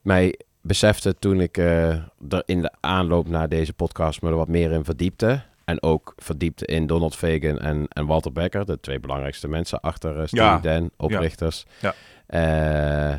mij 0.00 0.38
besefte 0.60 1.14
toen 1.18 1.40
ik 1.40 1.56
er 1.58 2.10
in 2.44 2.62
de 2.62 2.72
aanloop 2.80 3.28
naar 3.28 3.48
deze 3.48 3.72
podcast 3.72 4.22
me 4.22 4.28
er 4.28 4.36
wat 4.36 4.48
meer 4.48 4.72
in 4.72 4.84
verdiepte. 4.84 5.42
En 5.64 5.82
ook 5.82 6.12
verdiepte 6.16 6.66
in 6.66 6.86
Donald 6.86 7.16
Fagan 7.16 7.58
en, 7.58 7.86
en 7.88 8.06
Walter 8.06 8.32
Becker, 8.32 8.66
de 8.66 8.80
twee 8.80 9.00
belangrijkste 9.00 9.48
mensen 9.48 9.80
achter 9.80 10.16
uh, 10.20 10.26
Steely 10.26 10.44
Ja. 10.44 10.58
Dan, 10.58 10.90
oprichters. 10.96 11.66
Ja. 11.80 11.94
Eh, 12.26 13.18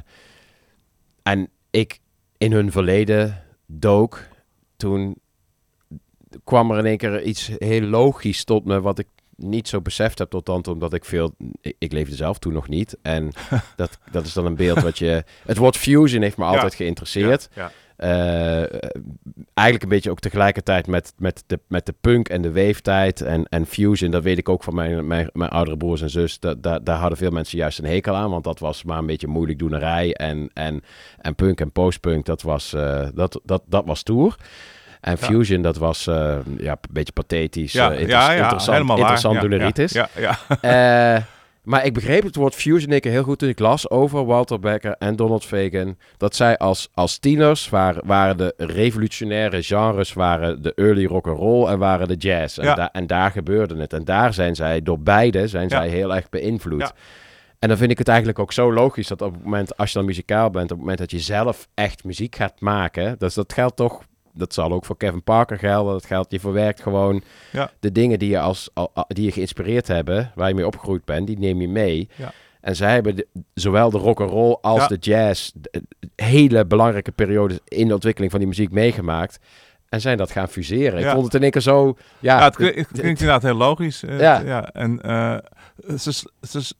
en 1.23 1.49
ik 1.69 1.99
in 2.41 2.51
hun 2.51 2.71
verleden 2.71 3.43
dook, 3.65 4.27
toen 4.77 5.15
kwam 6.43 6.71
er 6.71 6.77
in 6.77 6.85
één 6.85 6.97
keer 6.97 7.21
iets 7.21 7.51
heel 7.57 7.81
logisch 7.81 8.43
tot 8.43 8.65
me, 8.65 8.81
wat 8.81 8.99
ik 8.99 9.07
niet 9.35 9.67
zo 9.67 9.81
beseft 9.81 10.17
heb 10.19 10.29
tot 10.29 10.45
dan 10.45 10.61
toe, 10.61 10.73
omdat 10.73 10.93
ik 10.93 11.05
veel... 11.05 11.35
Ik, 11.61 11.75
ik 11.79 11.91
leefde 11.91 12.15
zelf 12.15 12.39
toen 12.39 12.53
nog 12.53 12.67
niet. 12.67 12.97
En 13.01 13.31
dat, 13.75 13.97
dat 14.11 14.25
is 14.25 14.33
dan 14.33 14.45
een 14.45 14.55
beeld 14.55 14.81
wat 14.81 14.97
je... 14.97 15.23
Het 15.45 15.57
woord 15.57 15.77
fusion 15.77 16.21
heeft 16.21 16.37
me 16.37 16.43
Ja. 16.43 16.49
altijd 16.49 16.75
geïnteresseerd. 16.75 17.49
Ja, 17.53 17.71
eigenlijk 19.53 19.83
een 19.83 19.89
beetje 19.89 20.09
ook 20.11 20.19
tegelijkertijd 20.19 20.87
met, 20.87 21.13
met, 21.17 21.43
de, 21.47 21.59
met 21.67 21.85
de 21.85 21.93
punk 22.01 22.29
en 22.29 22.41
de 22.41 22.51
weeftijd 22.51 23.21
en, 23.21 23.45
en 23.49 23.65
fusion. 23.65 24.11
Dat 24.11 24.23
weet 24.23 24.37
ik 24.37 24.49
ook 24.49 24.63
van 24.63 24.75
mijn, 24.75 25.07
mijn, 25.07 25.29
mijn 25.33 25.49
oudere 25.49 25.77
broers 25.77 26.01
en 26.01 26.09
zus. 26.09 26.39
Dat, 26.39 26.63
daar 26.63 26.83
daar 26.83 26.97
hadden 26.97 27.17
veel 27.17 27.31
mensen 27.31 27.57
juist 27.57 27.79
een 27.79 27.85
hekel 27.85 28.15
aan. 28.15 28.29
Want 28.29 28.43
dat 28.43 28.59
was 28.59 28.83
maar 28.83 28.97
een 28.97 29.05
beetje 29.05 29.27
moeilijk 29.27 29.59
doenerij. 29.59 30.13
En, 30.13 30.49
en, 30.53 30.83
en 31.17 31.35
punk 31.35 31.59
en 31.61 31.71
postpunk, 31.71 32.25
dat 32.25 32.41
was, 32.41 32.73
eh, 32.73 33.07
dat, 33.13 33.39
dat, 33.43 33.61
dat 33.65 33.85
was 33.85 34.03
tour. 34.03 34.35
En 35.01 35.17
Ja. 35.19 35.25
fusion, 35.25 35.61
dat 35.61 35.77
was 35.77 36.07
eh, 36.07 36.37
ja, 36.57 36.71
een 36.71 36.77
beetje 36.91 37.13
pathetisch. 37.13 37.71
Ja, 37.71 37.85
eh, 37.91 37.93
ja, 37.93 37.99
inter- 37.99 38.17
ja, 38.17 38.33
interessant, 38.41 38.71
helemaal 38.77 38.97
waar. 38.97 39.11
interessant 39.11 39.35
Ja, 39.35 39.41
doeneritis. 39.41 39.91
ja, 39.91 40.09
ja, 40.17 40.37
Eh, 41.15 41.21
maar 41.63 41.85
ik 41.85 41.93
begreep 41.93 42.23
het 42.23 42.35
woord 42.35 42.55
fusion 42.55 42.91
ik 42.91 43.03
heel 43.03 43.23
goed 43.23 43.39
toen 43.39 43.49
ik 43.49 43.59
las 43.59 43.89
over 43.89 44.25
Walter 44.25 44.59
Becker 44.59 44.95
en 44.99 45.15
Donald 45.15 45.45
Fagen. 45.45 45.97
Dat 46.17 46.35
zij 46.35 46.57
als, 46.57 46.89
als 46.93 47.17
tieners 47.17 47.69
waren, 47.69 48.07
waren 48.07 48.37
de 48.37 48.53
revolutionaire 48.57 49.63
genres, 49.63 50.13
waren 50.13 50.61
de 50.61 50.73
early 50.75 51.05
rock 51.05 51.27
and 51.27 51.37
roll 51.37 51.67
en 51.67 51.79
waren 51.79 52.07
de 52.07 52.15
jazz. 52.15 52.57
En, 52.57 52.63
Ja. 52.65 52.73
da- 52.75 52.91
en 52.91 53.07
daar 53.07 53.31
gebeurde 53.31 53.75
het. 53.77 53.93
En 53.93 54.05
daar 54.05 54.33
zijn 54.33 54.55
zij, 54.55 54.81
door 54.81 54.99
beide, 54.99 55.47
zijn 55.47 55.63
Ja. 55.69 55.77
zij 55.77 55.87
heel 55.87 56.15
erg 56.15 56.29
beïnvloed. 56.29 56.79
Ja. 56.81 56.91
En 57.59 57.67
dan 57.67 57.77
vind 57.77 57.91
ik 57.91 57.97
het 57.97 58.07
eigenlijk 58.07 58.39
ook 58.39 58.51
zo 58.53 58.73
logisch 58.73 59.07
dat 59.07 59.21
op 59.21 59.33
het 59.33 59.43
moment, 59.43 59.77
als 59.77 59.91
je 59.91 59.97
dan 59.97 60.07
muzikaal 60.07 60.49
bent, 60.49 60.63
op 60.63 60.69
het 60.69 60.79
moment 60.79 60.97
dat 60.97 61.11
je 61.11 61.19
zelf 61.19 61.67
echt 61.73 62.03
muziek 62.03 62.35
gaat 62.35 62.59
maken, 62.59 63.15
dus 63.17 63.33
dat 63.33 63.53
geldt 63.53 63.75
toch, 63.75 64.01
dat 64.33 64.53
zal 64.53 64.71
ook 64.71 64.85
voor 64.85 64.97
Kevin 64.97 65.23
Parker 65.23 65.57
gelden, 65.57 65.93
dat 65.93 66.05
geldt, 66.05 66.31
je 66.31 66.39
verwerkt 66.39 66.81
gewoon 66.81 67.21
Ja. 67.51 67.71
de 67.79 67.91
dingen 67.91 68.19
die 68.19 68.29
je, 68.29 68.39
als, 68.39 68.69
al- 68.73 68.91
al- 68.93 69.05
die 69.07 69.25
je 69.25 69.31
geïnspireerd 69.31 69.87
hebben, 69.87 70.31
waar 70.35 70.47
je 70.47 70.55
mee 70.55 70.65
opgegroeid 70.65 71.05
bent, 71.05 71.27
die 71.27 71.39
neem 71.39 71.61
je 71.61 71.67
mee. 71.69 72.09
Ja. 72.15 72.31
En 72.61 72.75
zij 72.75 72.93
hebben 72.93 73.15
de- 73.15 73.27
zowel 73.53 73.89
de 73.89 73.97
rock 73.97 74.21
and 74.21 74.29
roll 74.29 74.57
als 74.61 74.81
Ja. 74.81 74.87
de 74.87 74.97
jazz 74.99 75.51
de- 75.53 75.83
hele 76.15 76.65
belangrijke 76.65 77.11
periodes 77.11 77.59
in 77.67 77.87
de 77.87 77.93
ontwikkeling 77.93 78.31
van 78.31 78.39
die 78.39 78.49
muziek 78.49 78.71
meegemaakt. 78.71 79.39
En 79.89 80.01
zijn 80.01 80.17
dat 80.17 80.31
gaan 80.31 80.47
fuseren. 80.47 80.99
Ik 80.99 81.09
vond 81.09 81.23
het 81.25 81.33
in 81.33 81.41
één 81.41 81.51
keer 81.51 81.61
zo... 81.61 81.95
Ja, 82.19 82.37
Ja, 82.39 82.43
het, 82.45 82.55
klinkt- 82.55 82.75
het 82.77 82.87
klinkt 82.87 83.19
inderdaad 83.19 83.41
heel 83.43 83.53
logisch. 83.55 84.03
eh, 84.03 84.19
Ja. 84.19 84.39
ja. 84.39 84.69
En 84.73 85.01
eh, 85.01 85.37
ze, 85.97 86.11
ze, 86.41 86.73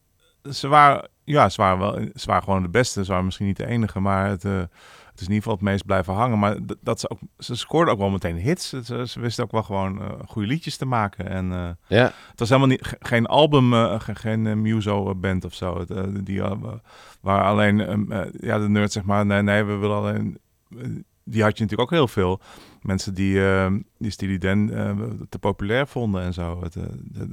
ze, 0.49 0.68
waren, 0.68 1.09
ja, 1.23 1.49
ze 1.49 1.61
waren 1.61 1.80
wel, 1.80 1.93
ze 2.15 2.26
waren 2.26 2.43
gewoon 2.43 2.61
de 2.61 2.69
beste. 2.69 3.03
Ze 3.03 3.09
waren 3.09 3.26
misschien 3.26 3.47
niet 3.47 3.57
de 3.57 3.65
enige, 3.68 3.99
maar 3.99 4.27
het, 4.27 4.45
eh, 4.45 4.57
het 4.57 5.19
is 5.19 5.27
in 5.27 5.34
ieder 5.34 5.35
geval 5.38 5.53
het 5.53 5.61
meest 5.61 5.85
blijven 5.85 6.13
hangen. 6.13 6.39
Maar 6.39 6.57
dat 6.81 6.99
ze 6.99 7.09
ook, 7.09 7.19
ze 7.38 7.55
scoorden 7.55 7.93
ook 7.93 7.99
wel 7.99 8.09
meteen 8.09 8.35
hits. 8.38 8.69
Ze, 8.69 9.03
ze 9.07 9.19
wisten 9.19 9.43
ook 9.43 9.51
wel 9.51 9.63
gewoon 9.63 10.01
eh, 10.01 10.09
goede 10.27 10.47
liedjes 10.47 10.77
te 10.77 10.85
maken. 10.85 11.30
En 11.30 11.51
eh, 11.51 11.69
Ja. 11.97 12.03
het 12.30 12.39
was 12.39 12.47
helemaal 12.49 12.69
niet, 12.69 12.85
ge- 12.85 12.97
geen 12.99 13.26
album, 13.26 13.73
ge- 13.99 14.15
geen 14.15 14.47
eh, 14.47 14.53
muso 14.55 15.15
band 15.15 15.45
of 15.45 15.53
zo. 15.53 15.80
Het, 15.80 16.26
die 16.26 16.41
waar 17.22 17.43
alleen, 17.43 17.80
ehm, 17.81 18.11
eh, 18.11 18.22
ja, 18.39 18.59
de 18.59 18.69
nerd 18.69 18.91
zeg 18.91 19.03
maar, 19.03 19.26
nee, 19.26 19.41
nee, 19.41 19.63
we 19.63 19.76
willen 19.76 19.95
alleen. 19.97 20.38
Die 21.23 21.43
had 21.43 21.57
je 21.57 21.64
natuurlijk 21.64 21.91
ook 21.91 21.98
heel 21.98 22.07
veel. 22.07 22.41
Mensen 22.81 23.14
die, 23.14 23.45
eh, 23.45 23.72
die 23.98 24.11
Steely 24.11 24.38
Dan 24.38 24.72
eh, 24.72 24.91
te 25.30 25.39
populair 25.39 25.88
vonden 25.88 26.22
en 26.22 26.34
zo. 26.34 26.61
Het, 26.64 26.76
eh, 26.76 26.84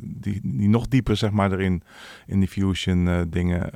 die, 0.03 0.41
die 0.43 0.69
nog 0.69 0.89
dieper, 0.89 1.17
zeg 1.17 1.31
maar, 1.31 1.53
erin 1.53 1.83
in 2.27 2.39
die 2.39 2.49
fusion 2.49 3.27
dingen 3.31 3.71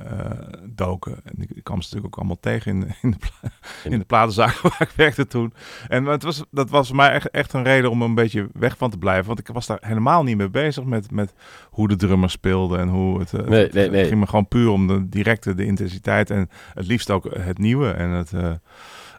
doken. 0.75 1.15
En 1.23 1.33
ik, 1.37 1.63
kwam 1.63 1.81
ze 1.81 1.87
natuurlijk 1.87 2.05
ook 2.05 2.17
allemaal 2.17 2.39
tegen 2.39 2.71
in, 2.71 2.95
in, 3.01 3.11
de, 3.11 3.17
pla- 3.17 3.51
in 3.91 3.99
de 3.99 4.05
platenzaak 4.05 4.59
waar 4.61 4.81
ik 4.81 4.91
werkte 4.95 5.27
toen. 5.27 5.53
En 5.87 6.05
het 6.05 6.23
was, 6.23 6.43
dat 6.51 6.69
was 6.69 6.87
voor 6.87 6.95
mij 6.95 7.11
echt, 7.11 7.29
echt 7.29 7.53
een 7.53 7.63
reden 7.63 7.91
om 7.91 8.01
een 8.01 8.15
beetje 8.15 8.49
weg 8.53 8.77
van 8.77 8.89
te 8.89 8.97
blijven. 8.97 9.27
Want 9.27 9.39
ik 9.39 9.47
was 9.47 9.67
daar 9.67 9.79
helemaal 9.81 10.23
niet 10.23 10.37
mee 10.37 10.49
bezig 10.49 10.83
met, 10.83 11.11
met 11.11 11.33
hoe 11.69 11.87
de 11.87 11.95
drummer 11.95 12.29
speelde 12.29 12.77
en 12.77 12.87
hoe 12.87 13.19
het... 13.19 13.31
Nee, 13.31 13.63
het, 13.63 13.73
nee, 13.73 13.83
het 13.83 13.91
nee. 13.91 14.05
ging 14.05 14.19
me 14.19 14.27
gewoon 14.27 14.47
puur 14.47 14.69
om 14.69 14.87
de 14.87 15.09
directe, 15.09 15.55
de 15.55 15.65
intensiteit 15.65 16.29
en 16.29 16.49
het 16.73 16.87
liefst 16.87 17.11
ook 17.11 17.35
het 17.37 17.57
nieuwe. 17.57 17.91
En 17.91 18.09
het... 18.09 18.31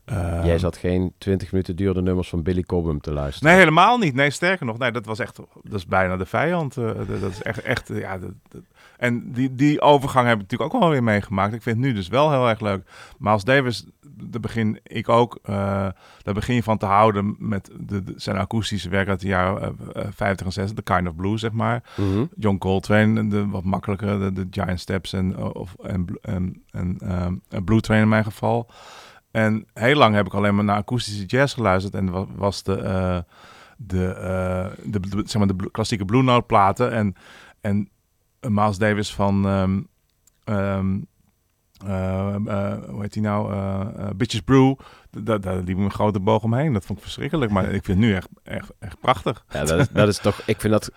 eh, 0.04 0.38
eh, 0.38 0.44
Jij 0.44 0.58
zat 0.58 0.76
geen 0.76 1.12
20 1.18 1.50
minuten 1.52 1.76
duurde 1.76 2.02
nummers 2.02 2.28
van 2.28 2.42
Billy 2.42 2.62
Cobham 2.62 3.00
te 3.00 3.12
luisteren. 3.12 3.48
Nee, 3.48 3.58
helemaal 3.58 3.98
niet. 3.98 4.14
Nee, 4.14 4.30
sterker 4.30 4.66
nog, 4.66 4.78
nee, 4.78 4.90
dat 4.92 5.06
was 5.06 5.18
echt, 5.18 5.36
dat 5.62 5.78
is 5.78 5.86
bijna 5.86 6.16
de 6.16 6.26
vijand. 6.26 6.76
eh, 6.76 6.84
dat, 6.84 7.20
dat 7.20 7.30
is 7.30 7.42
echt, 7.42 7.62
echt, 7.62 7.88
ja. 7.88 8.18
Dat, 8.18 8.32
dat- 8.48 8.62
en 8.98 9.32
die, 9.32 9.54
die 9.54 9.80
overgang 9.80 10.26
heb 10.26 10.34
ik 10.36 10.42
natuurlijk 10.42 10.74
ook 10.74 10.80
wel 10.80 10.90
weer 10.90 11.02
meegemaakt. 11.02 11.54
Ik 11.54 11.62
vind 11.62 11.76
het 11.76 11.84
nu 11.86 11.92
dus 11.92 12.08
wel 12.08 12.30
heel 12.30 12.48
erg 12.48 12.60
leuk. 12.60 12.88
Miles 13.18 13.44
Davis, 13.44 13.84
daar 14.22 14.40
begin 14.40 14.78
ik 14.82 15.08
ook, 15.08 15.38
eh, 15.42 15.54
daar 16.22 16.34
begin 16.34 16.54
je 16.54 16.62
van 16.62 16.78
te 16.78 16.86
houden 16.86 17.36
met 17.38 17.70
de, 17.80 18.02
de- 18.02 18.12
zijn 18.16 18.36
akoestische 18.36 18.88
werk 18.88 19.08
uit 19.08 19.20
de 19.20 19.26
jaren 19.26 19.76
eh, 19.92 20.02
eh, 20.02 20.08
50 20.14 20.46
en 20.46 20.52
60, 20.52 20.76
de 20.76 20.82
kind 20.82 21.08
of 21.08 21.14
blue, 21.16 21.38
zeg 21.38 21.52
maar. 21.52 21.82
Mhm. 21.96 22.24
John 22.36 22.58
Coltrane, 22.58 23.28
de 23.28 23.48
wat 23.48 23.64
makkelijker, 23.64 24.18
de, 24.18 24.32
de 24.32 24.46
Giant 24.50 24.80
Steps 24.80 25.12
en, 25.12 25.36
of, 25.54 25.74
en, 25.82 26.06
en, 26.20 26.96
ehm, 26.98 27.34
en 27.48 27.64
Blue 27.64 27.80
Train 27.80 28.02
in 28.02 28.08
mijn 28.08 28.24
geval. 28.24 28.70
En 29.34 29.66
heel 29.72 29.96
lang 29.96 30.14
heb 30.14 30.26
ik 30.26 30.34
alleen 30.34 30.54
maar 30.54 30.64
naar 30.64 30.76
akoestische 30.76 31.24
jazz 31.26 31.54
geluisterd. 31.54 31.94
En 31.94 32.10
wa- 32.10 32.26
was 32.36 32.62
de, 32.62 32.76
eh, 32.80 33.18
de, 33.76 34.06
eh, 34.06 34.66
de, 34.90 35.00
de- 35.00 35.22
zeg 35.24 35.36
maar 35.44 35.56
de 35.56 35.70
klassieke 35.70 36.04
Blue 36.04 36.22
Note 36.22 36.46
platen. 36.46 36.92
En, 36.92 37.16
en 37.60 37.88
Miles 38.40 38.78
Davis 38.78 39.14
van... 39.14 39.46
ehm, 39.46 39.80
ehm, 40.44 40.98
eh, 41.86 42.72
hoe 42.88 43.00
heet 43.00 43.12
die 43.12 43.22
nou? 43.22 43.54
Bitches 44.16 44.40
Brew. 44.40 44.74
Daar 45.10 45.40
daar 45.40 45.56
liep 45.56 45.78
een 45.78 45.90
grote 45.90 46.20
boog 46.20 46.42
omheen. 46.42 46.72
Dat 46.72 46.84
vond 46.84 46.98
ik 46.98 47.04
verschrikkelijk. 47.04 47.50
Maar 47.52 47.64
ik 47.78 47.84
vind 47.84 47.86
het 47.86 48.06
nu 48.06 48.14
echt, 48.14 48.28
echt, 48.42 48.70
echt 48.78 49.00
prachtig. 49.00 49.44
Ja, 49.50 49.64
dat 49.64 49.78
is, 49.78 49.88
dat 49.88 50.08
is 50.08 50.18
toch... 50.18 50.40
Ik 50.46 50.60
vind 50.60 50.72
dat... 50.72 50.90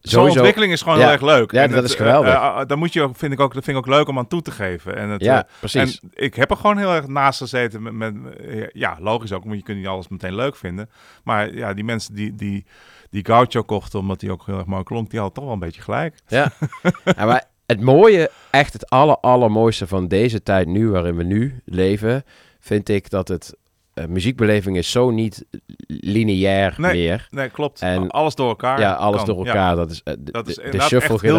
Zo'n 0.00 0.28
ontwikkeling 0.28 0.72
is 0.72 0.82
gewoon 0.82 0.98
Ja. 0.98 1.04
heel 1.04 1.12
erg 1.12 1.22
leuk. 1.22 1.52
Ja, 1.52 1.62
En 1.62 1.68
dat 1.70 1.76
het, 1.82 1.84
is 1.86 1.92
eh, 1.92 1.96
geweldig. 1.98 2.34
eh, 2.34 2.60
eh, 2.60 2.66
daar 2.66 2.78
moet 2.78 2.92
je 2.92 3.02
ook, 3.02 3.16
vind 3.16 3.32
ik 3.32 3.40
ook, 3.40 3.54
dat 3.54 3.64
vind 3.64 3.76
ik 3.76 3.86
ook 3.86 3.94
leuk 3.94 4.08
om 4.08 4.18
aan 4.18 4.26
toe 4.28 4.42
te 4.42 4.50
geven. 4.50 4.96
En 4.96 5.08
het, 5.08 5.22
Ja, 5.22 5.44
eh, 5.44 5.50
precies. 5.58 6.00
En 6.00 6.10
ik 6.14 6.34
heb 6.34 6.50
er 6.50 6.56
gewoon 6.56 6.78
heel 6.78 6.92
erg 6.94 7.06
naast 7.06 7.38
gezeten 7.38 7.82
met, 7.82 7.92
met 7.92 8.14
eh, 8.36 8.66
ja, 8.72 8.96
logisch 9.00 9.32
ook, 9.32 9.44
want 9.44 9.56
je 9.56 9.62
kunt 9.62 9.78
niet 9.78 9.86
alles 9.86 10.08
meteen 10.08 10.34
leuk 10.34 10.56
vinden. 10.56 10.90
Maar 11.24 11.54
ja, 11.54 11.74
die 11.74 11.84
mensen 11.84 12.14
die, 12.14 12.34
die, 12.34 12.66
die 13.10 13.24
Gaucho 13.26 13.62
kochten, 13.62 13.98
omdat 13.98 14.20
die 14.20 14.30
ook 14.32 14.46
heel 14.46 14.56
erg 14.58 14.66
mooi 14.66 14.82
klonk, 14.82 15.10
die 15.10 15.18
hadden 15.18 15.34
toch 15.36 15.44
wel 15.44 15.52
een 15.54 15.58
beetje 15.60 15.82
gelijk. 15.82 16.14
Ja. 16.28 16.52
ja, 17.16 17.24
maar 17.24 17.44
het 17.66 17.80
mooie, 17.80 18.30
echt 18.50 18.72
het 18.72 18.90
aller, 18.90 19.16
allermooiste 19.16 19.86
van 19.86 20.08
deze 20.08 20.42
tijd 20.42 20.66
nu, 20.66 20.90
waarin 20.90 21.16
we 21.16 21.22
nu 21.22 21.60
leven, 21.64 22.24
vind 22.60 22.88
ik 22.88 23.10
dat 23.10 23.28
het... 23.28 23.54
eh, 23.94 24.04
muziekbeleving 24.06 24.76
is 24.76 24.90
zo 24.90 25.10
niet 25.10 25.44
lineair 25.86 26.74
Nee, 26.76 26.92
meer. 26.92 27.26
nee, 27.30 27.48
klopt. 27.48 27.80
En, 27.80 28.08
alles 28.10 28.34
door 28.34 28.48
elkaar. 28.48 28.80
Ja, 28.80 28.92
alles 28.92 29.22
kan. 29.24 29.34
door 29.34 29.44
Ja. 29.44 29.50
elkaar. 29.52 29.76
Dat 29.76 29.90
is, 29.90 30.00
eh, 30.04 30.14
de, 30.18 30.32
Dat 30.32 30.48
is 30.48 30.54
de- 30.54 30.62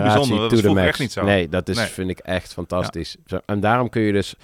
bijzonder. 0.01 0.37
Dat 0.39 0.49
to 0.49 0.55
was 0.55 0.61
the 0.65 0.69
max. 0.73 0.87
echt 0.87 0.99
niet 0.99 1.11
zo. 1.11 1.23
Nee, 1.23 1.49
dat 1.49 1.69
is, 1.69 1.77
Nee. 1.77 1.85
vind 1.85 2.09
ik 2.09 2.19
echt 2.19 2.53
fantastisch. 2.53 3.15
En 3.45 3.59
daarom 3.59 3.89
kun 3.89 4.01
je 4.01 4.11
dus 4.11 4.35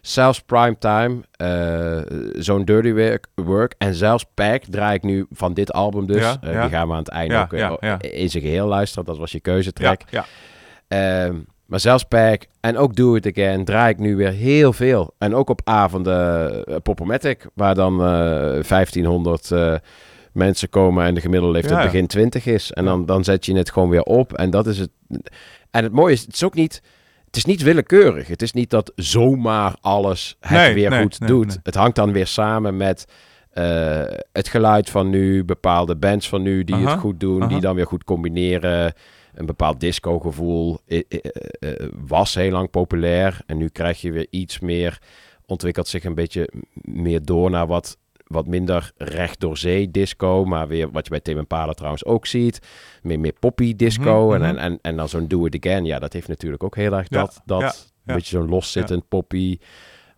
zelfs 0.00 0.40
primetime, 0.40 1.20
eh 1.36 2.00
zo'n 2.32 2.64
dirty 2.64 2.92
work, 2.92 3.26
work 3.34 3.74
en 3.78 3.94
zelfs 3.94 4.24
Pack 4.34 4.62
draai 4.64 4.94
ik 4.94 5.02
nu 5.02 5.26
van 5.30 5.54
dit 5.54 5.72
album 5.72 6.06
dus. 6.06 6.22
Ja. 6.22 6.36
Die 6.60 6.70
gaan 6.70 6.86
we 6.88 6.92
aan 6.92 6.98
het 6.98 7.08
einde 7.08 7.38
ook 7.40 7.52
in 8.00 8.30
zijn 8.30 8.42
geheel 8.42 8.66
luisteren. 8.66 9.04
Dat 9.04 9.18
was 9.18 9.32
je 9.32 9.40
keuzetrack. 9.40 10.00
Ja, 10.10 10.24
Ehm, 10.88 11.36
maar 11.68 11.80
zelfs 11.80 12.04
Pack 12.04 12.46
en 12.60 12.76
ook 12.76 12.96
Do 12.96 13.14
It 13.14 13.26
Again 13.26 13.64
draai 13.64 13.92
ik 13.92 13.98
nu 13.98 14.16
weer 14.16 14.32
heel 14.32 14.72
veel. 14.72 15.14
En 15.18 15.34
ook 15.34 15.50
op 15.50 15.60
avonden 15.64 16.64
uh, 16.68 16.76
Popomatic, 16.82 17.46
waar 17.54 17.74
dan 17.74 17.92
eh 17.92 18.62
1500 18.68 19.50
eh, 19.50 19.74
mensen 20.32 20.68
komen 20.68 21.04
en 21.04 21.14
de 21.14 21.20
gemiddelde 21.20 21.54
leeftijd 21.54 21.78
Ja, 21.78 21.84
begin 21.84 22.06
20 22.06 22.46
is. 22.46 22.72
En 22.72 22.84
dan, 22.84 23.06
dan 23.06 23.24
zet 23.24 23.46
je 23.46 23.56
het 23.56 23.70
gewoon 23.70 23.88
weer 23.88 24.02
op. 24.02 24.32
En 24.32 24.50
dat 24.50 24.66
is 24.66 24.78
het. 24.78 24.90
En 25.70 25.84
het 25.84 25.92
mooie 25.92 26.12
is, 26.12 26.20
het 26.20 26.34
is 26.34 26.44
ook 26.44 26.54
niet. 26.54 26.82
Het 27.26 27.36
is 27.36 27.44
niet 27.44 27.62
willekeurig. 27.62 28.28
Het 28.28 28.42
is 28.42 28.52
niet 28.52 28.70
dat 28.70 28.92
zomaar 28.94 29.76
alles 29.80 30.36
het 30.40 30.50
Nee, 30.50 30.74
weer 30.74 30.90
nee, 30.90 31.02
goed 31.02 31.20
nee, 31.20 31.28
doet. 31.28 31.58
Het 31.62 31.74
hangt 31.74 31.96
dan 31.96 32.12
weer 32.12 32.26
samen 32.26 32.76
met 32.76 33.06
eh, 33.50 34.02
het 34.32 34.48
geluid 34.48 34.90
van 34.90 35.10
nu, 35.10 35.44
bepaalde 35.44 35.96
bands 35.96 36.28
van 36.28 36.42
nu 36.42 36.64
die 36.64 36.74
Aha, 36.74 36.90
het 36.90 37.00
goed 37.00 37.20
doen, 37.20 37.48
die 37.48 37.60
dan 37.60 37.74
weer 37.74 37.86
goed 37.86 38.04
combineren. 38.04 38.92
Een 39.38 39.46
bepaald 39.46 39.80
disco-gevoel 39.80 40.78
eh, 40.86 41.02
eh, 41.08 41.88
was 42.06 42.34
heel 42.34 42.50
lang 42.50 42.70
populair. 42.70 43.40
En 43.46 43.56
nu 43.56 43.68
krijg 43.68 44.00
je 44.00 44.12
weer 44.12 44.26
iets 44.30 44.58
meer, 44.58 45.00
ontwikkelt 45.46 45.88
zich 45.88 46.04
een 46.04 46.14
beetje 46.14 46.48
meer 46.82 47.24
door 47.24 47.50
naar 47.50 47.66
wat, 47.66 47.98
wat 48.26 48.46
minder 48.46 48.92
recht 48.96 49.40
door 49.40 49.56
zee 49.56 49.90
disco. 49.90 50.44
Maar 50.44 50.68
weer 50.68 50.90
wat 50.90 51.04
je 51.04 51.10
bij 51.10 51.20
Tim 51.20 51.38
Impala 51.38 51.72
trouwens 51.72 52.04
ook 52.04 52.26
ziet. 52.26 52.60
Meer, 53.02 53.20
meer 53.20 53.34
poppy 53.40 53.76
disco. 53.76 54.24
Mhm, 54.24 54.34
en, 54.34 54.40
mhm. 54.40 54.48
en, 54.48 54.58
en, 54.58 54.78
en 54.82 54.96
dan 54.96 55.08
zo'n 55.08 55.28
Do 55.28 55.46
It 55.46 55.64
Again. 55.64 55.84
Ja, 55.84 55.98
dat 55.98 56.12
heeft 56.12 56.28
natuurlijk 56.28 56.62
ook 56.62 56.76
heel 56.76 56.92
erg 56.92 57.06
Ja, 57.08 57.20
dat. 57.20 57.40
dat 57.44 57.92
ja. 58.04 58.14
beetje 58.14 58.38
zo'n 58.38 58.48
loszittend 58.48 59.08
poppy. 59.08 59.58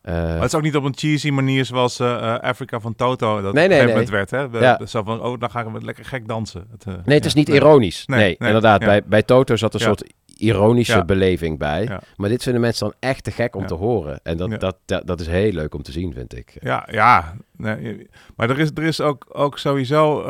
Eh, 0.02 0.14
Maar 0.14 0.35
het 0.35 0.43
is 0.44 0.55
ook 0.55 0.62
niet 0.62 0.77
op 0.77 0.85
een 0.85 0.97
cheesy 0.97 1.31
manier 1.31 1.64
zoals 1.64 2.01
eh, 2.01 2.39
Africa 2.39 2.81
van 2.81 2.94
Toto. 2.94 3.40
Dat 3.40 3.55
Nee, 3.55 3.64
op 3.64 3.70
nee, 3.70 3.94
een 3.94 4.10
werd. 4.10 4.31
Hè? 4.31 4.48
We- 4.51 4.59
Ja. 4.59 4.86
Zo 4.86 5.02
van, 5.02 5.20
oh, 5.22 5.40
dan 5.40 5.51
gaan 5.51 5.72
we 5.72 5.85
lekker 5.85 6.05
gek 6.05 6.28
dansen. 6.28 6.66
Het, 6.70 6.85
Nee, 7.06 7.16
het 7.16 7.24
is 7.24 7.35
niet 7.35 7.48
ironisch. 7.48 8.06
Nee, 8.06 8.36
inderdaad. 8.39 8.81
ja. 8.81 8.86
Bij, 8.86 9.02
bij 9.05 9.22
Toto 9.22 9.56
zat 9.56 9.74
een 9.74 9.81
Ja. 9.81 9.86
soort 9.86 10.12
ironische 10.36 11.05
beleving 11.05 11.59
bij. 11.59 11.98
Maar 12.16 12.28
dit 12.28 12.43
vinden 12.43 12.60
mensen 12.60 12.86
dan 12.86 12.97
echt 13.10 13.24
te 13.24 13.31
gek 13.31 13.56
om 13.56 13.66
te 13.66 13.74
horen. 13.74 14.20
En 14.22 14.36
dat, 14.36 14.60
dat, 14.60 14.77
dat, 14.85 15.06
dat 15.06 15.20
is 15.20 15.27
heel 15.27 15.52
leuk 15.52 15.74
om 15.74 15.82
te 15.82 15.93
zien, 15.93 16.12
vind 16.12 16.36
ik. 16.36 16.56
Ja, 16.60 16.89
ja. 16.90 17.35
Nee, 17.56 18.09
maar 18.36 18.51
er 18.51 18.59
is, 18.59 18.70
er 18.74 18.82
is 18.82 19.01
ook, 19.01 19.27
ook 19.32 19.59
sowieso... 19.59 20.22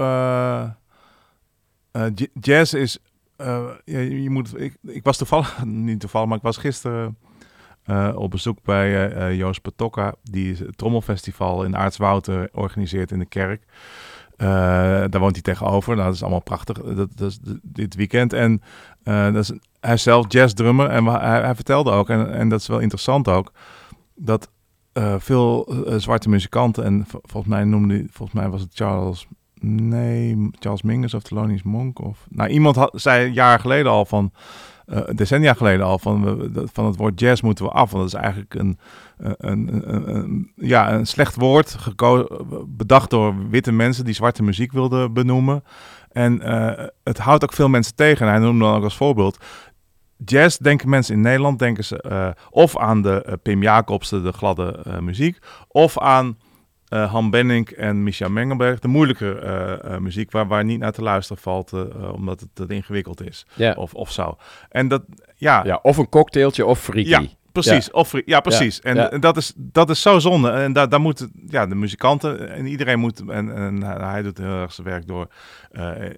jazz 2.41 2.73
is... 2.75 2.99
ja, 3.37 3.99
je 3.99 4.31
moet, 4.31 4.61
ik, 4.61 4.75
ik 4.83 5.05
was 5.05 5.17
toevallig, 5.17 5.65
niet 5.89 6.01
toevallig, 6.01 6.29
maar 6.29 6.37
ik 6.37 6.43
was 6.43 6.57
gisteren 6.57 7.17
eh, 7.85 8.13
op 8.15 8.31
bezoek 8.31 8.59
bij 8.63 9.11
eh, 9.11 9.37
Joost 9.37 9.63
Patokka, 9.63 10.15
die 10.23 10.57
het 10.57 10.79
Trommelfestival 10.79 11.65
in 11.65 11.77
Aartswouter 11.77 12.49
organiseert 12.53 13.11
in 13.11 13.19
de 13.19 13.27
kerk. 13.27 13.63
Daar 14.37 15.19
woont 15.19 15.33
hij 15.33 15.43
tegenover. 15.43 15.95
Nou, 15.95 16.07
dat 16.07 16.15
is 16.15 16.23
allemaal 16.23 16.43
prachtig. 16.43 16.77
Dat, 16.77 17.21
is 17.21 17.39
dit 17.63 17.95
weekend. 17.95 18.33
En 18.33 18.63
dat 19.03 19.37
is, 19.37 19.53
hij 19.81 19.95
is 19.95 20.03
zelf 20.03 20.25
jazzdrummer. 20.29 20.89
En 20.89 21.05
hij, 21.05 21.55
vertelde 21.55 21.91
ook, 21.91 22.09
en, 22.09 22.33
en 22.33 22.49
dat 22.49 22.61
is 22.61 22.67
wel 22.67 22.79
interessant 22.79 23.29
ook, 23.29 23.53
dat 24.15 24.51
veel 25.19 25.75
zwarte 25.97 26.29
muzikanten, 26.29 26.85
en 26.85 27.05
volgens 27.07 27.53
mij 27.53 27.65
noemde 27.65 28.07
volgens 28.11 28.41
mij 28.41 28.49
was 28.49 28.61
het 28.61 28.71
Charles, 28.75 29.27
nee, 29.61 30.51
Charles 30.59 30.83
Mingus 30.83 31.15
of 31.15 31.23
Thelonious 31.23 31.63
Monk. 31.63 31.99
Of, 31.99 32.27
nou, 32.29 32.51
iemand 32.51 32.77
had, 32.77 32.93
zei 32.95 33.33
jaren 33.33 33.61
geleden 33.61 33.93
al 33.93 34.05
van, 34.05 34.33
eh, 34.91 35.01
decennia 35.15 35.55
geleden 35.55 35.87
al, 35.87 35.99
van, 35.99 36.25
we- 36.25 36.63
van 36.73 36.87
het 36.87 36.97
woord 36.97 37.21
jazz 37.21 37.43
moeten 37.43 37.65
we 37.65 37.71
af. 37.71 37.91
Want 37.91 38.03
dat 38.11 38.13
is 38.15 38.25
eigenlijk 38.27 38.55
een, 38.55 38.79
een, 39.19 39.69
een, 39.95 40.15
een- 40.15 40.53
ja, 40.57 40.93
een 40.93 41.07
slecht 41.07 41.35
woord, 41.37 41.77
bedacht 42.67 43.11
door 43.11 43.35
witte 43.49 43.73
mensen 43.73 44.05
die 44.05 44.15
zwarte 44.15 44.43
muziek 44.43 44.73
wilden 44.73 45.13
benoemen. 45.13 45.65
En 46.13 46.43
eh, 46.43 46.87
het 47.05 47.19
houdt 47.19 47.43
ook 47.45 47.53
veel 47.53 47.69
mensen 47.69 47.95
tegen. 47.95 48.27
En 48.27 48.33
hij 48.33 48.43
noemde 48.43 48.65
dan 48.65 48.75
ook 48.75 48.85
als 48.85 48.97
voorbeeld. 48.97 49.39
Jazz 50.25 50.57
denken 50.59 50.89
mensen 50.89 51.15
in 51.15 51.21
Nederland 51.21 51.59
denken 51.59 51.85
ze 51.85 52.03
eh, 52.03 52.29
of 52.51 52.79
aan 52.79 53.03
de 53.03 53.23
eh, 53.23 53.33
Pim 53.43 53.63
Jacobsen, 53.63 54.23
de 54.23 54.33
gladde 54.33 54.81
eh, 54.85 54.99
muziek, 54.99 55.39
of 55.69 55.99
aan 55.99 56.39
eh 56.91 57.11
Han 57.13 57.31
Benning 57.31 57.69
en 57.69 58.03
Micha 58.03 58.29
Mengelberg, 58.29 58.79
de 58.79 58.89
moeilijke 58.89 59.39
eh, 59.39 59.95
eh, 59.95 60.01
muziek 60.01 60.31
waar, 60.31 60.47
waar 60.47 60.65
niet 60.65 60.79
naar 60.79 60.93
te 60.93 61.03
luisteren 61.03 61.43
valt, 61.43 61.73
omdat 62.13 62.41
het 62.41 62.49
te 62.53 62.75
ingewikkeld 62.75 63.23
is. 63.27 63.47
Of, 63.77 63.95
of 63.95 64.13
zo. 64.13 64.37
En 64.69 64.89
dat, 64.89 65.03
ja, 65.37 65.65
Ja, 65.65 65.79
of 65.83 65.97
een 65.97 66.09
cocktailtje 66.09 66.67
of 66.67 66.81
freaky. 66.81 67.09
ja, 67.09 67.23
precies. 67.53 67.87
Ja. 67.87 67.93
Of, 67.93 68.13
ja, 68.25 68.41
precies. 68.41 68.81
En, 68.81 68.95
Ja. 68.97 69.11
en 69.11 69.21
dat, 69.21 69.37
is, 69.37 69.53
dat 69.57 69.91
is 69.91 70.03
zo 70.03 70.19
zonde. 70.19 70.51
En 70.51 70.73
daar, 70.73 70.89
daar 70.89 71.01
moeten 71.01 71.33
ja, 71.47 71.67
de 71.67 71.75
muzikanten 71.75 72.51
en 72.51 72.67
iedereen 72.67 72.99
moet. 72.99 73.21
En, 73.29 73.55
en 73.55 73.83
hij 73.83 74.23
doet 74.23 74.39
heel 74.39 74.61
erg 74.61 74.73
zijn 74.73 74.87
werk 74.87 75.07
door 75.07 75.29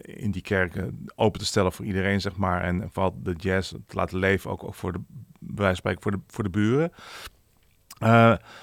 in 0.03 0.31
die 0.31 0.43
kerken 0.43 1.07
open 1.15 1.41
te 1.41 1.47
stellen 1.47 1.73
voor 1.73 1.85
iedereen, 1.85 2.21
zeg 2.21 2.37
maar. 2.37 2.63
En 2.63 2.89
vooral 2.93 3.15
de 3.23 3.35
jazz 3.37 3.71
te 3.87 3.97
laten 3.97 4.19
leven, 4.19 4.51
ook, 4.51 4.65
ook 4.65 4.75
voor 4.75 4.93
de, 4.93 5.01
bij 5.39 5.75
spreken, 5.75 6.03
voor 6.03 6.11
de, 6.11 6.19
voor 6.27 6.45
de 6.45 6.51
buren. 6.51 6.93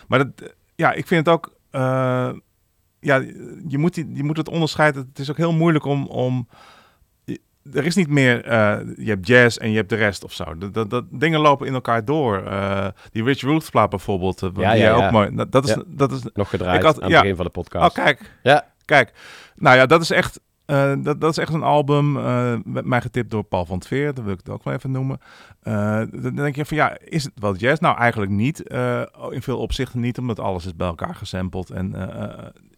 Maar 0.07 0.17
dat, 0.17 0.27
ja, 0.75 0.91
ik 0.93 1.07
vind 1.07 1.25
het 1.25 1.35
ook. 1.35 1.57
Eh, 1.71 2.29
ja, 2.99 3.15
je 3.67 3.77
moet, 3.77 3.93
die, 3.93 4.09
je 4.13 4.23
moet 4.23 4.37
het 4.37 4.49
onderscheiden. 4.49 5.05
Het 5.09 5.19
is 5.19 5.29
ook 5.29 5.37
heel 5.37 5.53
moeilijk 5.53 5.85
om. 5.85 6.05
om 6.07 6.47
er 7.73 7.85
is 7.85 7.95
niet 7.95 8.09
meer, 8.09 8.43
eh, 8.45 8.77
je 8.97 9.09
hebt 9.09 9.27
jazz 9.27 9.57
en 9.57 9.69
je 9.69 9.75
hebt 9.77 9.89
de 9.89 9.95
rest 9.95 10.23
of 10.23 10.33
zo. 10.33 10.57
Dat, 10.57 10.73
dat, 10.73 10.89
dat- 10.89 11.05
dingen 11.09 11.39
lopen 11.39 11.67
in 11.67 11.73
elkaar 11.73 12.05
door. 12.05 12.43
Eh, 12.45 12.87
die 13.11 13.23
Rich 13.23 13.41
Ruth 13.41 13.69
plaat 13.71 13.89
bijvoorbeeld, 13.89 14.39
Ja, 14.55 14.73
ja, 14.73 14.73
ja. 14.73 15.05
ook 15.05 15.11
mooi. 15.11 15.35
Dat, 15.35 15.51
dat 15.51 15.63
is, 15.63 15.69
Ja. 15.73 15.83
dat 15.87 16.11
is 16.11 16.21
Nog 16.33 16.49
gedraaid 16.49 16.79
Ik 16.79 16.85
had- 16.85 17.01
aan 17.01 17.11
het 17.11 17.19
begin 17.21 17.35
van 17.35 17.45
de 17.45 17.51
podcast. 17.51 17.97
Oh, 17.97 18.03
kijk. 18.03 18.31
Ja. 18.43 18.67
Kijk. 18.85 19.11
Nou 19.55 19.75
ja, 19.77 19.85
dat 19.85 20.01
is 20.01 20.09
echt, 20.09 20.39
eh, 20.69 20.93
dat, 20.97 21.21
dat 21.21 21.31
is 21.31 21.37
echt 21.37 21.53
een 21.53 21.63
album, 21.63 22.17
eh, 22.17 22.53
met 22.63 22.85
mij 22.85 23.01
getipt 23.01 23.31
door 23.31 23.43
Paul 23.43 23.65
van 23.65 23.79
Tveer. 23.79 24.13
Dat 24.13 24.23
wil 24.23 24.33
ik 24.33 24.39
het 24.39 24.49
ook 24.49 24.63
wel 24.63 24.73
even 24.73 24.91
noemen. 24.91 25.19
Eh, 25.61 26.01
dan 26.11 26.35
denk 26.35 26.55
je 26.55 26.65
van, 26.65 26.77
ja, 26.77 26.97
is 26.99 27.23
het 27.23 27.33
wel 27.35 27.55
jazz? 27.55 27.79
Nou, 27.79 27.97
eigenlijk 27.97 28.31
niet. 28.31 28.59
In 29.29 29.41
veel 29.41 29.57
opzichten 29.57 29.99
niet, 29.99 30.17
omdat 30.17 30.39
alles 30.39 30.65
is 30.65 30.75
bij 30.75 30.87
elkaar 30.87 31.15
gesampled. 31.15 31.69
En 31.69 31.93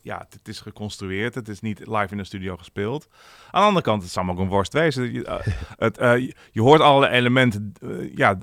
ja, 0.02 0.18
het, 0.18 0.34
het 0.34 0.48
is 0.48 0.60
geconstrueerd. 0.60 1.36
Het 1.36 1.48
is 1.48 1.62
niet 1.62 1.80
live 1.80 2.08
in 2.12 2.18
de 2.18 2.24
studio 2.24 2.58
gespeeld. 2.58 3.08
Aan 3.52 3.62
de 3.62 3.68
andere 3.68 3.86
kant, 3.86 4.02
het 4.04 4.12
zou 4.12 4.26
maar 4.26 4.36
ook 4.36 4.42
een 4.42 4.48
worst 4.48 4.74
wezen. 4.74 5.14
Je, 5.14 5.24
eh, 5.26 5.54
het, 5.78 5.98
eh, 5.98 6.18
je, 6.52 6.62
hoort 6.62 6.82
alle 6.82 7.10
elementen. 7.10 7.74
eh, 7.82 8.16
ja, 8.16 8.38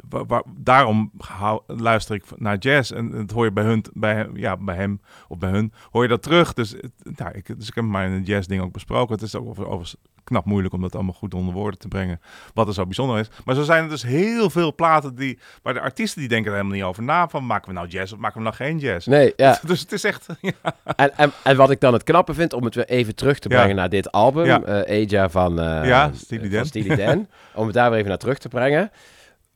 daarom 0.56 1.10
hou- 1.18 1.60
luister 1.66 2.14
ik 2.14 2.24
naar 2.36 2.56
jazz. 2.58 2.90
En 2.90 3.10
dat 3.10 3.30
hoor 3.30 3.44
je 3.44 3.52
bij, 3.52 3.64
hun, 3.64 3.84
bij, 3.92 4.14
hem, 4.14 4.36
ja, 4.36 4.56
bij 4.56 4.74
hem 4.76 5.00
of 5.28 5.38
bij 5.38 5.50
hun. 5.50 5.72
Hoor 5.90 6.02
je 6.02 6.08
dat 6.08 6.22
terug. 6.22 6.52
Dus, 6.54 6.70
het- 6.70 6.92
nou, 7.16 7.30
ik, 7.34 7.46
dus 7.58 7.68
ik 7.68 7.74
heb 7.74 7.84
het 7.92 8.26
jazz 8.26 8.46
ding 8.46 8.62
ook 8.62 8.72
besproken. 8.72 9.14
Het 9.14 9.22
is 9.22 9.34
ook 9.34 9.58
over, 9.60 9.92
knap 10.24 10.44
moeilijk 10.44 10.74
om 10.74 10.80
dat 10.80 10.94
allemaal 10.94 11.14
goed 11.14 11.34
onder 11.34 11.54
woorden 11.54 11.78
te 11.80 11.88
brengen. 11.88 12.20
Wat 12.54 12.66
er 12.68 12.74
zo 12.74 12.84
bijzonder 12.84 13.18
is. 13.18 13.30
Maar 13.44 13.54
zo 13.54 13.62
zijn 13.62 13.84
er 13.84 13.90
dus 13.90 14.02
heel 14.02 14.50
veel 14.50 14.74
platen 14.74 15.14
die, 15.14 15.38
waar 15.62 15.74
de 15.74 15.80
artiesten 15.80 16.20
die 16.20 16.28
denken 16.28 16.50
er 16.50 16.56
helemaal 16.56 16.76
niet 16.76 16.86
over 16.86 17.02
na. 17.02 17.28
Van 17.28 17.46
maken 17.46 17.68
we 17.68 17.74
nou 17.74 17.88
jazz 17.88 18.12
of 18.12 18.18
maken 18.18 18.36
we 18.36 18.42
nou 18.42 18.54
geen 18.54 18.78
jazz? 18.78 19.06
Nee, 19.06 19.32
ja. 19.36 19.58
Dus 19.66 19.80
het 19.80 19.92
is 19.92 20.04
echt... 20.04 20.26
Ja. 20.40 20.52
En, 20.96 21.12
en, 21.16 21.32
en 21.48 21.56
wat 21.56 21.70
ik 21.70 21.80
dan 21.80 21.92
het 21.92 22.02
knappe 22.02 22.34
vind, 22.34 22.52
om 22.52 22.64
het 22.64 22.74
weer 22.74 22.88
even 22.88 23.14
terug 23.14 23.38
te 23.38 23.48
brengen 23.48 23.76
naar 23.76 23.88
dit 23.88 24.12
album, 24.12 24.44
Ja. 24.44 24.62
eh 24.62 25.02
Aja 25.10 25.28
van, 25.28 25.60
eh, 25.60 25.88
Ja, 25.88 26.10
Steely 26.14 26.48
Dan. 26.48 26.64
Steely 26.66 26.96
Dan, 27.04 27.26
om 27.54 27.64
het 27.64 27.74
daar 27.74 27.88
weer 27.88 27.96
even 27.98 28.08
naar 28.10 28.18
terug 28.18 28.38
te 28.38 28.48
brengen. 28.48 28.90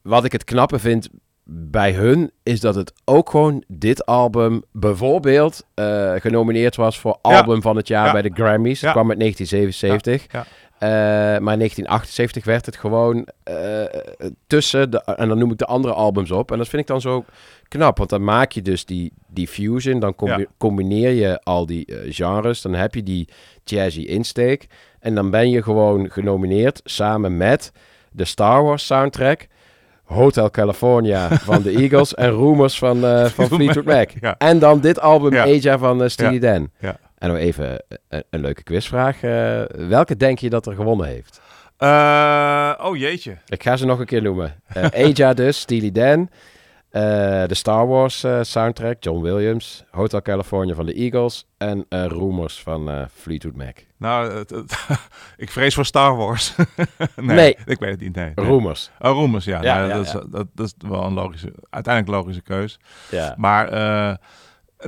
Wat 0.02 0.24
ik 0.24 0.32
het 0.32 0.44
knappe 0.44 0.78
vind 0.78 1.08
bij 1.44 1.92
hun, 1.92 2.30
is 2.42 2.60
dat 2.60 2.74
het 2.74 2.92
ook 3.04 3.30
gewoon 3.30 3.64
dit 3.68 4.06
album 4.06 4.62
bijvoorbeeld 4.72 5.66
eh, 5.74 6.12
genomineerd 6.16 6.76
was 6.76 6.98
voor 7.00 7.18
Ja. 7.22 7.36
album 7.36 7.62
van 7.62 7.76
het 7.76 7.88
jaar 7.88 8.06
Ja. 8.06 8.12
bij 8.12 8.22
de 8.22 8.30
Grammys. 8.34 8.80
Het 8.80 8.90
kwam 8.90 9.08
uit 9.10 9.18
1977. 9.18 10.26
Eh, 10.82 10.88
maar 11.38 11.52
in 11.52 11.58
1978 11.58 12.44
werd 12.44 12.66
het 12.66 12.76
gewoon 12.76 13.26
eh, 13.42 13.54
tussen, 14.46 14.90
de, 14.90 14.98
en 15.04 15.28
dan 15.28 15.38
noem 15.38 15.50
ik 15.50 15.58
de 15.58 15.64
andere 15.66 15.94
albums 15.94 16.30
op. 16.30 16.52
En 16.52 16.58
dat 16.58 16.68
vind 16.68 16.82
ik 16.82 16.88
dan 16.88 17.00
zo 17.00 17.24
knap, 17.68 17.98
want 17.98 18.10
dan 18.10 18.24
maak 18.24 18.52
je 18.52 18.62
dus 18.62 18.84
die, 18.84 19.12
die 19.28 19.48
fusion, 19.48 19.98
dan 19.98 20.14
combi- 20.14 20.38
Ja. 20.40 20.46
combineer 20.58 21.10
je 21.10 21.40
al 21.42 21.66
die 21.66 21.86
eh, 21.86 21.96
genres, 22.14 22.62
dan 22.62 22.74
heb 22.74 22.94
je 22.94 23.02
die 23.02 23.28
jazzy 23.64 24.00
insteek. 24.00 24.66
En 25.00 25.14
dan 25.14 25.30
ben 25.30 25.50
je 25.50 25.62
gewoon 25.62 26.10
genomineerd 26.10 26.80
samen 26.84 27.36
met 27.36 27.72
de 28.12 28.24
Star 28.24 28.62
Wars 28.64 28.86
soundtrack, 28.86 29.46
Hotel 30.04 30.50
California 30.50 31.28
van 31.48 31.62
de 31.62 31.70
Eagles 31.70 32.14
en 32.14 32.30
Rumors 32.30 32.78
van, 32.78 33.00
van 33.30 33.46
Fleetwood 33.46 33.84
Mac. 33.84 34.10
Ja. 34.20 34.34
En 34.38 34.58
dan 34.58 34.80
dit 34.80 35.00
album 35.00 35.32
Ja. 35.32 35.42
Aja 35.42 35.78
van 35.78 36.10
Steely. 36.10 36.38
Dan. 36.38 36.70
Ja. 36.80 36.96
En 37.22 37.28
nog 37.28 37.36
even 37.38 37.82
een, 38.08 38.24
een 38.30 38.40
leuke 38.40 38.62
quizvraag. 38.62 39.22
eh, 39.22 39.62
welke 39.88 40.16
denk 40.16 40.38
je 40.38 40.50
dat 40.50 40.66
er 40.66 40.74
gewonnen 40.74 41.06
heeft? 41.06 41.40
Eh, 41.76 42.72
oh 42.80 42.96
jeetje. 42.96 43.36
Ik 43.46 43.62
ga 43.62 43.76
ze 43.76 43.86
nog 43.86 43.98
een 43.98 44.06
keer 44.06 44.22
noemen. 44.22 44.54
Eh 44.66 44.84
Aja 45.04 45.34
dus, 45.34 45.60
Steely 45.60 45.90
Dan. 45.90 46.28
eh, 46.90 47.02
de 47.46 47.54
Star 47.54 47.86
Wars 47.86 48.24
eh, 48.24 48.38
soundtrack, 48.42 48.96
John 49.00 49.22
Williams. 49.22 49.84
Hotel 49.90 50.22
California 50.22 50.74
van 50.74 50.86
de 50.86 50.92
Eagles. 50.94 51.46
En 51.58 51.86
eh 51.88 52.06
Rumors 52.06 52.62
van 52.62 52.90
eh, 52.90 53.02
Fleetwood 53.14 53.56
Mac. 53.56 53.76
Nou, 53.96 54.44
ik 55.36 55.50
vrees 55.50 55.74
voor 55.74 55.84
Star 55.84 56.16
Wars. 56.16 56.54
nee, 57.16 57.36
Nee. 57.36 57.56
ik 57.66 57.78
weet 57.78 57.90
het 57.90 58.00
niet. 58.00 58.14
Nee, 58.14 58.32
nee. 58.34 58.46
Rumors. 58.46 58.90
Oh, 58.98 59.10
Rumors, 59.18 59.44
ja. 59.44 59.62
Ja, 59.62 59.76
Nou, 59.76 59.88
ja, 59.88 59.94
dat, 59.96 60.06
Is, 60.06 60.12
dat, 60.12 60.46
dat 60.54 60.66
is 60.66 60.74
wel 60.88 61.04
een 61.04 61.12
logische, 61.12 61.52
uiteindelijk 61.70 62.14
logische 62.16 62.42
keus. 62.42 62.78
Ja. 63.10 63.34
Maar, 63.38 63.68
eh, 63.68 64.16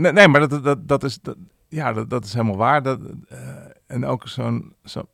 nee, 0.01 0.13
nee, 0.13 0.29
maar 0.29 0.49
dat, 0.49 0.65
dat, 0.65 0.89
dat 0.89 1.05
is, 1.05 1.19
dat, 1.23 1.37
ja, 1.75 1.93
dat, 1.93 2.11
dat 2.11 2.25
is 2.25 2.33
helemaal 2.33 2.57
waar. 2.57 2.83
Dat, 2.83 3.01
eh, 3.29 3.39
en 3.87 4.05
ook 4.05 4.29
zo'n, 4.29 4.75
zo, 4.85 5.09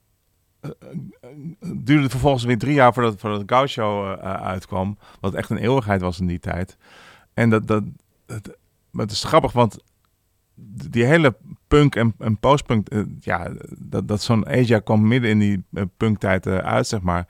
eh, 0.60 0.70
eh, 0.80 1.28
het 1.60 1.86
duurde 1.86 2.10
vervolgens 2.10 2.44
weer 2.44 2.58
drie 2.58 2.74
jaar 2.74 2.92
voordat, 2.92 3.20
voordat 3.20 3.42
Gaucho 3.46 4.14
uitkwam. 4.16 4.98
Wat 5.20 5.34
echt 5.34 5.50
een 5.50 5.56
eeuwigheid 5.56 6.00
was 6.00 6.20
in 6.20 6.26
die 6.26 6.38
tijd. 6.38 6.76
En 7.34 7.50
dat, 7.50 7.66
dat, 7.66 7.84
maar 8.90 9.04
het 9.04 9.10
is 9.10 9.24
grappig, 9.24 9.52
want 9.52 9.78
die 10.90 11.04
hele 11.04 11.36
punk 11.68 11.94
en, 11.94 12.14
en 12.18 12.38
postpunk, 12.38 12.88
ja, 13.20 13.52
dat, 13.78 14.08
dat 14.08 14.22
zo'n 14.22 14.46
Asia 14.46 14.78
kwam 14.78 15.08
midden 15.08 15.30
in 15.30 15.38
die 15.38 15.64
punktijd 15.96 16.46
uit, 16.46 16.86
zeg 16.86 17.00
maar. 17.00 17.28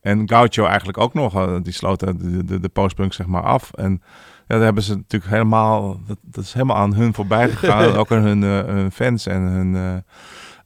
En 0.00 0.28
Gaucho 0.28 0.64
eigenlijk 0.64 0.98
ook 0.98 1.14
nog, 1.14 1.60
die 1.62 1.72
sloot 1.72 2.00
de, 2.00 2.44
de, 2.44 2.60
de 2.60 2.68
postpunk 2.68 3.12
zeg 3.12 3.26
maar 3.26 3.42
af. 3.42 3.72
En 3.72 4.02
ja, 4.48 4.54
daar 4.56 4.60
hebben 4.60 4.82
ze 4.82 4.94
natuurlijk 4.94 5.32
helemaal, 5.32 6.00
dat, 6.06 6.18
dat 6.20 6.44
is 6.44 6.52
helemaal 6.52 6.76
aan 6.76 6.94
hun 6.94 7.14
voorbij 7.14 7.48
gegaan. 7.52 7.96
ook 7.96 8.12
aan 8.12 8.22
hun, 8.22 8.42
eh, 8.42 8.74
hun 8.74 8.92
fans 8.92 9.26
en 9.26 9.42
hun... 9.42 9.74
eh, 9.74 9.96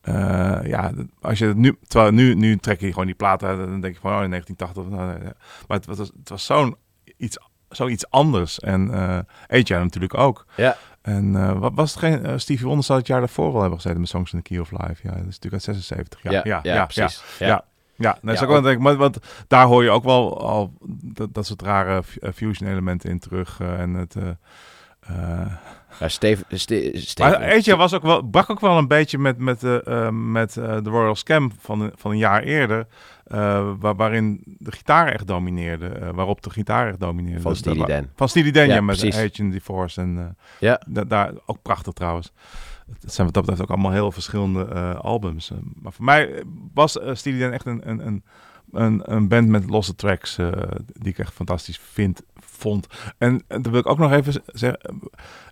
eh, 0.00 0.66
ja, 0.66 0.92
als 1.20 1.38
je 1.38 1.46
het 1.46 1.56
nu, 1.56 1.78
terwijl 1.86 2.12
nu, 2.12 2.34
nu 2.34 2.56
trek 2.56 2.80
je 2.80 2.88
gewoon 2.88 3.06
die 3.06 3.14
platen 3.14 3.48
uit 3.48 3.58
en 3.58 3.66
dan 3.66 3.80
denk 3.80 3.94
je 3.94 4.00
van, 4.00 4.16
oh, 4.16 4.22
in 4.22 4.30
1980. 4.30 4.98
nou, 4.98 5.10
nee, 5.10 5.18
nee. 5.18 5.32
Maar 5.66 5.76
het, 5.76 5.86
was, 5.86 5.98
het 5.98 6.28
was 6.28 6.44
zo'n 6.44 6.76
iets, 7.16 7.38
zoiets 7.68 8.10
anders. 8.10 8.60
En 8.60 8.90
eh 8.92 9.18
Aja 9.48 9.78
natuurlijk 9.78 10.14
ook. 10.14 10.46
Ja. 10.56 10.76
En 11.02 11.58
wat 11.58 11.72
was 11.74 11.94
het 11.94 11.98
geen, 11.98 12.40
Stevie 12.40 12.66
Wonder 12.66 12.84
zou 12.84 12.98
het 12.98 13.08
jaar 13.08 13.20
daarvoor 13.20 13.52
wel 13.52 13.60
hebben 13.60 13.78
gezeten 13.78 14.00
met 14.00 14.08
Songs 14.08 14.32
in 14.32 14.42
the 14.42 14.48
Key 14.48 14.58
of 14.58 14.70
Life. 14.70 15.00
Ja, 15.02 15.10
dat 15.10 15.18
is 15.18 15.38
natuurlijk 15.40 15.52
uit 15.52 15.62
76. 15.62 16.22
Ja, 16.22 16.30
Ja, 16.30 16.40
ja, 16.44 16.60
ja, 16.62 16.74
ja, 16.74 16.84
precies. 16.84 17.22
Ja, 17.38 17.64
Ja. 17.96 18.18
dat 18.22 18.34
is 18.34 18.42
ook 18.42 18.48
wel 18.48 18.60
denk 18.60 18.76
ik, 18.76 18.82
maar, 18.82 18.96
want 18.96 19.18
daar 19.48 19.66
hoor 19.66 19.82
je 19.82 19.90
ook 19.90 20.04
wel 20.04 20.40
al 20.40 20.72
dat, 21.02 21.34
dat 21.34 21.46
soort 21.46 21.62
rare 21.62 22.02
eh, 22.20 22.30
fusion 22.34 22.68
elementen 22.70 23.10
in 23.10 23.18
terug. 23.18 23.60
eh, 23.60 23.80
en 23.80 23.94
het... 23.94 24.16
eh, 24.16 25.46
Ja, 26.00 26.08
Steve, 26.08 26.44
Ste- 26.48 26.90
Steve- 26.94 27.30
maar 27.30 27.52
Aja 27.52 27.76
was 27.76 27.94
ook 27.94 28.02
wel, 28.02 28.22
brak 28.22 28.50
ook 28.50 28.60
wel 28.60 28.78
een 28.78 28.88
beetje 28.88 29.18
met, 29.18 29.38
met, 29.38 29.60
de, 29.60 29.82
eh, 29.84 30.08
met 30.10 30.56
eh, 30.56 30.76
de 30.82 30.90
Royal 30.90 31.14
Scam 31.14 31.52
van, 31.58 31.80
een- 31.80 31.92
van 31.94 32.10
een 32.10 32.18
jaar 32.18 32.42
eerder. 32.42 32.86
waar, 33.78 33.96
waarin 33.96 34.40
de 34.58 34.72
gitaar 34.72 35.08
echt 35.08 35.26
domineerde. 35.26 36.12
waarop 36.14 36.42
de 36.42 36.50
gitaar 36.50 36.88
echt 36.88 37.00
domineerde. 37.00 37.40
Van 37.40 37.50
Dat- 37.50 37.60
Steely 37.60 37.86
Dan. 37.86 38.06
Van 38.16 38.28
Steely 38.28 38.50
Dan, 38.50 38.66
ja, 38.66 38.74
Ja, 38.74 38.80
met 38.80 38.98
precies. 38.98 39.18
Agent 39.32 39.52
Divorce. 39.52 40.00
En 40.00 40.36
Ja. 40.60 40.80
da- 40.88 41.04
daar 41.04 41.30
ook 41.46 41.62
prachtig 41.62 41.92
trouwens. 41.92 42.32
Het 43.00 43.12
zijn 43.12 43.26
wat 43.26 43.34
dat 43.34 43.44
betreft 43.44 43.62
ook 43.62 43.76
allemaal 43.76 43.92
heel 43.92 44.12
verschillende 44.12 44.64
eh, 44.64 44.94
albums. 44.94 45.50
Eh, 45.50 45.56
maar 45.74 45.92
voor 45.92 46.04
mij 46.04 46.42
was 46.74 46.98
eh, 46.98 47.14
Steely 47.14 47.38
Dan 47.38 47.52
echt 47.52 47.66
een, 47.66 47.88
een, 47.90 48.06
een 48.06 48.24
een, 48.72 49.02
een 49.04 49.28
band 49.28 49.48
met 49.48 49.70
losse 49.70 49.94
tracks 49.94 50.38
eh, 50.38 50.50
die 50.92 51.12
ik 51.12 51.18
echt 51.18 51.32
fantastisch 51.32 51.80
vind, 51.92 52.22
vond. 52.36 52.86
En, 53.18 53.42
en 53.48 53.62
dan 53.62 53.72
wil 53.72 53.80
ik 53.80 53.88
ook 53.88 53.98
nog 53.98 54.12
even 54.12 54.42
zeggen, 54.46 54.80
eh, 54.80 54.94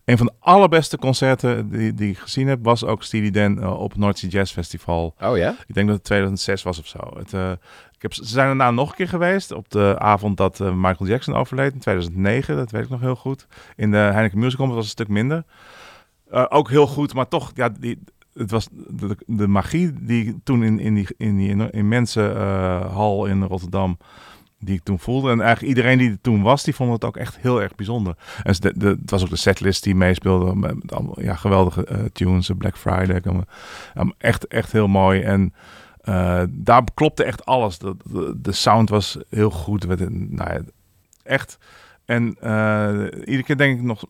een 0.05 0.17
van 0.17 0.27
de 0.27 0.33
allerbeste 0.39 0.99
concerten 0.99 1.71
die, 1.71 1.95
die 1.95 2.11
ik 2.11 2.19
gezien 2.19 2.49
heb, 2.49 2.59
was 2.63 2.85
ook 2.85 3.03
Steely 3.03 3.31
Dan 3.31 3.63
eh, 3.63 3.81
op 3.81 3.91
het 3.91 3.99
North 3.99 4.19
Sea 4.19 4.31
Jazz 4.31 4.53
Festival. 4.53 5.15
Oh 5.21 5.37
ja? 5.37 5.57
Ik 5.67 5.75
denk 5.75 5.87
dat 5.87 5.97
het 5.97 6.05
2006 6.05 6.63
was 6.63 6.79
of 6.79 6.87
zo. 6.87 6.99
Het, 7.17 7.33
eh, 7.33 7.51
ik 7.95 8.03
heb, 8.03 8.15
ze 8.15 8.25
zijn 8.25 8.47
daarna 8.47 8.71
nog 8.71 8.91
een 8.91 8.97
keer 8.97 9.09
geweest 9.09 9.53
op 9.53 9.71
de 9.71 9.95
avond 9.99 10.37
dat 10.37 10.61
eh, 10.61 10.73
Michael 10.73 11.11
Jackson 11.11 11.35
overleed 11.35 11.73
in 11.73 11.79
2009. 11.79 12.57
Dat 12.57 12.71
weet 12.71 12.85
ik 12.85 12.91
nog 12.91 13.01
heel 13.01 13.17
goed. 13.17 13.47
In 13.77 13.91
de 13.91 13.97
Heineken 13.97 14.39
Music 14.39 14.59
Hall, 14.59 14.67
dat 14.67 14.77
was 14.77 14.85
een 14.85 14.91
stuk 14.91 15.09
minder. 15.09 15.45
Eh, 16.35 16.45
ook 16.49 16.71
heel 16.71 16.87
goed, 16.87 17.15
maar 17.15 17.29
toch, 17.29 17.51
ja, 17.55 17.69
die, 17.69 17.99
het 18.33 18.51
was 18.51 18.69
de, 18.73 19.17
magie 19.49 19.93
die 20.05 20.41
toen 20.45 20.63
in, 20.63 20.79
in 20.79 20.95
die, 20.95 21.07
in 21.17 21.37
die 21.37 21.71
immense 21.71 22.29
eh, 22.29 22.93
hal 22.95 23.27
in 23.27 23.43
Rotterdam, 23.43 23.99
die 24.59 24.75
ik 24.75 24.83
toen 24.83 24.99
voelde. 24.99 25.31
En 25.31 25.41
eigenlijk 25.41 25.77
iedereen 25.77 25.99
die 25.99 26.11
er 26.11 26.21
toen 26.21 26.43
was, 26.43 26.63
die 26.63 26.75
vond 26.75 26.93
het 26.93 27.05
ook 27.05 27.17
echt 27.17 27.37
heel 27.39 27.63
erg 27.63 27.75
bijzonder. 27.75 28.17
En 28.43 28.55
het 28.79 29.11
was 29.11 29.23
ook 29.23 29.29
de 29.31 29.37
setlist 29.37 29.83
die 29.83 29.95
meespeelde 29.95 30.55
met, 30.55 30.75
met 30.83 30.93
allemaal 30.93 31.21
ja, 31.23 31.35
geweldige 31.35 31.85
eh, 31.85 31.99
tunes, 32.13 32.49
eh, 32.51 32.57
Black 32.57 32.77
Friday. 32.79 33.21
eh, 33.95 34.09
echt, 34.19 34.47
echt 34.47 34.73
heel 34.73 34.89
mooi. 34.89 35.21
En 35.21 35.55
eh, 36.01 36.43
daar 36.51 36.83
klopte 36.95 37.25
echt 37.25 37.45
alles. 37.45 37.79
De, 37.79 37.97
de, 38.05 38.35
de 38.41 38.53
sound 38.53 38.89
was 38.89 39.19
heel 39.31 39.51
goed. 39.51 40.01
Een- 40.01 40.29
nou 40.31 40.53
ja, 40.53 40.61
echt. 41.23 41.59
En 42.05 42.37
eh, 42.41 42.91
iedere 43.21 43.43
keer 43.43 43.57
denk 43.57 43.79
ik 43.79 43.85
nog, 43.85 44.05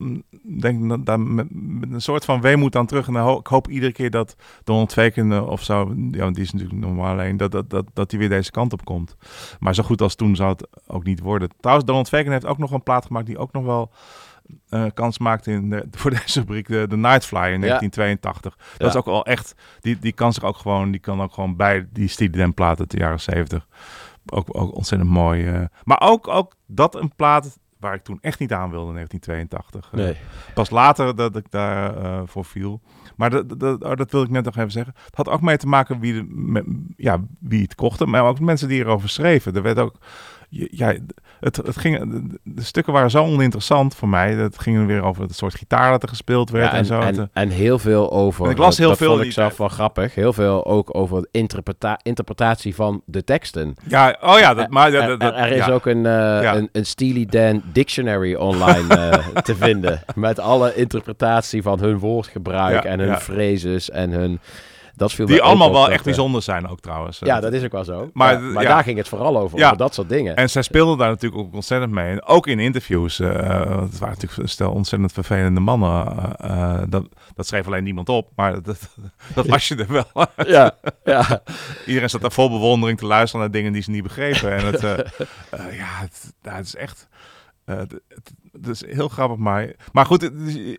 denk 0.61 1.07
daar 1.07 1.21
met, 1.21 1.47
met 1.51 1.93
een 1.93 2.01
soort 2.01 2.25
van 2.25 2.41
weemoed 2.41 2.77
aan 2.77 2.87
terug. 2.87 3.09
En 3.09 3.15
ho- 3.16 3.39
ik 3.39 3.47
hoop 3.47 3.69
iedere 3.69 3.93
keer 3.93 4.11
dat 4.11 4.37
Donald 4.65 4.93
Faken 4.93 5.49
of 5.49 5.62
zo, 5.62 5.95
ja, 6.11 6.31
die 6.31 6.43
is 6.43 6.53
natuurlijk 6.53 6.81
normaal 6.81 7.12
alleen, 7.12 7.37
dat, 7.37 7.51
dat, 7.53 7.71
dat, 7.71 7.87
dat 7.93 8.11
die 8.11 8.19
weer 8.19 8.29
deze 8.29 8.51
kant 8.51 8.73
op 8.73 8.85
komt. 8.85 9.16
Maar 9.59 9.75
zo 9.75 9.83
goed 9.83 10.01
als 10.03 10.15
toen 10.15 10.37
zou 10.37 10.51
het 10.51 10.66
ook 10.87 11.05
niet 11.05 11.21
worden. 11.21 11.49
Trouwens, 11.61 11.87
Donald 11.89 12.09
Faken 12.09 12.33
heeft 12.33 12.47
ook 12.47 12.59
nog 12.59 12.71
een 12.71 12.83
plaat 12.83 13.07
gemaakt 13.07 13.27
die 13.27 13.39
ook 13.39 13.53
nog 13.53 13.65
wel 13.65 13.91
eh, 14.69 14.85
kans 14.95 15.19
maakte 15.19 15.51
in 15.51 15.71
de, 15.71 15.87
voor 15.91 16.11
deze 16.11 16.39
rubriek, 16.41 16.69
de, 16.69 16.87
de 16.89 16.97
Night 16.97 17.25
Fly 17.27 17.39
in 17.53 17.61
1982. 17.61 18.57
Dat 18.57 18.65
Ja. 18.79 18.87
is 18.87 18.97
ook 18.97 19.05
wel 19.05 19.25
echt, 19.27 19.55
die, 19.81 19.99
die 19.99 20.12
kan 20.12 20.33
zich 20.33 20.45
ook 20.45 20.57
gewoon, 20.57 20.91
die 20.91 21.01
kan 21.01 21.21
ook 21.23 21.33
gewoon 21.33 21.57
bij 21.57 21.87
die 21.93 22.09
Steely 22.09 22.31
Dan 22.31 22.55
platen 22.55 22.79
uit 22.81 22.91
de 22.91 22.97
jaren 22.99 23.21
70. 23.21 23.66
Ook, 24.27 24.49
ook 24.59 24.75
ontzettend 24.77 25.11
mooi. 25.11 25.47
eh. 25.47 25.61
maar 25.85 26.01
ook, 26.01 26.29
ook 26.29 26.55
dat 26.66 26.95
een 26.95 27.12
plaat 27.16 27.59
waar 27.85 27.94
ik 27.94 28.02
toen 28.02 28.19
echt 28.20 28.39
niet 28.39 28.52
aan 28.52 28.70
wilde 28.70 28.89
in 28.89 28.94
1982. 28.94 29.90
Eh, 29.93 29.98
Nee. 29.98 30.16
Pas 30.55 30.70
later 30.70 31.16
dat 31.16 31.36
ik 31.36 31.51
daar 31.51 31.97
eh, 31.97 32.23
voor 32.24 32.44
viel. 32.44 32.81
Maar 33.16 33.31
dat, 33.31 33.61
dat, 33.61 33.85
oh, 33.85 33.94
dat 33.94 34.11
wil 34.11 34.23
ik 34.23 34.31
net 34.31 34.44
nog 34.44 34.56
even 34.56 34.70
zeggen. 34.70 34.94
Het 35.06 35.16
had 35.16 35.28
ook 35.28 35.40
mee 35.40 35.56
te 35.56 35.66
maken 35.66 36.01
wie, 36.01 36.12
de, 36.12 36.85
ja, 36.97 37.20
wie 37.39 37.62
het 37.62 37.74
kochten, 37.74 38.11
maar 38.11 38.24
ook 38.24 38.40
mensen 38.40 38.69
die 38.69 38.81
erover 38.81 39.09
schreven. 39.09 39.55
Er 39.55 39.62
werd 39.62 39.78
ook, 39.78 39.97
ja, 40.70 40.94
het, 41.40 41.56
het 41.56 41.76
ging, 41.76 42.22
de, 42.44 42.62
stukken 42.62 42.93
waren 42.93 43.10
zo 43.10 43.24
oninteressant 43.24 43.94
voor 43.94 44.09
mij. 44.09 44.36
Dat 44.36 44.59
ging 44.59 44.86
weer 44.86 45.02
over 45.02 45.22
het 45.22 45.36
soort 45.36 45.55
gitaar 45.55 45.90
dat 45.90 46.02
er 46.02 46.09
gespeeld 46.09 46.51
werd 46.51 46.64
Ja, 46.64 46.70
en, 46.72 46.78
en, 46.78 46.85
zo. 46.85 47.01
en, 47.01 47.16
Het, 47.18 47.28
en 47.32 47.48
heel 47.48 47.78
veel 47.78 48.12
over. 48.12 48.44
En 48.44 48.51
ik 48.51 48.59
las 48.59 48.78
heel 48.78 48.89
dat 48.89 48.98
veel 48.98 49.10
vond 49.14 49.24
ik 49.24 49.32
zelf 49.32 49.56
wel 49.56 49.68
grappig. 49.68 50.14
Heel 50.14 50.32
veel 50.32 50.66
ook 50.66 50.94
over 50.97 51.20
de 51.22 51.28
interpreta 51.31 51.98
interpretatie 52.02 52.74
van 52.74 53.02
de 53.06 53.24
teksten. 53.24 53.74
Ja, 53.89 54.16
oh 54.20 54.39
ja, 54.39 54.55
dat, 54.55 54.70
maar... 54.70 54.93
Er, 54.93 55.06
dat- 55.06 55.20
dat- 55.20 55.32
er, 55.32 55.39
er 55.39 55.51
is 55.52 55.66
ja. 55.66 55.72
ook 55.72 55.86
een, 55.86 56.06
eh, 56.06 56.12
Ja. 56.43 56.55
een, 56.56 56.68
een 56.72 56.86
Steely 56.86 57.26
Dan 57.26 57.62
dictionary 57.72 58.35
online 58.35 58.94
eh, 58.97 59.26
te 59.43 59.55
vinden. 59.56 60.02
Met 60.14 60.39
alle 60.39 60.74
interpretatie 60.74 61.62
van 61.62 61.78
hun 61.81 61.98
woordgebruik 61.98 62.85
en 62.85 63.01
hun 63.01 63.16
phrases 63.16 63.90
en 63.90 64.10
hun... 64.10 64.40
Dat 64.97 65.12
viel 65.12 65.27
Die 65.27 65.43
allemaal 65.43 65.73
wel 65.73 65.83
dat, 65.83 65.91
echt 65.91 66.05
bijzonder 66.05 66.43
zijn 66.43 66.69
ook 66.69 66.81
trouwens. 66.81 67.19
Ja, 67.19 67.41
dat 67.41 67.53
is 67.53 67.65
ook 67.65 67.73
wel 67.73 67.85
zo. 67.85 68.11
Maar, 68.12 68.53
daar 68.53 68.83
ging 68.83 68.99
het 68.99 69.09
vooral 69.09 69.39
over, 69.39 69.59
Ja. 69.59 69.65
over 69.66 69.77
dat 69.79 69.95
soort 69.95 70.09
dingen. 70.09 70.37
En 70.37 70.51
zij 70.51 70.62
speelden 70.62 70.99
daar 70.99 71.09
natuurlijk 71.09 71.43
ook 71.43 71.55
ontzettend 71.55 71.93
mee. 71.93 72.11
En 72.11 72.25
ook 72.25 72.47
in 72.47 72.59
interviews. 72.59 73.21
eh, 73.21 73.29
het 73.81 73.99
waren 73.99 74.15
natuurlijk 74.15 74.37
een 74.37 74.49
stel 74.49 74.73
ontzettend 74.73 75.12
vervelende 75.12 75.61
mannen. 75.61 76.07
eh, 76.39 76.51
eh, 76.51 76.83
dat, 76.89 77.07
dat 77.35 77.47
schreef 77.47 77.66
alleen 77.66 77.85
niemand 77.85 78.09
op. 78.09 78.31
Maar 78.37 78.62
dat, 78.62 78.79
dat 79.35 79.47
las 79.47 79.69
je 79.69 79.77
er 79.77 79.93
wel. 79.93 80.27
Ja, 80.47 80.75
ja. 81.05 81.43
Iedereen 81.87 82.11
zat 82.11 82.21
daar 82.21 82.33
vol 82.33 82.51
bewondering 82.51 82.99
te 82.99 83.07
luisteren 83.07 83.41
naar 83.41 83.55
dingen 83.55 83.73
die 83.73 83.83
ze 83.83 83.91
niet 83.91 84.03
begrepen. 84.03 84.53
En 84.53 84.65
het, 84.66 84.81
ja, 85.81 86.07
het, 86.43 86.65
is 86.66 86.75
echt... 86.77 87.09
het, 87.65 87.93
het, 88.09 88.33
het 88.56 88.66
is 88.66 88.86
heel 88.86 89.09
grappig, 89.09 89.36
maar... 89.39 89.72
Maar 89.93 90.06
goed, 90.06 90.22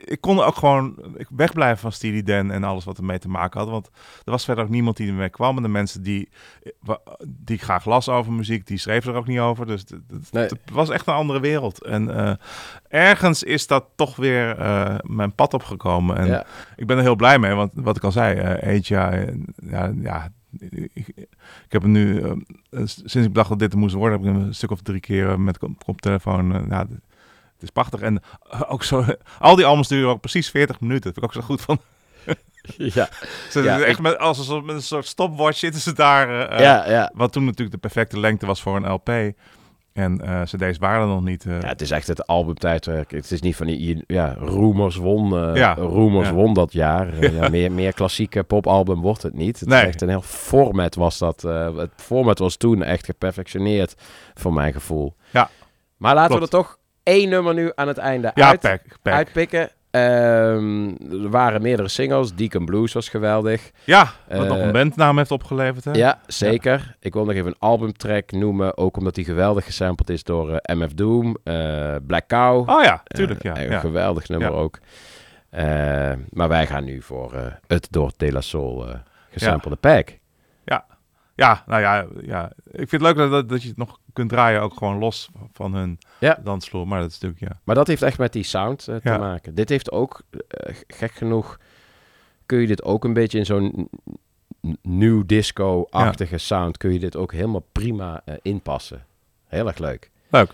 ik 0.05 0.17
kon 0.21 0.39
ook 0.39 0.55
gewoon 0.55 0.95
ik 1.17 1.27
wegblijven 1.35 1.77
van 1.77 1.91
Steely 1.91 2.23
Dan 2.23 2.51
en 2.51 2.63
alles 2.63 2.83
wat 2.85 2.97
ermee 2.97 3.19
te 3.19 3.29
maken 3.29 3.59
had. 3.59 3.69
Want 3.69 3.89
er 4.23 4.31
was 4.31 4.45
verder 4.45 4.63
ook 4.63 4.69
niemand 4.69 4.97
die 4.97 5.07
ermee 5.07 5.29
kwam. 5.29 5.57
En 5.57 5.63
de 5.63 5.69
mensen 5.69 6.03
die, 6.03 6.29
die 7.27 7.57
graag 7.57 7.85
las 7.85 8.09
over 8.09 8.31
muziek, 8.33 8.67
die 8.67 8.77
schreven 8.77 9.11
er 9.11 9.17
ook 9.17 9.27
niet 9.27 9.39
over. 9.39 9.65
Dus 9.65 9.81
het, 9.81 10.31
Nee. 10.31 10.49
was 10.71 10.89
echt 10.89 11.07
een 11.07 11.13
andere 11.13 11.39
wereld. 11.39 11.83
En 11.83 12.15
eh, 12.15 12.33
ergens 12.87 13.43
is 13.43 13.67
dat 13.67 13.85
toch 13.95 14.15
weer 14.15 14.57
eh, 14.57 14.95
mijn 15.03 15.33
pad 15.33 15.53
opgekomen. 15.53 16.17
En 16.17 16.27
Ja. 16.27 16.45
ik 16.75 16.87
ben 16.87 16.97
er 16.97 17.03
heel 17.03 17.15
blij 17.15 17.39
mee, 17.39 17.53
want 17.53 17.71
wat 17.75 17.97
ik 17.97 18.03
al 18.03 18.11
zei, 18.11 18.39
Aja, 18.39 19.11
eh, 19.11 19.33
ja, 19.69 19.91
ja 20.01 20.29
ik, 20.59 20.91
ik 21.65 21.71
heb 21.71 21.81
hem 21.81 21.91
nu, 21.91 22.23
sinds 22.85 23.15
ik 23.15 23.33
dacht 23.33 23.49
dat 23.49 23.59
dit 23.59 23.73
er 23.73 23.79
moest 23.79 23.95
worden, 23.95 24.21
heb 24.21 24.35
ik 24.35 24.35
een 24.43 24.55
stuk 24.55 24.71
of 24.71 24.81
drie 24.81 24.99
keer 24.99 25.39
met 25.39 25.57
eh, 25.99 26.17
nou, 26.25 26.87
het 27.55 27.63
is 27.63 27.69
prachtig. 27.69 28.01
En 28.01 28.21
eh, 28.49 28.61
ook 28.67 28.83
zo, 28.83 29.05
al 29.39 29.55
die 29.55 29.65
albums 29.65 29.87
duren 29.87 30.09
ook 30.09 30.19
precies 30.21 30.49
40 30.49 30.79
minuten. 30.79 31.13
Dat 31.13 31.13
vind 31.13 31.25
ik 31.25 31.37
ook 31.37 31.43
zo 31.43 31.47
goed 31.47 31.61
van. 31.61 31.79
Ja. 32.77 33.09
Ze 33.51 33.61
Ja, 33.61 33.79
echt 33.79 33.99
met, 33.99 34.17
als 34.17 34.37
een 34.37 34.43
soort, 34.43 34.65
met 34.65 34.75
een 34.75 34.81
soort 34.81 35.05
stopwatch 35.05 35.57
zitten 35.57 35.81
ze 35.81 35.93
daar. 35.93 36.29
eh, 36.49 36.55
eh, 36.57 36.59
Ja, 36.63 36.89
ja. 36.89 37.11
Wat 37.13 37.31
toen 37.31 37.43
natuurlijk 37.43 37.71
de 37.71 37.77
perfecte 37.77 38.19
lengte 38.19 38.45
was 38.45 38.61
voor 38.61 38.75
een 38.75 38.91
LP. 38.91 39.09
En 39.93 40.21
eh 40.21 40.41
cd's 40.41 40.77
waren 40.77 41.01
er 41.01 41.07
nog 41.07 41.23
niet. 41.23 41.43
Ja, 41.47 41.59
het 41.67 41.81
is 41.81 41.91
echt 41.91 42.07
het 42.07 42.27
albumtijdwerk. 42.27 43.11
Het 43.11 43.31
is 43.31 43.41
niet 43.41 43.55
van 43.55 43.67
die... 43.67 44.03
Ja, 44.07 44.33
Roemers 44.39 44.95
won, 44.95 45.53
Ja, 45.55 45.73
Roemers 45.73 46.27
ja. 46.27 46.33
won 46.33 46.53
dat 46.53 46.73
jaar. 46.73 47.31
Ja, 47.33 47.49
meer, 47.49 47.71
meer 47.71 47.93
klassieke 47.93 48.43
popalbum 48.43 49.01
wordt 49.01 49.21
het 49.23 49.33
niet. 49.33 49.59
Het 49.59 49.69
Nee. 49.69 49.81
is 49.81 49.87
echt 49.87 50.01
een 50.01 50.09
heel 50.09 50.21
format 50.21 50.95
was 50.95 51.17
dat. 51.17 51.41
het 51.75 51.91
format 51.95 52.39
was 52.39 52.55
toen 52.55 52.83
echt 52.83 53.05
geperfectioneerd, 53.05 53.95
voor 54.33 54.53
mijn 54.53 54.73
gevoel. 54.73 55.15
Ja. 55.31 55.49
Maar 55.97 56.15
laten 56.15 56.37
Klopt. 56.37 56.51
we 56.51 56.57
er 56.57 56.63
toch 56.63 56.77
één 57.05 57.29
nummer 57.29 57.53
nu 57.53 57.71
aan 57.75 57.87
het 57.87 57.97
einde 57.97 58.31
Ja, 58.33 58.47
uit, 58.47 58.59
Pack, 58.59 58.81
Pack. 59.01 59.13
uitpikken. 59.13 59.69
Ehm, 59.91 60.87
er 61.11 61.29
waren 61.29 61.61
meerdere 61.61 61.87
singles. 61.87 62.33
Deacon 62.35 62.65
Blues 62.65 62.93
was 62.93 63.09
geweldig. 63.09 63.71
Ja, 63.83 64.11
wat 64.27 64.41
Eh, 64.43 64.47
nog 64.49 64.57
een 64.57 64.71
bandnaam 64.71 65.17
heeft 65.17 65.31
opgeleverd. 65.31 65.83
Hè? 65.85 65.91
Ja, 65.91 66.19
zeker. 66.27 66.95
Ik 66.99 67.13
wil 67.13 67.25
nog 67.25 67.33
even 67.33 67.47
een 67.47 67.55
albumtrack 67.59 68.31
noemen. 68.31 68.77
Ook 68.77 68.97
omdat 68.97 69.15
die 69.15 69.25
geweldig 69.25 69.65
gesampled 69.65 70.09
is 70.09 70.23
door 70.23 70.51
eh, 70.55 70.75
MF 70.75 70.93
Doom. 70.93 71.37
eh, 71.43 71.95
Black 72.07 72.27
Cow. 72.27 72.69
Oh 72.69 72.83
ja, 72.83 73.03
tuurlijk. 73.05 73.43
Ja, 73.43 73.57
een 73.57 73.69
ja. 73.69 73.79
geweldig 73.79 74.27
nummer 74.29 74.49
Ja. 74.51 74.55
ook. 74.55 74.79
Maar 76.29 76.47
wij 76.47 76.67
gaan 76.67 76.83
nu 76.83 77.01
voor 77.01 77.33
het 77.67 77.87
door 77.89 78.11
De 78.17 78.31
La 78.31 78.41
Soul 78.41 78.85
gesampelde 79.31 79.75
pack. 79.75 80.09
Ja. 80.65 80.85
Ja, 81.35 81.63
nou 81.65 81.81
ja, 81.81 82.05
ja, 82.21 82.51
ik 82.71 82.89
vind 82.89 82.91
het 82.91 83.01
leuk 83.01 83.15
dat, 83.15 83.49
dat, 83.49 83.61
je 83.61 83.67
het 83.67 83.77
nog 83.77 83.99
kunt 84.13 84.29
draaien, 84.29 84.61
ook 84.61 84.77
gewoon 84.77 84.97
los 84.97 85.29
van 85.53 85.73
hun 85.73 85.99
Ja. 86.19 86.39
dansvloer. 86.43 86.87
Maar 86.87 86.99
dat 86.99 87.09
is 87.11 87.19
natuurlijk, 87.19 87.51
ja. 87.53 87.59
Maar 87.63 87.75
dat 87.75 87.87
heeft 87.87 88.01
echt 88.01 88.17
met 88.17 88.33
die 88.33 88.43
sound 88.43 88.87
eh, 88.87 88.95
te 88.95 89.09
Ja. 89.09 89.17
maken. 89.17 89.55
Dit 89.55 89.69
heeft 89.69 89.91
ook, 89.91 90.21
eh, 90.47 90.75
gek 90.87 91.11
genoeg, 91.11 91.59
kun 92.45 92.59
je 92.59 92.67
dit 92.67 92.83
ook 92.83 93.03
een 93.03 93.13
beetje 93.13 93.37
in 93.37 93.45
zo'n 93.45 93.89
new 94.81 95.23
disco-achtige 95.25 96.37
sound, 96.37 96.77
kun 96.77 96.93
je 96.93 96.99
dit 96.99 97.15
ook 97.15 97.31
helemaal 97.31 97.65
prima 97.71 98.21
eh, 98.25 98.35
inpassen. 98.41 99.05
Heel 99.47 99.67
erg 99.67 99.77
leuk. 99.77 100.11
Leuk. 100.29 100.53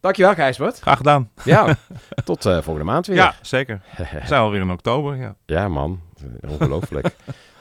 Dankjewel 0.00 0.34
Gijsbert. 0.34 0.78
Graag 0.80 0.96
gedaan. 0.96 1.30
Ja, 1.44 1.76
tot 2.24 2.42
volgende 2.42 2.84
maand 2.84 3.06
weer. 3.06 3.16
Ja, 3.16 3.34
zeker. 3.42 3.80
We 3.96 4.04
zijn 4.24 4.40
alweer 4.40 4.60
in 4.60 4.70
oktober, 4.70 5.16
ja. 5.16 5.34
Ja, 5.46 5.68
man. 5.68 6.00
Ongelooflijk. 6.48 7.14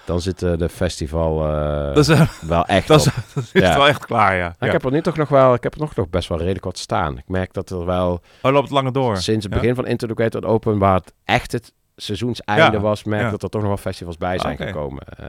Dan 0.06 0.22
zit 0.22 0.44
eh, 0.44 0.58
de 0.58 0.70
festival 0.70 1.48
eh, 1.48 1.94
Dat 1.96 2.10
is, 2.10 2.20
wel 2.42 2.66
echt 2.78 2.88
dat 2.88 3.00
is, 3.00 3.06
dat 3.34 3.44
is 3.44 3.62
Ja. 3.62 3.76
wel 3.78 3.88
echt 3.88 4.06
klaar, 4.06 4.36
ja. 4.36 4.56
Ja. 4.60 4.66
Ik 4.66 4.72
heb 4.72 4.86
er 4.86 4.92
nu 4.92 5.02
toch 5.02 5.18
nog 5.18 5.30
wel, 5.30 5.54
ik 5.54 5.64
heb 5.64 5.74
er 5.74 5.80
nog, 5.80 5.96
nog 5.96 6.10
best 6.10 6.30
wel 6.30 6.38
redelijk 6.38 6.66
wat 6.66 6.78
staan. 6.78 7.18
Ik 7.18 7.28
merk 7.28 7.54
dat 7.54 7.70
er 7.70 7.86
wel 7.86 8.22
Oh, 8.42 8.52
loopt 8.52 8.64
het 8.64 8.72
langer 8.72 8.92
door. 8.92 9.18
sinds 9.18 9.46
het 9.46 9.54
begin 9.54 9.76
van 9.76 9.86
Into 9.88 10.08
the 10.08 10.14
Great 10.14 10.46
Open, 10.46 10.78
waar 10.78 10.96
het 10.96 11.14
echt 11.26 11.52
het 11.52 11.74
seizoenseinde 11.96 12.80
was, 12.80 13.04
merk 13.04 13.32
dat 13.32 13.44
er 13.44 13.50
toch 13.50 13.62
nog 13.62 13.70
wel 13.70 13.80
festivals 13.80 14.18
bij 14.18 14.40
zijn 14.40 14.54
Oké. 14.54 14.66
gekomen. 14.66 15.04
Eh, 15.18 15.28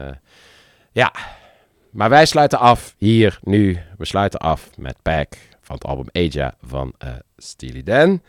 ja, 0.91 1.11
maar 1.91 2.09
wij 2.09 2.25
sluiten 2.25 2.59
af 2.59 2.95
hier 2.97 3.39
nu. 3.43 3.79
We 3.97 4.05
sluiten 4.05 4.39
af 4.39 4.69
met 4.77 4.97
Pack 5.01 5.27
van 5.61 5.75
het 5.75 5.85
album 5.85 6.05
Aja 6.11 6.53
van 6.61 6.93
Steely 7.37 7.83
Dan. 7.83 8.21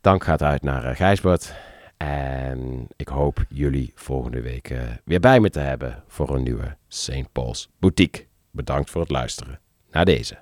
Dank 0.00 0.24
gaat 0.24 0.42
uit 0.42 0.62
naar 0.62 0.96
Gijsbert. 0.96 1.54
En 1.98 2.86
ik 2.96 3.08
hoop 3.08 3.44
jullie 3.48 3.92
volgende 3.94 4.40
week 4.40 4.70
eh, 4.70 4.80
weer 5.04 5.20
bij 5.20 5.40
me 5.40 5.50
te 5.50 5.60
hebben 5.60 6.02
voor 6.06 6.34
een 6.34 6.42
nieuwe 6.42 6.76
St. 6.88 7.32
Paul's 7.32 7.70
Boutique. 7.78 8.26
Bedankt 8.50 8.90
voor 8.90 9.00
het 9.00 9.10
luisteren 9.10 9.60
naar 9.90 10.04
deze. 10.04 10.38